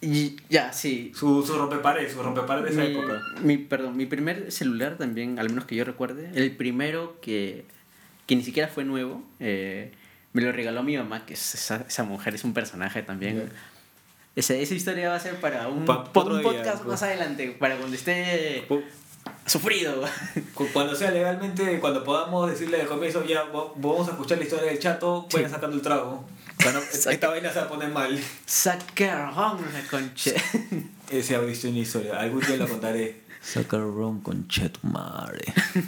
y- 0.00 0.36
ya, 0.50 0.72
sí. 0.72 1.12
Su, 1.14 1.44
su 1.46 1.56
rompepared, 1.56 2.12
su 2.12 2.20
rompepared 2.22 2.64
de 2.64 2.70
esa 2.70 2.80
mi, 2.80 2.86
época. 2.98 3.20
mi- 3.40 3.58
perdón, 3.58 3.96
mi 3.96 4.06
primer 4.06 4.50
celular 4.50 4.96
también, 4.98 5.38
al 5.38 5.48
menos 5.48 5.64
que 5.64 5.76
yo 5.76 5.84
recuerde, 5.84 6.30
el 6.34 6.56
primero 6.56 7.20
que, 7.20 7.64
que 8.26 8.36
ni 8.36 8.42
siquiera 8.44 8.68
fue 8.68 8.84
nuevo, 8.84 9.22
eh, 9.40 9.92
me 10.32 10.42
lo 10.42 10.52
regaló 10.52 10.82
mi 10.82 10.96
mamá, 10.96 11.26
que 11.26 11.34
es 11.34 11.54
esa, 11.54 11.84
esa 11.88 12.02
mujer 12.04 12.34
es 12.34 12.44
un 12.44 12.52
personaje 12.54 13.02
también. 13.02 13.38
Ya. 13.38 13.52
Esa, 14.36 14.54
esa 14.54 14.74
historia 14.74 15.10
va 15.10 15.16
a 15.16 15.20
ser 15.20 15.36
para 15.36 15.68
un, 15.68 15.84
Pa- 15.84 16.12
por 16.12 16.26
un 16.32 16.40
día, 16.40 16.42
podcast 16.50 16.78
pues. 16.78 16.88
más 16.88 17.02
adelante, 17.04 17.54
para 17.58 17.76
cuando 17.76 17.94
esté 17.94 18.66
Pu- 18.68 18.82
sufrido. 19.46 20.02
cu- 20.54 20.66
Cuando 20.72 20.94
sea 20.96 21.10
legalmente, 21.12 21.78
cuando 21.78 22.02
podamos 22.02 22.50
decirle 22.50 22.78
de 22.78 22.86
comienzo, 22.86 23.24
ya 23.24 23.44
vamos 23.44 24.08
a 24.08 24.12
escuchar 24.12 24.38
la 24.38 24.44
historia 24.44 24.66
del 24.70 24.78
chato, 24.80 25.28
vayan 25.32 25.50
sacando 25.50 25.76
el 25.76 25.82
trago. 25.82 26.28
Para 26.58 26.72
no- 26.72 26.80
Saca- 26.80 27.12
esta 27.12 27.28
vaina 27.28 27.52
se 27.52 27.58
va 27.60 27.66
a 27.66 27.68
poner 27.68 27.90
mal. 27.90 28.18
Sacarón, 28.46 29.58
la 29.72 29.82
concha. 29.90 30.32
Ese 31.10 31.36
audición 31.36 31.72
una 31.72 31.82
historia, 31.82 32.18
algún 32.18 32.40
día 32.40 32.56
lo 32.56 32.66
contaré. 32.66 33.20
Sacarón 33.40 34.20
con 34.20 34.48
Chetumare. 34.48 35.44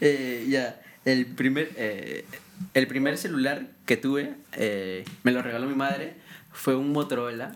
Eh, 0.00 0.46
ya, 0.48 0.80
el 1.06 1.24
primer, 1.24 1.70
eh, 1.76 2.26
el 2.74 2.86
primer 2.86 3.16
celular 3.16 3.66
que 3.86 3.96
tuve, 3.96 4.34
eh, 4.52 5.04
me 5.22 5.32
lo 5.32 5.40
regaló 5.40 5.66
mi 5.66 5.74
madre, 5.74 6.14
fue 6.52 6.74
un 6.74 6.92
Motorola, 6.92 7.54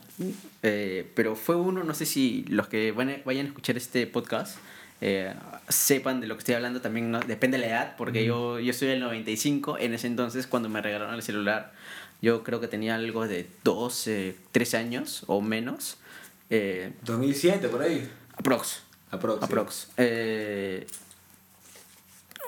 eh, 0.63 1.11
pero 1.15 1.37
fue 1.37 1.57
uno, 1.57 1.85
no 1.85 1.93
sé 1.95 2.07
si 2.07 2.45
los 2.49 2.69
que 2.69 2.93
van 2.93 3.09
a- 3.11 3.17
vayan 3.25 3.45
a 3.47 3.49
escuchar 3.49 3.77
este 3.77 4.07
podcast 4.07 4.57
eh, 5.03 5.33
sepan 5.71 6.21
de 6.21 6.27
lo 6.27 6.35
que 6.35 6.41
estoy 6.41 6.55
hablando, 6.57 6.83
también 6.83 7.11
no- 7.11 7.21
depende 7.21 7.57
de 7.57 7.67
la 7.67 7.71
edad, 7.71 7.97
porque 7.97 8.23
yo, 8.27 8.61
yo 8.61 8.75
soy 8.75 8.89
del 8.89 9.01
95, 9.01 9.79
en 9.79 9.95
ese 9.95 10.07
entonces 10.07 10.47
cuando 10.47 10.69
me 10.69 10.83
regalaron 10.83 11.15
el 11.15 11.23
celular, 11.23 11.73
yo 12.21 12.45
creo 12.45 12.61
que 12.61 12.69
tenía 12.69 12.97
algo 12.97 13.27
de 13.27 13.47
12, 13.65 14.37
13 14.53 14.77
años 14.77 15.25
o 15.27 15.41
menos, 15.41 15.97
eh, 16.51 16.93
2007, 17.05 17.69
por 17.69 17.81
ahí. 17.81 18.07
aprox. 18.37 18.83
Aprox. 19.11 19.43
Aprox. 19.43 19.89
Eh, 19.97 20.87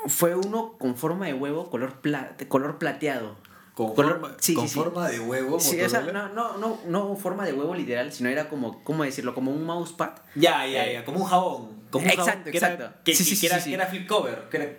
fue 0.07 0.35
uno 0.35 0.75
con 0.79 0.97
forma 0.97 1.27
de 1.27 1.35
huevo, 1.35 1.71
color, 1.71 2.01
pla- 2.01 2.37
color 2.49 2.79
plateado. 2.79 3.37
Con, 3.75 3.95
Color- 3.95 4.21
forma, 4.21 4.37
sí, 4.39 4.53
con 4.55 4.69
sí, 4.69 4.75
sí. 4.75 4.79
forma 4.79 5.09
de 5.09 5.19
huevo. 5.21 5.59
Sí, 5.59 5.81
o 5.81 5.89
sea, 5.89 6.01
Motorola. 6.01 6.29
no, 6.35 6.59
no, 6.59 6.79
no, 6.87 7.09
no 7.09 7.17
forma 7.17 7.47
de 7.47 7.55
huevo 7.55 7.75
literal, 7.75 8.13
sino 8.13 8.29
era 8.29 8.49
como, 8.51 8.85
¿cómo 8.85 9.03
decirlo? 9.03 9.35
Como 9.35 9.51
un 9.51 9.65
mousepad. 9.65 10.11
Ya, 10.35 10.67
ya, 10.67 10.87
Eh, 10.87 10.93
ya, 10.95 11.05
como 11.07 11.21
un 11.21 11.25
jabón. 11.25 11.69
Como 11.91 12.05
un 12.05 12.11
exacto, 12.11 12.31
jabón 12.33 12.49
exacto. 12.55 12.85
que, 13.03 13.13
era, 13.47 13.63
que 13.65 13.73
era 13.75 13.87
flip 13.87 14.07
cover. 14.07 14.49
Que 14.51 14.57
era, 14.59 14.73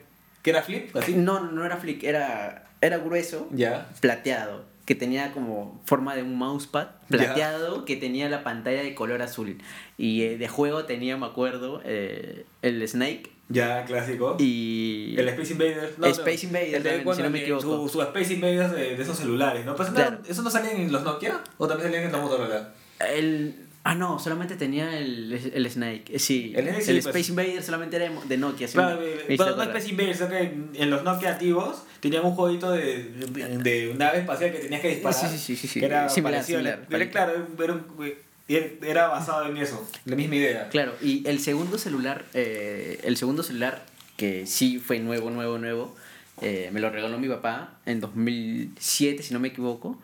que 0.44 0.50
era 0.52 0.62
flip, 0.62 0.96
así. 0.96 1.14
No, 1.16 1.40
no 1.40 1.66
era 1.66 1.78
flick, 1.78 2.04
era, 2.04 2.70
era 2.82 2.98
grueso, 3.00 3.48
Ya. 3.52 3.90
plateado, 4.00 4.66
que 4.86 4.94
tenía 4.94 5.32
como 5.32 5.82
forma 5.86 6.14
de 6.16 6.22
un 6.22 6.36
mousepad, 6.38 6.90
plateado, 7.08 7.86
que 7.86 7.96
tenía 7.96 8.30
la 8.30 8.44
pantalla 8.44 8.84
de 8.84 8.94
color 8.94 9.24
azul. 9.24 9.58
Y 9.98 10.22
eh, 10.22 10.38
de 10.38 10.48
juego 10.48 10.86
tenía, 10.86 11.18
me 11.18 11.26
acuerdo, 11.26 11.82
eh, 11.84 12.46
el 12.62 12.88
Snake 12.88 13.32
Ya, 13.50 13.84
clásico. 13.86 14.38
y... 14.40 15.16
El 15.18 15.28
Space 15.30 15.54
Invaders. 15.54 15.92
Space 16.18 16.46
Invaders 16.46 16.74
el 16.74 16.84
de- 16.84 16.90
también, 16.92 17.16
si 17.16 17.22
no 17.24 17.30
me 17.30 17.38
el- 17.40 17.44
equivoco. 17.44 17.88
Su, 17.88 17.90
su 17.90 18.02
Space 18.02 18.34
Invaders 18.34 18.72
de, 18.72 18.96
de 18.96 19.04
esos 19.04 19.18
celulares, 19.18 19.66
¿no? 19.66 19.76
Pues 19.76 19.90
no- 19.90 19.96
Claro. 19.96 20.20
¿Eso 20.28 20.42
no 20.42 20.50
salía 20.50 20.72
en 20.72 20.92
los 20.92 21.04
Nokia? 21.04 21.42
¿O 21.58 21.68
también 21.68 21.90
salían 21.90 22.06
en 22.06 22.12
los 22.12 22.22
Motorola? 22.22 22.74
El... 23.12 23.56
Ah, 23.86 23.96
no, 23.96 24.18
solamente 24.18 24.56
tenía 24.56 24.98
el, 24.98 25.34
el 25.54 25.70
Snake. 25.70 26.06
Eh, 26.08 26.18
Sí, 26.18 26.54
El 26.56 26.70
el, 26.70 26.76
Snake 26.76 26.86
sí, 26.86 26.92
pues. 27.04 27.06
Space 27.08 27.30
Invader 27.32 27.62
solamente 27.64 27.98
era 27.98 28.10
de 28.30 28.38
Nokia. 28.38 28.66
sí 28.66 28.76
Claro, 28.76 28.98
me- 29.02 29.34
eh, 29.34 29.38
no. 29.38 29.62
Space 29.64 29.90
Invaders, 29.90 30.22
en, 30.22 30.70
en 30.74 30.90
los 30.90 31.04
Nokia 31.04 31.34
antiguos 31.34 31.84
tenían 32.00 32.24
un 32.26 32.34
jueguito 32.34 32.72
de, 32.72 33.10
de, 33.12 33.58
de 33.58 33.94
nave 33.96 34.20
espacial 34.20 34.54
que 34.54 34.60
tenías 34.60 34.80
que 34.82 34.88
disparar. 34.88 35.20
Sí, 35.20 35.28
sí, 35.28 35.38
sí, 35.38 35.56
sí, 35.58 35.68
sí. 35.68 35.80
Que 35.82 35.86
era 35.88 36.08
Similar, 36.08 36.34
parecido. 36.40 36.60
similar, 36.60 36.88
Era, 36.90 37.10
claro, 37.12 37.34
era, 37.62 37.74
un- 37.74 38.14
era 38.48 39.08
basado 39.08 39.46
en 39.46 39.58
eso, 39.58 39.88
la 40.06 40.16
misma 40.16 40.36
idea. 40.36 40.70
Claro, 40.70 40.94
y 41.02 41.28
el 41.28 41.40
segundo 41.40 41.78
celular, 41.78 42.26
eh, 42.34 43.00
el 43.04 43.18
segundo 43.18 43.44
celular 43.44 43.86
que 44.18 44.46
sí 44.46 44.80
fue 44.80 45.00
nuevo, 45.00 45.30
nuevo, 45.30 45.58
nuevo, 45.58 45.96
eh, 46.42 46.70
me 46.74 46.80
lo 46.80 46.90
regaló 46.90 47.18
mi 47.18 47.30
papá 47.30 47.78
en 47.86 48.00
2007, 48.00 49.24
si 49.24 49.34
no 49.34 49.40
me 49.40 49.50
equivoco. 49.50 50.00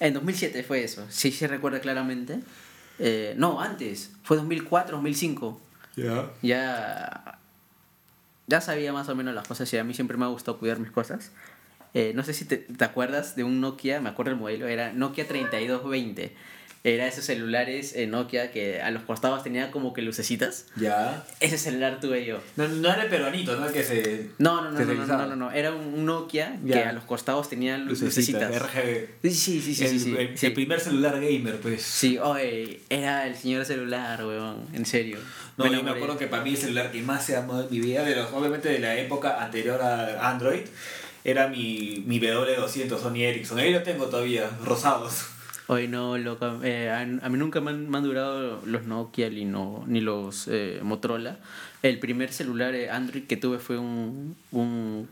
En 0.00 0.14
2007 0.14 0.62
fue 0.64 0.82
eso, 0.82 1.06
sí, 1.08 1.30
sí 1.30 1.46
recuerdo 1.46 1.80
claramente. 1.80 2.40
Eh, 2.98 3.34
no, 3.36 3.60
antes, 3.60 4.10
fue 4.22 4.36
2004, 4.36 4.96
2005. 4.96 5.60
Ya. 5.96 6.30
ya, 6.42 7.38
ya 8.46 8.60
sabía 8.60 8.92
más 8.92 9.08
o 9.08 9.16
menos 9.16 9.34
las 9.34 9.48
cosas 9.48 9.72
y 9.72 9.78
a 9.78 9.84
mí 9.84 9.94
siempre 9.94 10.16
me 10.16 10.24
ha 10.24 10.28
gustado 10.28 10.58
cuidar 10.58 10.78
mis 10.78 10.90
cosas. 10.90 11.32
Eh, 11.94 12.12
no 12.14 12.22
sé 12.22 12.34
si 12.34 12.44
te, 12.44 12.58
te 12.58 12.84
acuerdas 12.84 13.34
de 13.34 13.44
un 13.44 13.60
Nokia, 13.60 14.00
me 14.00 14.08
acuerdo 14.08 14.32
el 14.32 14.38
modelo, 14.38 14.68
era 14.68 14.92
Nokia 14.92 15.26
3220. 15.26 16.34
Era 16.84 17.06
esos 17.08 17.24
celulares 17.24 17.92
eh, 17.96 18.06
Nokia 18.06 18.52
que 18.52 18.80
a 18.80 18.90
los 18.92 19.02
costados 19.02 19.42
tenía 19.42 19.70
como 19.72 19.92
que 19.92 20.00
lucecitas. 20.00 20.66
Ya. 20.76 21.24
Ese 21.40 21.58
celular 21.58 21.98
tuve 22.00 22.24
yo. 22.24 22.38
No, 22.56 22.68
no 22.68 22.88
era 22.92 23.02
el 23.02 23.10
peruanito, 23.10 23.56
¿no? 23.56 23.66
El 23.66 23.72
que 23.72 23.82
se. 23.82 24.30
No, 24.38 24.62
no, 24.62 24.70
no, 24.70 24.78
se 24.78 24.84
no, 24.86 24.94
no, 24.94 25.06
no, 25.06 25.26
no, 25.26 25.36
no. 25.36 25.50
Era 25.52 25.72
un 25.72 26.04
Nokia 26.06 26.56
que 26.64 26.78
a 26.78 26.92
los 26.92 27.02
costados 27.04 27.48
tenía 27.48 27.76
lu- 27.78 27.86
Lucecitas, 27.90 28.48
lucecitas. 28.50 28.62
RGB. 28.72 29.08
Sí, 29.22 29.30
sí, 29.34 29.60
sí, 29.60 29.74
sí. 29.74 29.84
el, 29.84 29.90
sí, 29.90 29.98
sí, 29.98 30.14
el- 30.16 30.38
sí. 30.38 30.46
el 30.46 30.52
primer 30.54 30.78
celular 30.80 31.20
gamer, 31.20 31.56
pues. 31.60 31.82
Sí, 31.82 32.16
oye, 32.18 32.80
era 32.88 33.26
el 33.26 33.34
señor 33.34 33.64
celular, 33.64 34.24
weón, 34.24 34.58
en 34.72 34.86
serio. 34.86 35.18
No, 35.56 35.64
Me 35.64 35.72
yo 35.76 35.82
me 35.82 35.90
acuerdo 35.90 36.16
que 36.16 36.28
para 36.28 36.44
mí 36.44 36.50
el 36.50 36.56
celular 36.58 36.92
que 36.92 37.02
más 37.02 37.26
se 37.26 37.36
amó 37.36 37.60
en 37.60 37.66
mi 37.70 37.80
vida, 37.80 38.04
de 38.04 38.14
los, 38.14 38.32
obviamente 38.32 38.68
de 38.68 38.78
la 38.78 38.96
época 38.96 39.42
anterior 39.42 39.82
a 39.82 40.30
Android, 40.30 40.60
era 41.24 41.48
mi, 41.48 42.04
mi 42.06 42.20
W200 42.20 43.00
Sony 43.00 43.22
Ericsson. 43.24 43.58
Ahí 43.58 43.72
lo 43.72 43.82
tengo 43.82 44.06
todavía, 44.06 44.48
rosados. 44.64 45.24
Hoy 45.70 45.86
no, 45.86 46.16
loco. 46.16 46.60
eh, 46.64 46.88
a, 46.90 47.00
a 47.00 47.28
mí 47.28 47.38
nunca 47.38 47.60
me 47.60 47.70
han, 47.70 47.88
me 47.90 47.98
han 47.98 48.04
durado 48.04 48.62
los 48.64 48.84
Nokia 48.86 49.28
ni, 49.28 49.44
no, 49.44 49.84
ni 49.86 50.00
los 50.00 50.48
eh, 50.48 50.80
Motorola. 50.82 51.38
El 51.82 51.98
primer 51.98 52.32
celular 52.32 52.74
eh, 52.74 52.90
Android 52.90 53.24
que 53.24 53.36
tuve 53.36 53.58
fue 53.58 53.76
un, 53.78 54.34
un, 54.50 55.06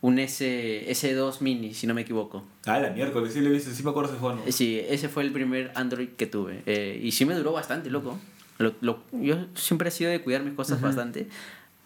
un 0.00 0.18
S, 0.18 0.84
S2 0.90 1.40
Mini, 1.42 1.74
si 1.74 1.86
no 1.86 1.94
me 1.94 2.00
equivoco. 2.02 2.44
Ah, 2.66 2.80
la 2.80 2.90
miércoles, 2.90 3.32
sí 3.32 3.40
lo 3.40 3.50
he 3.50 3.52
visto, 3.52 3.70
sí 3.70 3.84
me 3.84 3.90
acuerdo 3.90 4.14
ese. 4.16 4.48
Eh, 4.48 4.52
Sí, 4.52 4.80
ese 4.88 5.08
fue 5.08 5.22
el 5.22 5.30
primer 5.32 5.70
Android 5.76 6.08
que 6.08 6.26
tuve. 6.26 6.62
eh, 6.66 7.00
y 7.02 7.12
sí 7.12 7.24
me 7.24 7.34
duró 7.34 7.52
bastante, 7.52 7.88
loco. 7.88 8.18
Lo, 8.58 8.74
lo, 8.80 9.02
yo 9.12 9.46
siempre 9.54 9.88
he 9.88 9.92
sido 9.92 10.10
de 10.10 10.20
cuidar 10.20 10.42
mis 10.42 10.54
cosas 10.54 10.80
bastante. 10.80 11.28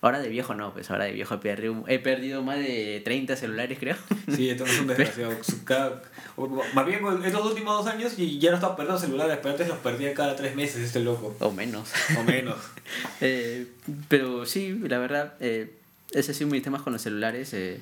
Ahora 0.02 0.20
de 0.20 0.28
viejo 0.28 0.54
no, 0.54 0.72
pues 0.72 0.90
ahora 0.90 1.05
de 1.07 1.12
viejo 1.12 1.34
he 1.34 1.38
perdido, 1.38 1.84
he 1.88 1.99
perdido 1.99 2.42
más 2.42 2.59
de 2.59 3.01
30 3.05 3.34
celulares, 3.36 3.78
creo. 3.80 3.97
Sí, 4.34 4.51
esto 4.51 4.64
es 4.66 4.78
un 4.80 4.86
desgraciado. 4.88 5.32
Cada- 5.64 6.03
o- 6.36 6.62
más 6.74 6.86
bien, 6.86 7.01
con 7.01 7.24
estos 7.24 7.44
últimos 7.47 7.82
dos 7.84 7.92
años 7.92 8.12
y 8.18 8.38
ya 8.38 8.51
no 8.51 8.57
estaba 8.57 8.76
perdiendo 8.76 9.01
celulares, 9.01 9.38
pero 9.42 9.51
antes 9.53 9.66
los 9.68 9.78
perdía 9.78 10.12
cada 10.14 10.36
tres 10.36 10.55
meses 10.55 10.76
este 10.82 11.01
loco. 11.01 11.34
O 11.40 11.51
menos. 11.51 11.90
O 12.18 12.22
menos. 12.24 12.57
Eh, 13.20 13.66
pero 14.09 14.47
sí, 14.47 14.78
la 14.86 14.99
verdad, 14.99 15.34
eh, 15.40 15.72
ese 16.12 16.30
ha 16.30 16.34
sido 16.34 16.51
mis 16.51 16.62
temas 16.62 16.82
con 16.82 16.92
los 16.92 17.03
celulares. 17.03 17.53
eh, 17.55 17.80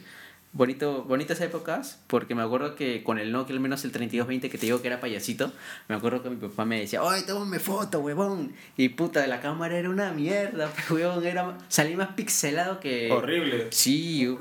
bonito, 0.55 1.03
bonitas 1.03 1.41
épocas, 1.41 2.01
porque 2.07 2.35
me 2.35 2.43
acuerdo 2.43 2.77
que 2.77 3.03
con 3.03 3.19
el 3.19 3.33
Nokia, 3.33 3.55
al 3.55 3.61
menos 3.61 3.85
el 3.85 3.93
3220 3.93 4.49
que 4.49 4.57
te 4.57 4.67
digo 4.67 4.81
que 4.81 4.87
era 4.87 5.01
payasito, 5.01 5.53
me 5.89 5.97
acuerdo 5.97 6.23
que 6.23 6.31
mi 6.31 6.37
papá 6.37 6.65
me 6.65 6.81
decía, 6.81 7.01
¡ay, 7.03 7.23
tómame 7.27 7.59
foto, 7.59 8.01
huevón! 8.01 8.53
Y 8.77 8.91
puta, 8.91 9.27
la 9.27 9.41
cámara 9.41 9.77
era 9.77 9.91
una 9.91 10.13
mierda, 10.13 10.73
huevón, 10.91 11.27
era, 11.27 11.59
salí 11.69 11.97
más 11.97 12.15
pixelado 12.15 12.81
que... 12.81 13.11
Horrible. 13.11 13.67
Sí, 13.71 14.37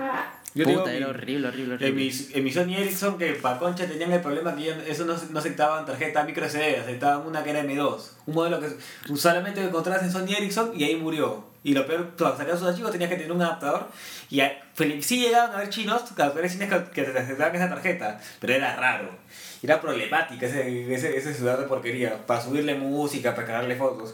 yo- 0.56 0.66
puta, 0.66 0.92
digo, 0.92 0.98
era 0.98 1.08
horrible, 1.10 1.48
horrible, 1.48 1.74
horrible. 1.76 1.88
En 1.88 1.96
mis, 1.96 2.36
en 2.36 2.44
mi 2.44 2.52
Sony 2.52 2.76
Ericsson, 2.78 3.18
que 3.18 3.34
para 3.34 3.58
concha 3.60 3.88
tenían 3.88 4.12
el 4.12 4.22
problema 4.22 4.56
que 4.56 4.64
ya 4.66 4.78
eso 4.88 5.06
no, 5.06 5.16
no 5.32 5.40
aceptaban 5.40 5.86
tarjeta 5.86 6.24
micro 6.24 6.46
SD, 6.48 6.80
aceptaban 6.80 7.26
una 7.28 7.44
que 7.44 7.50
era 7.52 7.64
M2. 7.64 8.02
Un 8.28 8.34
modelo 8.36 8.60
que 8.60 8.68
solamente 9.16 9.64
encontrabas 9.64 10.04
en 10.04 10.12
Sony 10.12 10.34
Ericsson 10.38 10.72
y 10.76 10.84
ahí 10.84 10.96
murió. 10.96 11.52
Y 11.66 11.74
lo 11.74 11.88
peor, 11.88 12.10
para 12.18 12.36
sacar 12.36 12.58
sus 12.58 12.68
archivos 12.68 12.92
tenías 12.92 13.10
que 13.10 13.16
tener 13.16 13.32
un 13.32 13.42
adaptador. 13.42 13.88
Y 14.30 14.42
a- 14.42 14.62
sí 15.02 15.20
llegaban 15.22 15.56
a 15.56 15.60
ver 15.60 15.70
chinos, 15.70 16.04
chinos 16.16 16.70
que, 16.70 16.84
que 17.04 17.04
te 17.10 17.18
aceptaban 17.20 17.56
esa 17.56 17.70
tarjeta, 17.70 18.20
pero 18.40 18.54
era 18.54 18.76
raro. 18.76 19.10
Era 19.64 19.80
problemática 19.80 20.46
ese, 20.46 20.94
ese, 20.94 21.16
ese 21.18 21.34
celular 21.34 21.58
de 21.58 21.68
porquería, 21.68 22.26
para 22.28 22.42
subirle 22.42 22.76
música, 22.76 23.34
para 23.34 23.48
cargarle 23.48 23.78
fotos. 23.78 24.14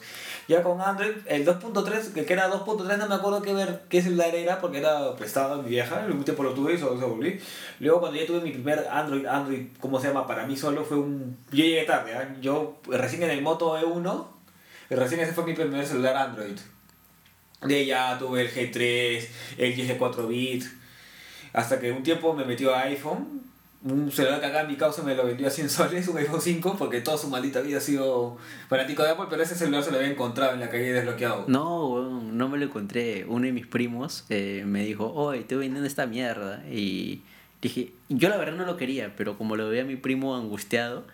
Ya 0.50 0.64
con 0.64 0.82
Android, 0.82 1.12
el 1.28 1.46
2.3, 1.46 2.26
que 2.26 2.34
era 2.34 2.50
2.3, 2.50 2.98
no 2.98 3.08
me 3.08 3.14
acuerdo 3.14 3.40
qué, 3.44 3.54
ver, 3.54 3.84
qué 3.88 4.02
celular 4.02 4.34
era, 4.34 4.60
porque 4.60 4.80
era 4.80 5.16
prestado 5.16 5.54
a 5.54 5.62
mi 5.62 5.70
vieja, 5.70 6.04
un 6.10 6.24
tiempo 6.24 6.42
lo 6.42 6.56
tuve 6.56 6.74
y 6.74 6.78
solo 6.80 7.00
se 7.00 7.06
volví. 7.06 7.40
Luego 7.80 8.00
cuando 8.00 8.20
ya 8.20 8.26
tuve 8.26 8.42
mi 8.42 8.50
primer 8.50 8.88
Android, 8.90 9.28
Android, 9.28 9.68
¿cómo 9.80 10.02
se 10.02 10.08
llama? 10.08 10.26
Para 10.26 10.48
mí 10.48 10.58
solo 10.58 10.84
fue 10.84 10.98
un... 10.98 11.38
Yo 11.52 11.64
llegué 11.64 11.84
tarde, 11.84 12.16
¿ah? 12.16 12.36
yo 12.42 12.80
recién 12.88 13.22
en 13.22 13.30
el 13.30 13.44
Moto 13.44 13.78
E1, 13.80 14.26
recién 14.90 15.22
ese 15.22 15.34
fue 15.34 15.44
mi 15.44 15.54
primer 15.54 15.86
celular 15.86 16.18
Android. 16.18 16.58
De 17.62 17.86
ya 17.86 18.18
tuve 18.18 18.42
el 18.42 18.52
G3, 18.52 19.28
el 19.60 19.78
G4 19.78 20.28
bit, 20.28 20.64
hasta 21.54 21.80
que 21.80 21.92
un 21.92 22.02
tiempo 22.02 22.34
me 22.34 22.44
metió 22.44 22.74
a 22.74 22.82
iPhone. 22.86 23.49
Un 23.82 24.12
celular 24.12 24.42
que 24.42 24.46
acá 24.48 24.66
mi 24.66 24.76
causa 24.76 25.04
me 25.04 25.16
lo 25.16 25.26
vendió 25.26 25.48
a 25.48 25.50
100 25.50 25.70
soles, 25.70 26.08
un 26.10 26.18
iPhone 26.18 26.42
5, 26.42 26.76
porque 26.78 27.00
toda 27.00 27.18
su 27.18 27.30
maldita 27.30 27.62
vida 27.62 27.78
ha 27.78 27.82
sido 27.82 28.38
fanático 28.68 29.04
de 29.04 29.12
Apple, 29.12 29.28
pero 29.30 29.42
ese 29.42 29.56
celular 29.56 29.84
se 29.84 29.92
lo 29.92 29.98
había 29.98 30.10
encontrado 30.10 30.54
en 30.54 30.60
la 30.60 30.70
calle 30.70 30.92
desbloqueado. 30.92 31.46
No, 31.48 32.22
no 32.22 32.50
me 32.50 32.58
lo 32.58 32.66
encontré. 32.66 33.26
Uno 33.26 33.46
de 33.46 33.54
mis 33.54 33.68
primos 33.68 34.26
eh, 34.30 34.64
me 34.66 34.84
dijo, 34.84 35.14
oye, 35.14 35.42
estoy 35.42 35.60
vendiendo 35.60 35.88
esta 35.88 36.08
mierda. 36.08 36.62
Y 36.70 37.22
dije, 37.62 37.94
yo 38.10 38.28
la 38.28 38.36
verdad 38.36 38.58
no 38.58 38.66
lo 38.66 38.76
quería, 38.76 39.14
pero 39.16 39.38
como 39.38 39.56
lo 39.56 39.70
veía 39.70 39.86
mi 39.86 39.96
primo 39.96 40.36
angustiado, 40.36 41.06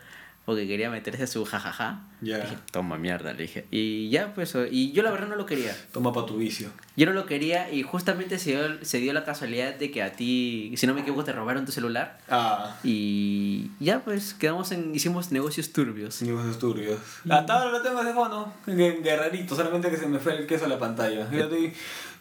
porque 0.46 0.68
quería 0.68 0.90
meterse 0.92 1.24
a 1.24 1.28
su 1.28 1.44
jajaja, 1.44 2.02
Ya. 2.22 2.38
dije, 2.40 2.56
toma 2.72 2.98
mierda, 2.98 3.34
le 3.34 3.42
dije. 3.44 3.66
Y 3.72 4.10
ya, 4.10 4.34
pues, 4.36 4.56
y 4.72 4.92
yo 4.92 5.02
la 5.04 5.12
verdad 5.12 5.28
no 5.28 5.36
lo 5.36 5.46
quería. 5.46 5.76
Toma 5.92 6.14
pa' 6.14 6.26
tu 6.26 6.38
vicio. 6.38 6.70
Yo 6.96 7.06
no 7.08 7.14
lo 7.14 7.26
quería 7.26 7.72
y 7.72 7.82
justamente 7.84 8.38
se 8.40 8.52
dio, 8.52 8.86
se 8.86 9.00
dio 9.00 9.12
la 9.14 9.26
casualidad 9.26 9.76
de 9.76 9.90
que 9.92 10.04
a 10.04 10.12
ti, 10.14 10.72
si 10.78 10.86
no 10.88 10.94
me 10.94 11.02
equivoco, 11.02 11.24
te 11.24 11.32
robaron 11.34 11.66
tu 11.66 11.72
celular. 11.72 12.20
Ah, 12.30 12.78
Y 12.84 13.72
ya, 13.80 14.00
pues, 14.06 14.34
quedamos 14.34 14.72
en, 14.72 14.94
hicimos 14.96 15.32
negocios 15.32 15.72
turbios. 15.74 16.16
sin 16.16 16.38
estudios. 16.50 17.00
Hasta 17.30 17.54
ahora 17.54 17.72
lo 17.72 17.82
tengo 17.82 18.02
fono, 18.14 18.54
gue- 18.68 19.02
guerrerito, 19.02 19.56
solamente 19.56 19.90
que 19.90 19.98
se 19.98 20.06
me 20.08 20.20
fue 20.20 20.38
el 20.38 20.46
queso 20.48 20.66
a 20.66 20.68
la 20.68 20.78
pantalla. 20.80 21.30
Yo 21.32 21.44
estoy 21.46 21.74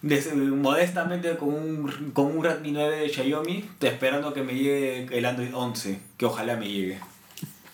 des- 0.03 0.35
modestamente 0.35 1.37
con 1.37 1.51
un, 1.55 2.11
con 2.13 2.27
un 2.37 2.43
Redmi 2.43 2.73
9 2.73 2.97
de 3.01 3.09
Xiaomi, 3.11 3.65
esperando 3.81 4.33
que 4.33 4.43
me 4.43 4.55
llegue 4.55 5.07
el 5.17 5.25
Android 5.27 5.51
11, 5.55 6.01
que 6.17 6.25
ojalá 6.27 6.57
me 6.57 6.69
llegue. 6.69 6.99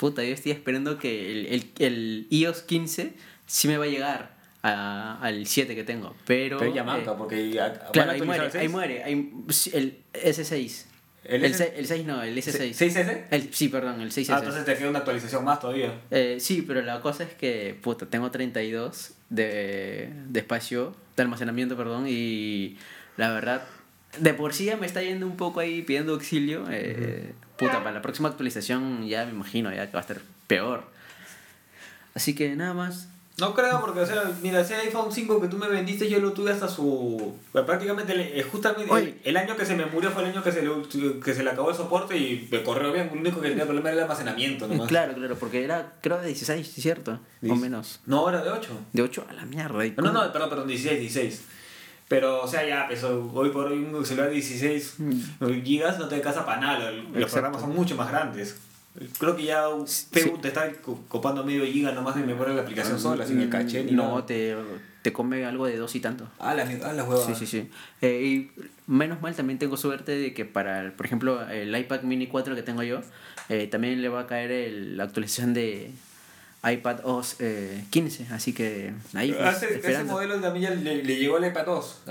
Puta, 0.01 0.25
yo 0.25 0.33
estoy 0.33 0.53
esperando 0.53 0.99
que 0.99 1.31
el, 1.31 1.47
el, 1.47 1.65
el 1.79 2.27
iOS 2.31 2.63
15 2.63 3.13
sí 3.47 3.69
me 3.69 3.77
va 3.77 3.85
a 3.85 3.89
llegar 3.89 4.35
a- 4.63 5.19
al 5.21 5.47
7 5.47 5.75
que 5.75 5.85
tengo. 5.85 6.17
Pero. 6.27 6.59
Pero 6.59 6.75
ya 6.75 6.81
eh, 6.81 6.85
manca, 6.85 7.17
porque 7.19 7.51
ya, 7.51 7.73
claro, 7.93 7.93
¿van 7.95 8.09
a 8.09 8.13
ahí 8.13 8.23
muere, 8.23 8.45
el 8.47 8.51
6? 8.53 8.63
ahí 8.63 8.69
muere. 8.69 9.05
ahí- 9.05 9.33
el 9.75 9.99
S6. 10.15 10.87
¿El 11.23 11.45
El, 11.45 11.51
S- 11.53 11.59
se- 11.65 11.79
el 11.79 11.87
6 11.87 12.07
no, 12.07 12.23
el 12.23 12.35
S6. 12.39 12.73
¿6S? 12.73 13.25
El, 13.31 13.53
sí, 13.53 13.69
perdón, 13.69 14.01
el 14.01 14.11
6S. 14.11 14.31
Ah, 14.35 14.39
entonces 14.39 14.65
te 14.65 14.75
queda 14.75 14.89
una 14.89 15.01
actualización 15.01 15.45
más 15.45 15.61
todavía. 15.61 16.01
Eh, 16.11 16.39
sí, 16.41 16.63
pero 16.63 16.81
la 16.81 17.03
cosa 17.03 17.25
es 17.25 17.35
que, 17.35 17.77
puta, 17.83 18.07
tengo 18.07 18.31
32 18.31 19.13
de, 19.29 20.09
de 20.29 20.41
espacio, 20.41 20.97
de 21.17 21.23
almacenamiento, 21.23 21.77
perdón, 21.77 22.07
y 22.09 22.79
la 23.19 23.31
verdad, 23.33 23.65
de 24.19 24.33
por 24.33 24.55
sí 24.55 24.65
ya 24.65 24.79
me 24.79 24.87
está 24.87 25.03
yendo 25.03 25.27
un 25.27 25.37
poco 25.37 25.61
ahí 25.61 25.83
pidiendo 25.83 26.15
auxilio. 26.15 26.65
eh, 26.71 27.35
Puta, 27.61 27.79
para 27.79 27.93
la 27.93 28.03
próxima 28.03 28.29
actualización 28.29 29.07
ya 29.07 29.25
me 29.27 29.33
imagino 29.33 29.73
ya 29.73 29.87
que 29.87 29.93
va 29.93 30.01
a 30.01 30.03
estar 30.03 30.21
peor. 30.47 30.85
Así 32.15 32.35
que 32.35 32.57
nada 32.57 32.75
más. 32.75 33.09
No 33.39 33.55
creo, 33.55 33.81
porque, 33.81 34.01
o 34.01 34.07
sea, 34.07 34.31
mira, 34.43 34.61
ese 34.61 34.75
iPhone 34.75 35.11
5 35.11 35.41
que 35.41 35.49
tú 35.49 35.57
me 35.57 35.67
vendiste, 35.67 36.11
yo 36.11 36.21
lo 36.21 36.33
tuve 36.33 36.53
hasta 36.53 36.69
su. 36.69 37.39
pues, 37.53 37.65
prácticamente, 37.65 38.39
eh, 38.39 38.43
justamente 38.43 38.93
Oye. 38.93 39.17
el, 39.25 39.37
año 39.37 39.57
que 39.57 39.65
se 39.65 39.75
me 39.75 39.87
murió 39.87 40.11
fue 40.11 40.25
el 40.25 40.31
año 40.31 40.43
que 40.43 40.53
se 40.53 40.63
le, 40.63 40.71
que 41.21 41.35
se 41.35 41.43
le 41.43 41.51
acabó 41.51 41.71
el 41.71 41.77
soporte 41.77 42.19
y 42.19 42.49
me 42.51 42.63
corrió 42.63 42.93
bien. 42.93 43.09
Lo 43.13 43.21
único 43.21 43.41
que 43.41 43.49
tenía 43.49 43.65
problema 43.65 43.89
era 43.89 43.99
el 43.99 44.03
almacenamiento, 44.03 44.69
nomás. 44.69 44.89
Claro, 44.89 45.15
claro, 45.15 45.37
porque 45.37 45.65
era, 45.65 45.95
creo, 46.03 46.19
de 46.19 46.27
16, 46.27 46.69
¿cierto? 46.69 47.19
O 47.49 47.55
menos. 47.55 48.01
No, 48.05 48.29
era 48.29 48.43
de 48.43 48.51
8. 48.51 48.69
De 48.93 49.03
8 49.03 49.27
a 49.31 49.33
la 49.33 49.47
mierda. 49.47 49.87
¿y 49.87 49.91
No, 49.91 49.97
cómo? 49.97 50.13
no, 50.13 50.33
perdón, 50.33 50.51
perdón, 50.51 50.69
16, 50.69 51.01
16. 51.01 51.45
Pero, 52.11 52.43
o 52.43 52.49
sea, 52.49 52.67
ya, 52.67 52.89
pues, 52.89 53.05
hoy 53.05 53.51
por 53.51 53.67
hoy 53.69 53.79
un 53.85 54.05
celular 54.05 54.31
de 54.31 54.35
16 54.35 54.97
gigas 55.63 55.97
no 56.01 56.09
te 56.09 56.17
alcanza 56.17 56.45
para 56.45 56.61
nada. 56.61 56.91
Los 56.91 57.05
Mm. 57.05 57.15
Exacto. 57.15 57.33
programas 57.35 57.61
son 57.61 57.73
mucho 57.73 57.95
más 57.95 58.11
grandes. 58.11 58.57
Creo 59.21 59.37
que 59.37 59.45
ya 59.45 59.69
un 59.69 59.87
Facebook 59.87 60.41
te 60.41 60.49
está 60.49 60.73
co- 60.83 61.01
copando 61.07 61.45
medio 61.45 61.65
giga 61.65 61.93
nomás 61.93 62.17
de 62.17 62.23
memoria 62.25 62.49
de 62.51 62.57
la 62.57 62.63
aplicación 62.63 62.99
sola, 62.99 63.25
sin 63.25 63.41
el 63.41 63.49
caché 63.49 63.85
ni 63.85 63.93
Mm, 63.93 63.97
No, 63.97 64.09
nada. 64.09 64.27
te, 64.27 64.57
te 65.03 65.13
come 65.13 65.45
algo 65.45 65.67
de 65.67 65.77
dos 65.77 65.95
y 65.95 66.01
tanto. 66.01 66.27
Ah, 66.41 66.53
la, 66.55 66.65
ah, 66.85 66.93
la 66.93 67.05
hueva. 67.05 67.25
Sí, 67.25 67.37
sí, 67.37 67.47
sí. 67.47 67.71
Eh, 68.01 68.21
y 68.21 68.51
menos 68.89 69.23
mal 69.23 69.37
también 69.37 69.61
tengo 69.61 69.77
suerte 69.77 70.11
de 70.19 70.35
que 70.35 70.45
para, 70.45 70.81
el- 70.81 70.91
por 70.91 71.07
ejemplo, 71.07 71.49
el 71.49 71.77
iPad 71.77 72.03
mini 72.03 72.27
4 72.27 72.57
que 72.57 72.65
tengo 72.65 72.83
yo, 72.83 73.03
eh, 73.49 73.69
también 73.69 74.03
le 74.03 74.09
va 74.09 74.23
a 74.23 74.27
caer 74.27 74.51
el- 74.51 74.97
la 74.97 75.05
actualización 75.05 75.55
de 75.55 75.93
iPad 76.63 77.01
OS 77.05 77.37
eh, 77.41 77.85
15. 77.91 78.27
Así 78.33 78.53
que 78.53 78.93
ahí 79.15 79.33
pues, 79.33 79.45
Ah, 79.45 79.51
ese, 79.67 79.79
ese 79.79 80.05
modelo 80.05 80.41
también 80.41 80.85
le, 80.85 81.03
le 81.03 81.17
llegó 81.17 81.39
el 81.39 81.47
iPad 81.47 81.65
2. 81.67 82.03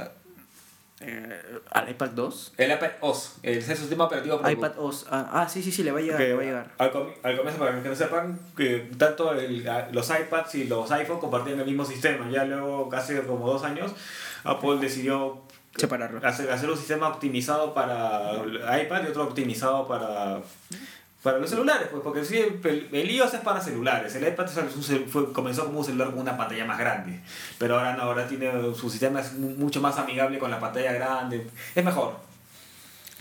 Eh, 1.01 1.41
¿Al 1.71 1.89
iPad 1.91 2.09
2? 2.09 2.53
El 2.57 2.71
iPad 2.73 2.89
OS, 2.99 3.35
el 3.43 3.59
es 3.59 3.69
el 3.69 3.77
sistema 3.77 4.03
operativo 4.03 4.41
Pro. 4.41 4.51
iPad 4.51 4.71
OS. 4.79 5.05
Ah, 5.09 5.29
ah, 5.31 5.47
sí, 5.47 5.63
sí, 5.63 5.71
sí, 5.71 5.81
le 5.83 5.91
va 5.93 5.99
a 5.99 6.01
llegar. 6.01 6.19
Le 6.19 6.33
va 6.33 6.41
a 6.41 6.45
llegar. 6.45 6.71
Al, 6.77 6.91
comi- 6.91 7.13
al 7.23 7.37
comienzo, 7.37 7.59
para 7.59 7.81
que 7.81 7.87
no 7.87 7.95
sepan, 7.95 8.37
que 8.57 8.89
tanto 8.97 9.31
el- 9.33 9.65
los 9.93 10.09
iPads 10.09 10.55
y 10.55 10.65
los 10.65 10.91
iPhones 10.91 11.21
compartían 11.21 11.57
el 11.59 11.65
mismo 11.65 11.85
sistema. 11.85 12.29
Ya 12.29 12.43
luego, 12.43 12.89
hace 12.93 13.21
como 13.21 13.47
dos 13.49 13.63
años, 13.63 13.93
Apple 14.43 14.77
decidió 14.81 15.41
Separarlo. 15.77 16.19
hacer, 16.27 16.51
hacer 16.51 16.69
un 16.69 16.77
sistema 16.77 17.07
optimizado 17.07 17.73
para 17.73 18.33
iPad 18.83 19.03
y 19.05 19.07
otro 19.07 19.23
optimizado 19.23 19.87
para, 19.87 20.41
para 21.23 21.37
los 21.37 21.49
celulares. 21.49 21.87
Pues, 21.91 22.01
porque 22.03 22.23
sí, 22.25 22.37
el, 22.37 22.89
el 22.91 23.11
iOS 23.11 23.33
es 23.35 23.41
para 23.41 23.59
celulares. 23.61 24.15
El 24.15 24.27
iPad 24.27 24.47
fue, 25.09 25.33
comenzó 25.33 25.65
como 25.65 25.79
un 25.79 25.85
celular 25.85 26.09
con 26.11 26.19
una 26.19 26.37
pantalla 26.37 26.65
más 26.65 26.77
grande. 26.79 27.19
Pero 27.57 27.77
ahora 27.77 27.95
no, 27.95 28.03
ahora 28.03 28.27
tiene 28.27 28.51
su 28.75 28.89
sistema 28.89 29.19
es 29.21 29.33
mu- 29.33 29.55
mucho 29.55 29.81
más 29.81 29.97
amigable 29.97 30.39
con 30.39 30.49
la 30.51 30.59
pantalla 30.59 30.93
grande. 30.93 31.47
Es 31.75 31.83
mejor. 31.83 32.17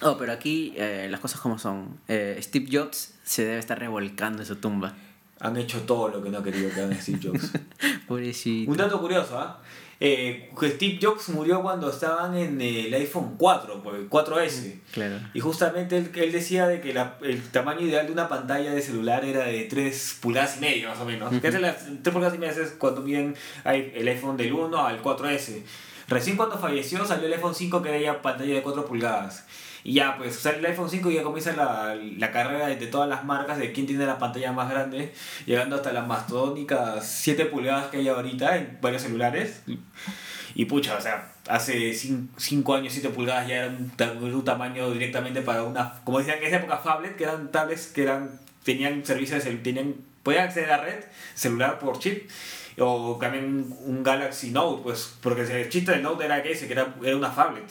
Oh, 0.00 0.16
pero 0.16 0.32
aquí 0.32 0.74
eh, 0.76 1.08
las 1.10 1.18
cosas 1.20 1.40
como 1.40 1.58
son. 1.58 1.98
Eh, 2.06 2.38
Steve 2.40 2.68
Jobs 2.70 3.14
se 3.24 3.44
debe 3.44 3.58
estar 3.58 3.78
revolcando 3.78 4.42
en 4.42 4.46
su 4.46 4.56
tumba. 4.56 4.94
Han 5.40 5.56
hecho 5.56 5.82
todo 5.82 6.08
lo 6.08 6.22
que 6.22 6.30
no 6.30 6.38
ha 6.38 6.42
querido 6.42 6.68
que 6.72 6.80
hagan 6.80 7.00
Steve 7.00 7.18
Jobs. 7.22 7.50
Pobrecito. 8.08 8.70
Un 8.70 8.76
dato 8.76 9.00
curioso, 9.00 9.38
¿ah? 9.38 9.60
Eh, 9.62 9.67
que 10.00 10.70
Steve 10.76 10.98
Jobs 11.02 11.28
murió 11.30 11.60
cuando 11.60 11.90
estaban 11.90 12.36
en 12.36 12.60
el 12.60 12.94
iPhone 12.94 13.34
4, 13.36 13.82
pues, 13.82 13.96
el 13.96 14.08
4S. 14.08 14.78
Claro. 14.92 15.16
Y 15.34 15.40
justamente 15.40 15.96
él, 15.98 16.10
él 16.14 16.30
decía 16.30 16.68
de 16.68 16.80
que 16.80 16.94
la- 16.94 17.18
el 17.22 17.42
tamaño 17.50 17.80
ideal 17.80 18.06
de 18.06 18.12
una 18.12 18.28
pantalla 18.28 18.72
de 18.72 18.80
celular 18.80 19.24
era 19.24 19.44
de 19.44 19.64
3 19.64 20.16
pulgadas 20.20 20.56
y 20.58 20.60
media, 20.60 20.88
más 20.88 21.00
o 21.00 21.04
menos. 21.04 21.32
Que 21.40 21.48
es 21.48 21.60
las 21.60 21.78
3 22.02 22.12
pulgadas 22.12 22.36
y 22.36 22.38
media 22.38 22.52
es 22.62 22.70
cuando 22.78 23.00
miden 23.00 23.34
el 23.64 24.06
iPhone 24.08 24.36
del 24.36 24.52
1 24.52 24.86
al 24.86 25.02
4S. 25.02 25.62
Recién 26.08 26.36
cuando 26.36 26.58
falleció 26.58 27.04
salió 27.04 27.26
el 27.26 27.32
iPhone 27.34 27.54
5 27.54 27.82
que 27.82 27.88
era 27.90 27.98
ya 27.98 28.22
pantalla 28.22 28.54
de 28.54 28.62
4 28.62 28.86
pulgadas. 28.86 29.44
Y 29.84 29.94
ya, 29.94 30.16
pues 30.18 30.36
sale 30.36 30.58
el 30.58 30.66
iPhone 30.66 30.90
5 30.90 31.10
y 31.10 31.14
ya 31.14 31.22
comienza 31.22 31.52
la, 31.54 31.94
la 31.94 32.30
carrera 32.32 32.66
de, 32.66 32.76
de 32.76 32.86
todas 32.88 33.08
las 33.08 33.24
marcas 33.24 33.58
de 33.58 33.72
quién 33.72 33.86
tiene 33.86 34.06
la 34.06 34.18
pantalla 34.18 34.52
más 34.52 34.68
grande, 34.70 35.12
llegando 35.46 35.76
hasta 35.76 35.92
las 35.92 36.06
mastodónicas 36.06 37.06
7 37.06 37.46
pulgadas 37.46 37.86
que 37.86 37.98
hay 37.98 38.08
ahorita 38.08 38.56
en 38.56 38.78
varios 38.80 39.02
celulares. 39.02 39.62
Y 40.54 40.64
pucha, 40.64 40.96
o 40.96 41.00
sea, 41.00 41.32
hace 41.48 41.94
5 41.94 42.74
años 42.74 42.92
7 42.92 43.10
pulgadas 43.10 43.46
ya 43.46 43.56
era 43.56 43.66
un, 43.68 43.90
ta- 43.90 44.12
un 44.12 44.44
tamaño 44.44 44.90
directamente 44.90 45.42
para 45.42 45.62
una, 45.62 45.94
como 46.04 46.18
decían 46.18 46.38
en 46.38 46.44
esa 46.44 46.56
época, 46.56 46.78
phablet, 46.78 47.16
que 47.16 47.24
eran 47.24 47.50
tablets 47.52 47.86
que 47.88 48.02
eran 48.02 48.40
tenían 48.64 49.04
servicios, 49.06 49.44
tenían, 49.62 49.94
podían 50.22 50.44
acceder 50.48 50.70
a 50.72 50.78
red 50.78 51.04
celular 51.34 51.78
por 51.78 51.98
chip 51.98 52.28
o 52.78 53.16
también 53.20 53.74
un 53.84 54.02
Galaxy 54.02 54.50
Note, 54.50 54.82
pues, 54.82 55.14
porque 55.22 55.42
el 55.42 55.68
chiste 55.68 55.92
del 55.92 56.02
Note 56.02 56.24
era 56.24 56.42
que 56.42 56.52
ese, 56.52 56.66
que 56.66 56.72
era, 56.74 56.94
era 57.02 57.16
una 57.16 57.30
phablet. 57.30 57.64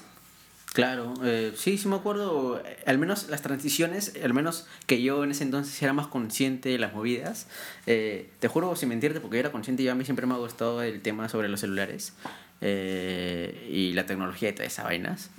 Claro, 0.77 1.15
eh, 1.23 1.53
sí, 1.55 1.79
sí 1.79 1.87
me 1.87 1.95
acuerdo, 1.95 2.61
eh, 2.63 2.77
al 2.85 2.99
menos 2.99 3.29
las 3.29 3.41
transiciones, 3.41 4.13
al 4.23 4.35
menos 4.35 4.67
que 4.85 5.01
yo 5.01 5.23
en 5.23 5.31
ese 5.31 5.43
entonces 5.43 5.81
era 5.81 5.91
más 5.91 6.05
consciente 6.05 6.69
de 6.69 6.77
las 6.77 6.93
movidas. 6.93 7.47
Eh, 7.87 8.29
te 8.37 8.47
juro, 8.47 8.75
sin 8.75 8.89
mentirte, 8.89 9.19
porque 9.19 9.37
yo 9.37 9.39
era 9.39 9.51
consciente, 9.51 9.81
yo 9.81 9.91
a 9.91 9.95
mí 9.95 10.05
siempre 10.05 10.27
me 10.27 10.35
ha 10.35 10.37
gustado 10.37 10.83
el 10.83 11.01
tema 11.01 11.29
sobre 11.29 11.49
los 11.49 11.61
celulares 11.61 12.13
y 12.61 13.93
la 13.93 14.05
tecnología 14.05 14.49
y 14.49 14.53
todas 14.53 14.71
esas 14.71 14.85
vainas. 14.85 15.31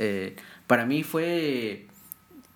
para 0.67 0.87
mí 0.87 1.05
fue, 1.05 1.87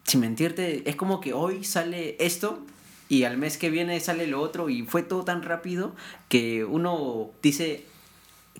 sin 0.03 0.19
mentirte, 0.19 0.83
es 0.85 0.97
como 0.97 1.21
que 1.21 1.35
hoy 1.35 1.63
sale 1.63 2.17
esto 2.19 2.67
y 3.09 3.23
al 3.23 3.39
mes 3.39 3.59
que 3.59 3.71
viene 3.71 4.01
sale 4.01 4.27
lo 4.27 4.41
otro 4.41 4.69
y 4.71 4.83
fue 4.83 5.05
todo 5.05 5.23
tan 5.23 5.43
rápido 5.43 5.95
que 6.29 6.65
uno 6.65 7.31
dice, 7.43 7.85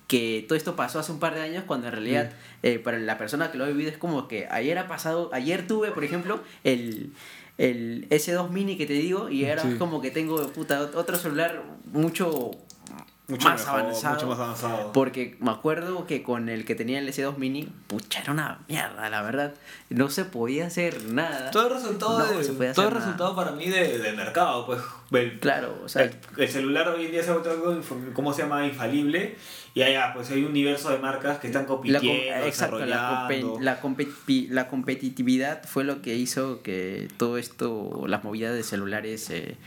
que 0.07 0.45
todo 0.47 0.57
esto 0.57 0.75
pasó 0.75 0.99
hace 0.99 1.11
un 1.11 1.19
par 1.19 1.35
de 1.35 1.41
años 1.41 1.63
cuando 1.65 1.87
en 1.87 1.93
realidad 1.93 2.31
mm. 2.31 2.65
eh, 2.65 2.79
para 2.79 2.97
la 2.99 3.17
persona 3.17 3.51
que 3.51 3.57
lo 3.57 3.65
ha 3.65 3.67
vivido 3.67 3.89
es 3.89 3.97
como 3.97 4.27
que 4.27 4.47
ayer 4.49 4.77
ha 4.77 4.87
pasado, 4.87 5.29
ayer 5.33 5.67
tuve 5.67 5.91
por 5.91 6.03
ejemplo 6.03 6.41
el, 6.63 7.13
el 7.57 8.07
S2 8.09 8.49
mini 8.49 8.77
que 8.77 8.85
te 8.85 8.93
digo 8.93 9.29
y 9.29 9.45
ahora 9.45 9.63
es 9.63 9.75
como 9.75 10.01
que 10.01 10.11
tengo 10.11 10.47
puta, 10.49 10.81
otro 10.93 11.17
celular 11.17 11.63
mucho 11.85 12.51
mucho 13.27 13.47
más 13.47 13.65
avanzado. 13.65 14.15
Mucho 14.15 14.27
más 14.27 14.39
avanzado. 14.39 14.91
Porque 14.91 15.37
me 15.39 15.51
acuerdo 15.51 16.05
que 16.05 16.23
con 16.23 16.49
el 16.49 16.65
que 16.65 16.75
tenía 16.75 16.99
el 16.99 17.07
S2 17.07 17.37
Mini, 17.37 17.69
pucha, 17.87 18.19
era 18.21 18.33
una 18.33 18.59
mierda, 18.67 19.09
la 19.09 19.21
verdad. 19.21 19.53
No 19.89 20.09
se 20.09 20.25
podía 20.25 20.67
hacer 20.67 21.05
nada. 21.05 21.49
Todo 21.51 21.67
el 21.67 21.73
resultado, 21.75 22.17
todo 22.73 22.87
el 22.87 22.91
resultado 22.91 23.35
para 23.35 23.51
mí 23.51 23.69
de, 23.69 24.13
mercado, 24.17 24.65
pues. 24.65 24.81
claro, 25.39 25.79
o 25.83 25.87
sea. 25.87 26.11
El, 26.37 26.49
celular 26.49 26.89
hoy 26.89 27.05
en 27.05 27.11
día 27.11 27.23
se 27.23 27.31
ha 27.31 27.35
algo, 27.35 27.79
¿cómo 28.13 28.33
se 28.33 28.41
llama? 28.41 28.67
Infalible. 28.67 29.37
Y 29.75 29.81
allá, 29.81 30.11
pues 30.13 30.29
hay 30.29 30.41
un 30.43 30.51
universo 30.51 30.91
de 30.91 30.99
marcas 30.99 31.39
que 31.39 31.47
están 31.47 31.65
compitiendo, 31.65 32.13
la, 32.29 32.45
exacto, 32.47 32.79
la, 32.85 33.27
la, 33.27 33.79
la, 34.49 34.67
competitividad 34.67 35.63
fue 35.63 35.83
lo 35.83 36.03
que 36.03 36.13
hizo 36.13 36.61
que 36.61 37.07
todo 37.17 37.39
esto, 37.39 38.03
las 38.07 38.23
movidas 38.23 38.53
de 38.53 38.61
celulares. 38.63 39.29
Eh, 39.31 39.57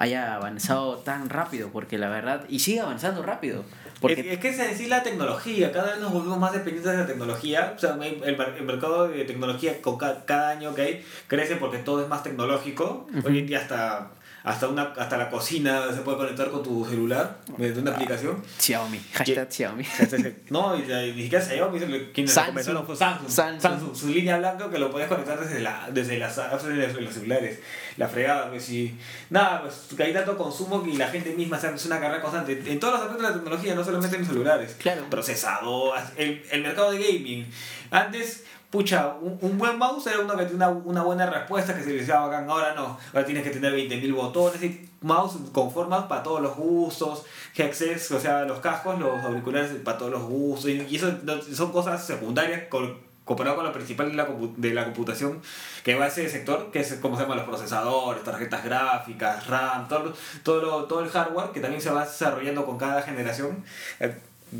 haya 0.00 0.34
avanzado 0.34 0.96
tan 0.96 1.28
rápido, 1.28 1.68
porque 1.70 1.98
la 1.98 2.08
verdad, 2.08 2.46
y 2.48 2.60
sigue 2.60 2.80
avanzando 2.80 3.22
rápido. 3.22 3.64
Porque... 4.00 4.32
Es, 4.32 4.38
que 4.38 4.48
es 4.48 4.56
decir 4.56 4.88
la 4.88 5.02
tecnología, 5.02 5.72
cada 5.72 5.92
vez 5.92 6.00
nos 6.00 6.10
volvemos 6.10 6.38
más 6.38 6.54
dependientes 6.54 6.90
de 6.90 6.98
la 6.98 7.06
tecnología, 7.06 7.74
o 7.76 7.78
sea, 7.78 7.98
el, 8.02 8.24
el 8.24 8.64
mercado 8.64 9.08
de 9.08 9.24
tecnología 9.26 9.82
con 9.82 9.98
cada, 9.98 10.24
cada, 10.24 10.50
año 10.50 10.74
que 10.74 10.82
hay 10.82 11.04
crece 11.26 11.56
porque 11.56 11.76
todo 11.78 12.02
es 12.02 12.08
más 12.08 12.22
tecnológico, 12.22 13.08
hoy 13.22 13.40
en 13.40 13.46
día 13.46 13.58
hasta 13.58 14.12
hasta 14.42 14.68
una 14.68 14.82
hasta 14.96 15.16
la 15.16 15.28
cocina 15.28 15.92
se 15.92 16.00
puede 16.00 16.16
conectar 16.18 16.50
con 16.50 16.62
tu 16.62 16.84
celular 16.86 17.40
mediante 17.56 17.80
una 17.80 17.92
aplicación. 17.92 18.42
Xiaomi, 18.58 18.98
hashtag 19.12 19.52
Xiaomi. 19.52 19.84
No, 20.50 20.76
y, 20.76 20.82
ni 21.14 21.22
siquiera 21.24 21.44
Xiaomi, 21.44 21.78
quien 22.12 22.28
Samsung. 22.28 22.84
fue 22.86 22.96
Samsung. 22.96 23.60
Samsung. 23.60 23.94
su 23.94 24.08
línea 24.08 24.38
blanca 24.38 24.70
que 24.70 24.78
lo 24.78 24.90
puedes 24.90 25.08
conectar 25.08 25.38
desde, 25.40 25.60
la, 25.60 25.88
desde 25.92 26.18
las 26.18 26.36
desde 26.36 27.00
los 27.00 27.14
celulares. 27.14 27.58
La 27.96 28.08
fregada, 28.08 28.50
pues 28.50 28.64
sí. 28.64 28.96
Nada, 29.30 29.62
pues 29.62 30.00
hay 30.00 30.12
tanto 30.12 30.36
consumo 30.36 30.82
que 30.82 30.94
la 30.94 31.08
gente 31.08 31.34
misma 31.34 31.58
se 31.58 31.68
hace 31.68 31.88
una 31.88 32.00
carrera 32.00 32.22
constante. 32.22 32.62
En 32.66 32.80
todos 32.80 32.94
los 32.94 33.02
aspectos 33.02 33.26
de 33.26 33.28
la 33.28 33.42
tecnología, 33.42 33.74
no 33.74 33.84
solamente 33.84 34.16
en 34.16 34.22
los 34.22 34.30
celulares. 34.30 34.76
Claro. 34.78 35.02
Procesador, 35.10 35.98
el, 36.16 36.42
el 36.50 36.62
mercado 36.62 36.92
de 36.92 36.98
gaming. 36.98 37.46
Antes 37.90 38.44
pucha, 38.70 39.16
un, 39.20 39.58
buen 39.58 39.78
mouse 39.78 40.06
era 40.06 40.20
uno 40.20 40.36
que 40.36 40.46
tenía 40.46 40.68
una, 40.68 41.02
buena 41.02 41.26
respuesta, 41.26 41.74
que 41.74 41.82
se 41.82 41.90
le 41.90 41.96
decía 41.96 42.20
bacán, 42.20 42.48
ahora 42.48 42.72
no, 42.74 42.98
ahora 43.12 43.26
tienes 43.26 43.42
que 43.42 43.50
tener 43.50 43.74
20.000 43.74 44.14
botones, 44.14 44.62
y 44.62 44.88
mouse 45.00 45.36
con 45.52 45.72
formas 45.72 46.04
para 46.04 46.22
todos 46.22 46.40
los 46.40 46.56
gustos, 46.56 47.24
headsets, 47.56 48.12
o 48.12 48.20
sea, 48.20 48.44
los 48.44 48.60
cascos, 48.60 48.98
los 48.98 49.22
auriculares 49.24 49.72
para 49.84 49.98
todos 49.98 50.12
los 50.12 50.22
gustos, 50.22 50.70
y, 50.70 50.96
eso 50.96 51.12
son 51.52 51.72
cosas 51.72 52.06
secundarias 52.06 52.64
comparado 53.30 53.54
con 53.54 53.64
lo 53.64 53.72
principal 53.72 54.10
de 54.10 54.16
la, 54.16 54.28
de 54.56 54.74
la 54.74 54.84
computación 54.86 55.40
que 55.84 55.94
va 55.94 56.06
a 56.06 56.08
ese 56.08 56.28
sector, 56.28 56.72
que 56.72 56.80
es 56.80 56.94
como 56.94 57.14
se 57.14 57.22
llama 57.22 57.36
los 57.36 57.44
procesadores, 57.44 58.24
tarjetas 58.24 58.64
gráficas, 58.64 59.46
RAM, 59.46 59.86
todo, 59.86 60.12
todo, 60.42 60.86
todo 60.86 61.04
el 61.04 61.10
hardware 61.10 61.52
que 61.52 61.60
también 61.60 61.80
se 61.80 61.90
va 61.90 62.04
desarrollando 62.04 62.66
con 62.66 62.76
cada 62.76 63.02
generación, 63.02 63.62
eh, 64.00 64.16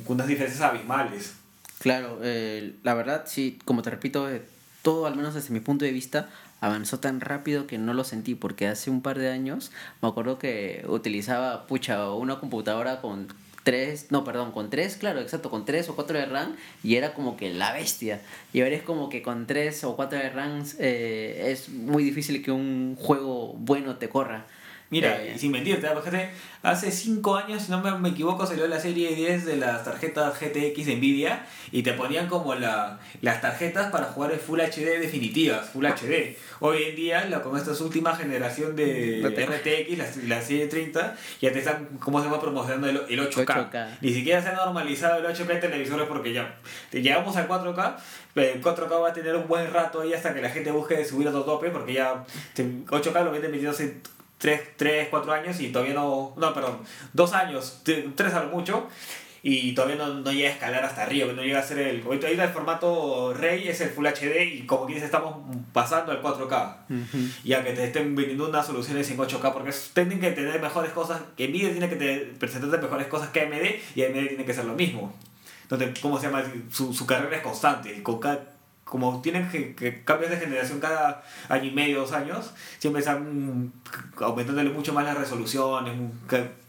con 0.07 0.15
unas 0.15 0.29
diferencias 0.29 0.63
abismales. 0.63 1.35
Claro, 1.81 2.21
eh, 2.23 2.77
la 2.85 2.95
verdad, 2.95 3.25
sí, 3.27 3.59
como 3.65 3.83
te 3.83 3.91
repito, 3.91 4.31
eh, 4.31 4.41
todo, 4.83 5.09
al 5.09 5.17
menos 5.17 5.35
desde 5.35 5.53
mi 5.53 5.59
punto 5.59 5.85
de 5.85 5.91
vista, 5.91 6.29
avanzó 6.61 7.01
tan 7.01 7.21
rápido 7.21 7.67
que 7.67 7.77
no 7.77 7.93
lo 7.93 8.05
sentí, 8.05 8.37
porque 8.37 8.69
hace 8.69 8.89
un 8.89 9.03
par 9.03 9.19
de 9.19 9.31
años 9.31 9.73
me 10.01 10.09
acuerdo 10.09 10.39
que 10.39 10.85
utilizaba, 10.87 11.67
pucha, 11.67 12.09
una 12.13 12.39
computadora 12.39 13.01
con 13.01 13.27
tres, 13.63 14.07
no, 14.11 14.25
perdón, 14.25 14.53
con 14.53 14.71
tres, 14.71 14.97
claro, 14.97 15.21
exacto, 15.21 15.51
con 15.51 15.65
tres 15.65 15.89
o 15.89 15.95
cuatro 15.95 16.19
de 16.19 16.27
RAM 16.27 16.57
y 16.83 16.97
era 16.97 17.15
como 17.15 17.37
que 17.37 17.53
la 17.53 17.73
bestia. 17.73 18.21
Y 18.53 18.61
ahora 18.63 18.75
es 18.75 18.83
como 18.83 19.09
que 19.09 19.23
con 19.23 19.47
tres 19.47 19.85
o 19.85 19.97
cuatro 19.97 20.19
de 20.19 20.31
RAM 20.31 20.65
eh, 20.79 21.49
es 21.53 21.69
muy 21.69 22.03
difícil 22.03 22.43
que 22.43 22.51
un 22.51 22.97
juego 22.97 23.55
bueno 23.55 23.97
te 23.97 24.09
corra. 24.09 24.47
Mira, 24.91 25.23
eh, 25.23 25.39
sin 25.39 25.53
mentirte, 25.53 25.87
fíjate, 25.89 26.31
hace 26.65 26.91
5 26.91 27.37
años, 27.37 27.63
si 27.63 27.71
no 27.71 27.81
me, 27.81 28.09
equivoco, 28.09 28.45
salió 28.45 28.67
la 28.67 28.81
serie 28.81 29.15
10 29.15 29.47
de 29.47 29.57
las 29.57 29.85
tarjetas 29.85 30.35
GTX 30.41 30.85
de 30.85 30.97
Nvidia 30.97 31.47
y 31.71 31.85
te 31.85 31.93
ponían 31.93 32.27
como 32.27 32.57
la, 32.57 32.99
las 33.23 33.41
tarjetas 33.41 33.93
para 33.93 34.07
jugar 34.07 34.33
en 34.33 34.41
Full 34.41 34.59
HD 34.59 34.99
definitivas, 34.99 35.71
Full 35.71 35.87
HD. 35.87 36.37
Hoy 36.59 36.83
en 36.83 36.97
día, 36.97 37.25
la, 37.27 37.41
con 37.41 37.57
esta 37.57 37.71
última 37.85 38.17
generación 38.17 38.75
de 38.75 39.23
RTX, 39.23 39.97
la, 39.97 40.37
la, 40.37 40.43
serie 40.43 40.67
30, 40.67 41.17
ya 41.41 41.53
te 41.53 41.61
están, 41.61 41.87
¿cómo 42.01 42.21
se 42.21 42.29
va 42.29 42.41
promocionando 42.41 42.89
el, 42.89 43.01
el 43.09 43.31
8K. 43.31 43.99
Ni 44.01 44.13
siquiera 44.13 44.43
se 44.43 44.49
ha 44.49 44.55
normalizado 44.55 45.25
el 45.25 45.33
8K 45.33 45.55
en 45.55 45.61
televisores 45.61 46.09
porque 46.09 46.33
ya 46.33 46.57
llegamos 46.91 47.37
al 47.37 47.47
4K, 47.47 47.95
pero 48.35 48.55
el 48.55 48.61
4K 48.61 49.01
va 49.01 49.11
a 49.11 49.13
tener 49.13 49.37
un 49.37 49.47
buen 49.47 49.73
rato 49.73 50.01
ahí 50.01 50.13
hasta 50.13 50.35
que 50.35 50.43
la 50.43 50.51
gente 50.51 50.73
busque 50.73 51.05
subir 51.05 51.29
otro 51.29 51.45
tope 51.45 51.71
porque 51.71 51.93
ya 51.93 52.25
8K 52.57 53.25
lo 53.25 53.31
viene 53.31 53.49
metido 53.49 53.73
en 53.79 54.03
3, 54.41 54.61
3, 54.77 55.09
4 55.11 55.33
años 55.33 55.61
y 55.61 55.69
todavía 55.69 55.95
no, 55.95 56.33
no, 56.37 56.55
perdón, 56.55 56.79
2 57.13 57.33
años, 57.35 57.83
3 57.85 58.35
a 58.35 58.45
lo 58.45 58.49
mucho, 58.49 58.89
y 59.43 59.73
todavía 59.73 59.97
no, 59.97 60.15
no, 60.15 60.33
llega 60.33 60.49
a 60.49 60.53
escalar 60.53 60.85
hasta 60.85 61.03
arriba, 61.03 61.33
no 61.33 61.43
llega 61.43 61.61
a 61.61 61.63
ser 61.63 61.79
el... 61.79 62.03
Ahorita 62.03 62.29
el 62.29 62.49
formato 62.51 63.33
rey 63.33 63.69
es 63.69 63.81
el 63.81 63.89
Full 63.91 64.07
HD 64.07 64.45
y 64.45 64.67
como 64.67 64.87
quieres 64.87 65.05
estamos 65.05 65.37
pasando 65.73 66.13
al 66.13 66.23
4K. 66.23 66.77
Ya 67.45 67.65
que 67.65 67.73
te 67.73 67.85
estén 67.85 68.15
vendiendo 68.15 68.49
unas 68.49 68.67
soluciones 68.67 69.11
en 69.11 69.17
8K 69.17 69.53
porque 69.53 69.73
tienen 69.95 70.21
que 70.21 70.33
tener 70.33 70.61
mejores 70.61 70.93
cosas, 70.93 71.23
que 71.37 71.49
Nvidia 71.49 71.71
tiene 71.71 71.89
que 71.89 71.97
te, 71.97 72.19
presentarte 72.39 72.79
mejores 72.79 73.07
cosas 73.07 73.31
que 73.31 73.41
AMD 73.41 73.97
y 73.97 74.05
AMD 74.05 74.29
tiene 74.29 74.45
que 74.45 74.53
ser 74.53 74.67
lo 74.67 74.75
mismo. 74.75 75.15
Entonces, 75.63 75.99
¿cómo 76.01 76.19
se 76.19 76.27
llama? 76.27 76.45
Su, 76.71 76.93
su 76.93 77.07
carrera 77.07 77.37
es 77.37 77.43
constante. 77.43 78.03
Con 78.03 78.19
cada, 78.19 78.41
como 78.91 79.23
tienen 79.23 79.49
que, 79.49 79.77
que 79.77 80.03
cambios 80.03 80.33
de 80.33 80.37
generación 80.37 80.81
cada 80.81 81.23
año 81.49 81.67
y 81.67 81.71
medio, 81.71 82.01
dos 82.01 82.11
años, 82.11 82.51
siempre 82.81 82.99
están 82.99 83.73
aumentándole 84.19 84.71
mucho 84.71 84.93
más 84.93 85.05
las 85.05 85.17
resoluciones, 85.17 85.95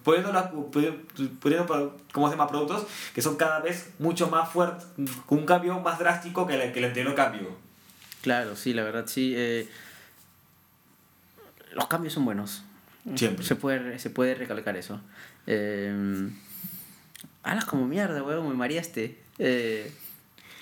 poniendo, 0.04 0.32
la, 0.32 0.52
poniendo 0.52 1.98
¿cómo 2.14 2.28
se 2.28 2.36
llama? 2.36 2.48
productos 2.48 2.86
que 3.16 3.24
son 3.24 3.38
cada 3.38 3.60
vez 3.60 3.90
mucho 3.98 4.28
más 4.30 4.50
fuertes, 4.50 4.86
con 5.26 5.40
un 5.40 5.46
cambio 5.48 5.80
más 5.80 5.98
drástico 5.98 6.46
que, 6.46 6.54
el, 6.54 6.72
que 6.72 6.78
el 6.78 6.86
anterior 6.86 7.16
cambio. 7.16 7.58
Claro, 8.22 8.56
sí, 8.56 8.74
la 8.74 8.84
verdad 8.84 9.06
sí. 9.08 9.34
Eh, 9.36 9.68
los 11.74 11.88
cambios 11.88 12.14
son 12.14 12.24
buenos. 12.24 12.64
Siempre. 13.16 13.44
Se 13.44 13.56
puede, 13.56 13.98
se 13.98 14.12
puede 14.12 14.36
recalcar 14.36 14.78
eso. 14.78 15.02
Eh, 15.48 16.30
Alas 17.42 17.66
como 17.66 17.88
mierda, 17.88 18.22
weón, 18.22 18.48
me 18.48 18.54
mareaste. 18.54 19.18
Eh, 19.40 19.92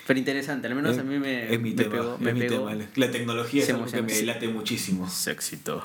pero 0.09 0.17
interesante, 0.17 0.65
al 0.65 0.73
menos 0.73 0.97
a 0.97 1.03
mí 1.03 1.19
me, 1.19 1.53
es 1.53 1.61
mi 1.61 1.75
me 1.75 1.85
pegó. 1.85 2.17
Es 2.19 2.33
mi 2.33 2.47
tema. 2.47 2.73
La 2.95 3.11
tecnología 3.11 3.61
es 3.61 3.69
algo 3.69 3.85
que 3.85 4.01
me 4.01 4.21
late 4.23 4.47
muchísimo. 4.47 5.07
Éxito. 5.27 5.83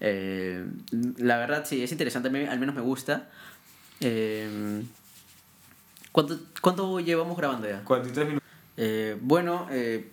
Eh, 0.00 0.64
la 1.18 1.36
verdad, 1.36 1.66
sí, 1.68 1.82
es 1.82 1.92
interesante. 1.92 2.30
Al 2.48 2.58
menos 2.58 2.74
me 2.74 2.80
gusta. 2.80 3.28
Eh, 4.00 4.82
¿cuánto, 6.12 6.40
¿Cuánto 6.62 6.98
llevamos 6.98 7.36
grabando 7.36 7.68
ya? 7.68 7.84
43 7.84 8.26
minutos. 8.26 8.48
Eh, 8.78 9.18
bueno, 9.20 9.68
eh, 9.70 10.08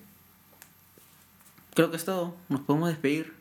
creo 1.76 1.92
que 1.92 1.96
es 1.96 2.04
todo. 2.04 2.36
Nos 2.50 2.60
podemos 2.60 2.90
despedir. 2.90 3.32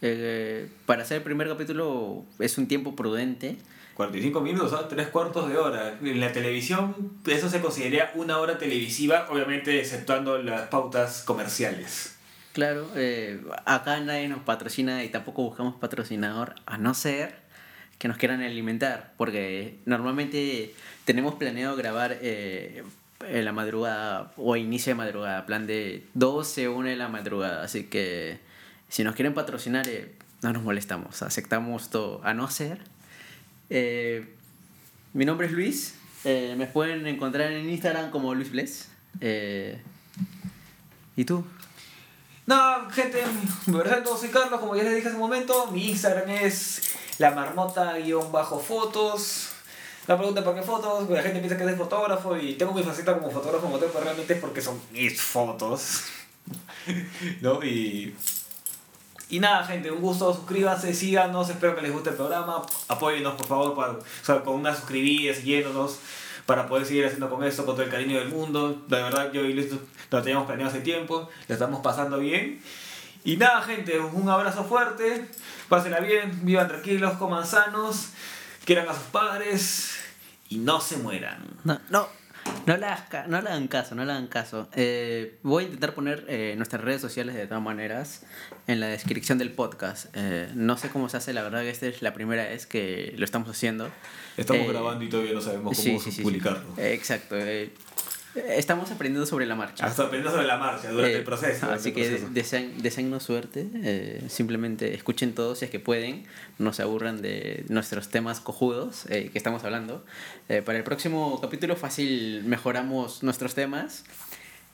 Eh, 0.00 0.70
para 0.86 1.02
hacer 1.02 1.16
el 1.16 1.22
primer 1.24 1.48
capítulo 1.48 2.24
es 2.38 2.56
un 2.56 2.68
tiempo 2.68 2.94
prudente. 2.94 3.56
45 3.98 4.40
minutos, 4.42 4.70
¿sabes? 4.70 4.86
tres 4.86 5.08
cuartos 5.08 5.48
de 5.48 5.56
hora. 5.56 5.98
En 6.00 6.20
la 6.20 6.30
televisión, 6.30 7.18
eso 7.26 7.50
se 7.50 7.60
consideraría 7.60 8.12
una 8.14 8.38
hora 8.38 8.56
televisiva, 8.56 9.26
obviamente 9.28 9.80
exceptuando 9.80 10.38
las 10.38 10.68
pautas 10.68 11.24
comerciales. 11.24 12.14
Claro, 12.52 12.88
eh, 12.94 13.42
acá 13.64 13.98
nadie 13.98 14.28
nos 14.28 14.38
patrocina 14.44 15.02
y 15.02 15.08
tampoco 15.08 15.42
buscamos 15.42 15.74
patrocinador, 15.74 16.54
a 16.64 16.78
no 16.78 16.94
ser 16.94 17.34
que 17.98 18.06
nos 18.06 18.18
quieran 18.18 18.40
alimentar, 18.40 19.14
porque 19.16 19.80
normalmente 19.84 20.72
tenemos 21.04 21.34
planeado 21.34 21.74
grabar 21.74 22.18
eh, 22.22 22.84
en 23.26 23.44
la 23.44 23.52
madrugada 23.52 24.32
o 24.36 24.54
inicio 24.54 24.92
de 24.92 24.94
madrugada, 24.94 25.44
plan 25.44 25.66
de 25.66 26.04
12 26.14 26.68
o 26.68 26.76
1 26.76 26.90
de 26.90 26.96
la 26.96 27.08
madrugada, 27.08 27.64
así 27.64 27.86
que 27.86 28.38
si 28.88 29.02
nos 29.02 29.16
quieren 29.16 29.34
patrocinar, 29.34 29.88
eh, 29.88 30.14
no 30.42 30.52
nos 30.52 30.62
molestamos, 30.62 31.20
aceptamos 31.22 31.90
todo, 31.90 32.20
a 32.22 32.32
no 32.32 32.48
ser... 32.48 32.78
eh, 33.70 34.34
mi 35.12 35.24
nombre 35.24 35.46
es 35.46 35.52
Luis, 35.52 35.94
eh, 36.24 36.54
me 36.56 36.66
pueden 36.66 37.06
encontrar 37.06 37.52
en 37.52 37.68
Instagram 37.68 38.10
como 38.10 38.34
Luis 38.34 38.50
Bless. 38.50 38.88
eh, 39.20 39.80
¿Y 41.16 41.24
tú? 41.24 41.44
No, 42.46 42.90
gente, 42.90 43.22
me 43.66 43.78
presento, 43.80 44.16
soy 44.16 44.30
Carlos, 44.30 44.58
como 44.60 44.74
ya 44.74 44.84
les 44.84 44.94
dije 44.94 45.08
hace 45.08 45.16
un 45.16 45.22
momento, 45.22 45.70
mi 45.70 45.90
Instagram 45.90 46.30
es 46.30 46.80
la 47.18 47.32
marmota-fotos. 47.32 49.50
La 50.06 50.16
pregunta 50.16 50.42
por 50.42 50.54
qué 50.54 50.62
fotos, 50.62 51.00
porque 51.00 51.14
la 51.14 51.22
gente 51.22 51.40
piensa 51.40 51.58
que 51.58 51.64
soy 51.64 51.74
fotógrafo 51.74 52.38
y 52.38 52.54
tengo 52.54 52.72
mi 52.72 52.82
faceta 52.82 53.18
como 53.18 53.30
fotógrafo, 53.30 53.78
pero 53.78 53.92
realmente 54.02 54.32
es 54.32 54.40
porque 54.40 54.62
son 54.62 54.80
mis 54.90 55.20
fotos. 55.20 56.04
¿No? 57.42 57.62
Y, 57.62 58.14
y 59.30 59.40
nada, 59.40 59.64
gente, 59.64 59.90
un 59.90 60.00
gusto, 60.00 60.34
suscríbanse, 60.34 60.94
síganos, 60.94 61.50
espero 61.50 61.76
que 61.76 61.82
les 61.82 61.92
guste 61.92 62.10
el 62.10 62.16
programa, 62.16 62.62
apóyennos 62.88 63.34
por 63.34 63.46
favor 63.46 63.74
para, 63.76 63.92
o 63.92 64.02
sea, 64.22 64.42
con 64.42 64.54
una 64.54 64.74
suscribida, 64.74 65.34
siguiéndonos 65.34 65.98
para 66.46 66.66
poder 66.66 66.86
seguir 66.86 67.04
haciendo 67.04 67.28
con 67.28 67.44
esto 67.44 67.66
con 67.66 67.74
todo 67.74 67.84
el 67.84 67.90
cariño 67.90 68.18
del 68.18 68.30
mundo. 68.30 68.82
De 68.88 69.02
verdad, 69.02 69.30
yo 69.32 69.44
y 69.44 69.52
Luis 69.52 69.68
lo 70.10 70.22
teníamos 70.22 70.46
planeado 70.46 70.70
hace 70.70 70.80
tiempo, 70.80 71.28
lo 71.46 71.52
estamos 71.52 71.80
pasando 71.82 72.18
bien. 72.18 72.62
Y 73.22 73.36
nada, 73.36 73.60
gente, 73.60 74.00
un 74.00 74.26
abrazo 74.30 74.64
fuerte, 74.64 75.28
pásenla 75.68 76.00
bien, 76.00 76.46
vivan 76.46 76.66
tranquilos, 76.66 77.18
coman 77.18 77.46
sanos, 77.46 78.12
quieran 78.64 78.88
a 78.88 78.94
sus 78.94 79.02
padres 79.04 79.98
y 80.48 80.56
no 80.56 80.80
se 80.80 80.96
mueran. 80.96 81.44
No, 81.90 82.08
no 82.68 82.76
le, 82.76 82.86
hagas 82.86 83.28
no 83.28 83.40
le 83.40 83.48
hagan 83.48 83.68
caso, 83.68 83.94
no 83.94 84.04
le 84.04 84.12
hagan 84.12 84.26
caso. 84.26 84.68
Eh, 84.74 85.38
voy 85.42 85.64
a 85.64 85.66
intentar 85.66 85.94
poner 85.94 86.24
eh, 86.28 86.54
nuestras 86.56 86.82
redes 86.82 87.00
sociales 87.00 87.34
de 87.34 87.46
todas 87.46 87.62
maneras 87.62 88.24
en 88.66 88.80
la 88.80 88.86
descripción 88.88 89.38
del 89.38 89.50
podcast. 89.52 90.06
Eh, 90.14 90.50
no 90.54 90.76
sé 90.76 90.90
cómo 90.90 91.08
se 91.08 91.16
hace, 91.16 91.32
la 91.32 91.42
verdad 91.42 91.62
que 91.62 91.70
esta 91.70 91.86
es 91.86 92.02
la 92.02 92.12
primera 92.12 92.44
vez 92.44 92.66
que 92.66 93.14
lo 93.16 93.24
estamos 93.24 93.48
haciendo. 93.48 93.88
Estamos 94.36 94.68
grabando 94.68 95.04
y 95.04 95.08
todavía 95.08 95.32
no 95.32 95.40
sabemos 95.40 95.64
cómo 95.64 95.74
Sí, 95.74 95.98
sí, 95.98 96.10
sí, 96.10 96.12
sí. 96.12 96.22
publicarlo. 96.22 96.74
Eh, 96.76 96.92
exacto. 96.92 97.36
Estamos 98.34 98.90
aprendiendo 98.90 99.26
sobre 99.26 99.46
la 99.46 99.54
marcha. 99.54 99.84
Hasta 99.86 100.02
aprendiendo 100.04 100.30
sobre 100.30 100.46
la 100.46 100.58
marcha 100.58 100.90
durante 100.90 101.14
Eh, 101.14 101.18
el 101.18 101.24
proceso. 101.24 101.66
durante 101.66 101.80
Así 101.80 101.88
el 101.88 101.94
que 101.94 102.28
deseen, 102.30 102.82
deseennos 102.82 103.22
suerte. 103.22 103.66
eh, 103.74 104.22
simplemente 104.28 104.94
escuchen 104.94 105.34
todos 105.34 105.58
si 105.58 105.64
es 105.64 105.70
que 105.70 105.80
pueden. 105.80 106.24
No 106.58 106.72
se 106.72 106.82
aburran 106.82 107.22
de 107.22 107.64
nuestros 107.68 108.08
temas 108.08 108.40
cojudos 108.40 109.06
eh, 109.08 109.30
que 109.32 109.38
estamos 109.38 109.64
hablando. 109.64 110.04
Eh, 110.48 110.62
para 110.62 110.78
el 110.78 110.84
próximo 110.84 111.40
capítulo 111.40 111.74
fácil 111.76 112.42
mejoramos 112.44 113.22
nuestros 113.22 113.54
temas. 113.54 114.04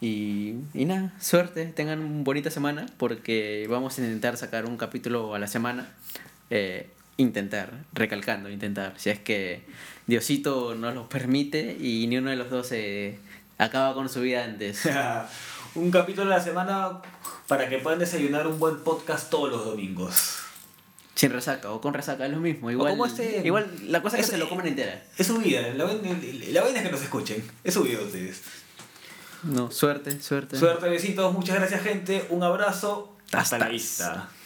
Y, 0.01 0.55
y 0.75 0.85
nada, 0.85 1.13
suerte. 1.21 1.67
Tengan 1.67 2.01
una 2.01 2.25
bonita 2.25 2.51
semana 2.51 2.87
porque 2.99 3.67
vamos 3.71 3.99
a 3.99 4.03
intentar 4.03 4.37
sacar 4.37 4.67
un 4.67 4.77
capítulo 4.77 5.35
a 5.35 5.39
la 5.39 5.47
semana. 5.47 5.89
Eh, 6.51 6.89
intentar, 7.17 7.71
recalcando, 7.93 8.51
intentar. 8.51 8.93
Si 8.97 9.09
es 9.09 9.21
que 9.21 9.63
Diosito 10.07 10.75
nos 10.75 10.95
lo 10.95 11.09
permite 11.09 11.77
y 11.81 12.07
ni 12.09 12.19
uno 12.19 12.31
de 12.31 12.37
los 12.37 12.51
dos 12.51 12.67
se 12.67 13.19
acaba 13.59 13.95
con 13.95 14.09
su 14.09 14.21
vida 14.21 14.45
antes. 14.45 14.83
un 15.75 15.91
capítulo 15.91 16.33
a 16.33 16.37
la 16.39 16.43
semana 16.43 17.01
para 17.49 17.69
que 17.69 17.79
puedan 17.79 17.99
desayunar 17.99 18.47
un 18.47 18.59
buen 18.59 18.79
podcast 18.81 19.31
todos 19.31 19.51
los 19.51 19.65
domingos. 19.65 20.39
Sin 21.15 21.31
resaca 21.33 21.71
o 21.71 21.81
con 21.81 21.95
resaca 21.95 22.27
es 22.27 22.33
lo 22.33 22.39
mismo. 22.39 22.71
Igual, 22.71 22.91
como 22.93 23.07
este- 23.07 23.43
igual 23.45 23.71
la 23.93 24.03
cosa 24.03 24.17
es 24.17 24.25
es- 24.25 24.31
que 24.31 24.37
se 24.37 24.39
lo 24.39 24.49
comen 24.49 24.67
entera. 24.67 25.03
Es 25.17 25.27
su 25.29 25.39
vida, 25.39 25.61
la 25.75 25.85
vaina 25.85 26.11
la 26.51 26.63
vaina 26.63 26.79
es 26.81 26.85
que 26.87 26.91
nos 26.93 27.03
escuchen. 27.03 27.49
Es 27.63 27.75
su 27.75 27.83
vida 27.83 27.99
de 27.99 28.05
ustedes. 28.05 28.43
No, 29.45 29.71
suerte, 29.71 30.21
suerte. 30.21 30.59
Suerte, 30.59 30.89
besitos, 30.89 31.33
muchas 31.33 31.57
gracias 31.57 31.83
gente, 31.83 32.27
un 32.31 32.43
abrazo. 32.43 33.15
Hasta 33.33 33.59
la 33.59 33.69
vista. 33.69 34.29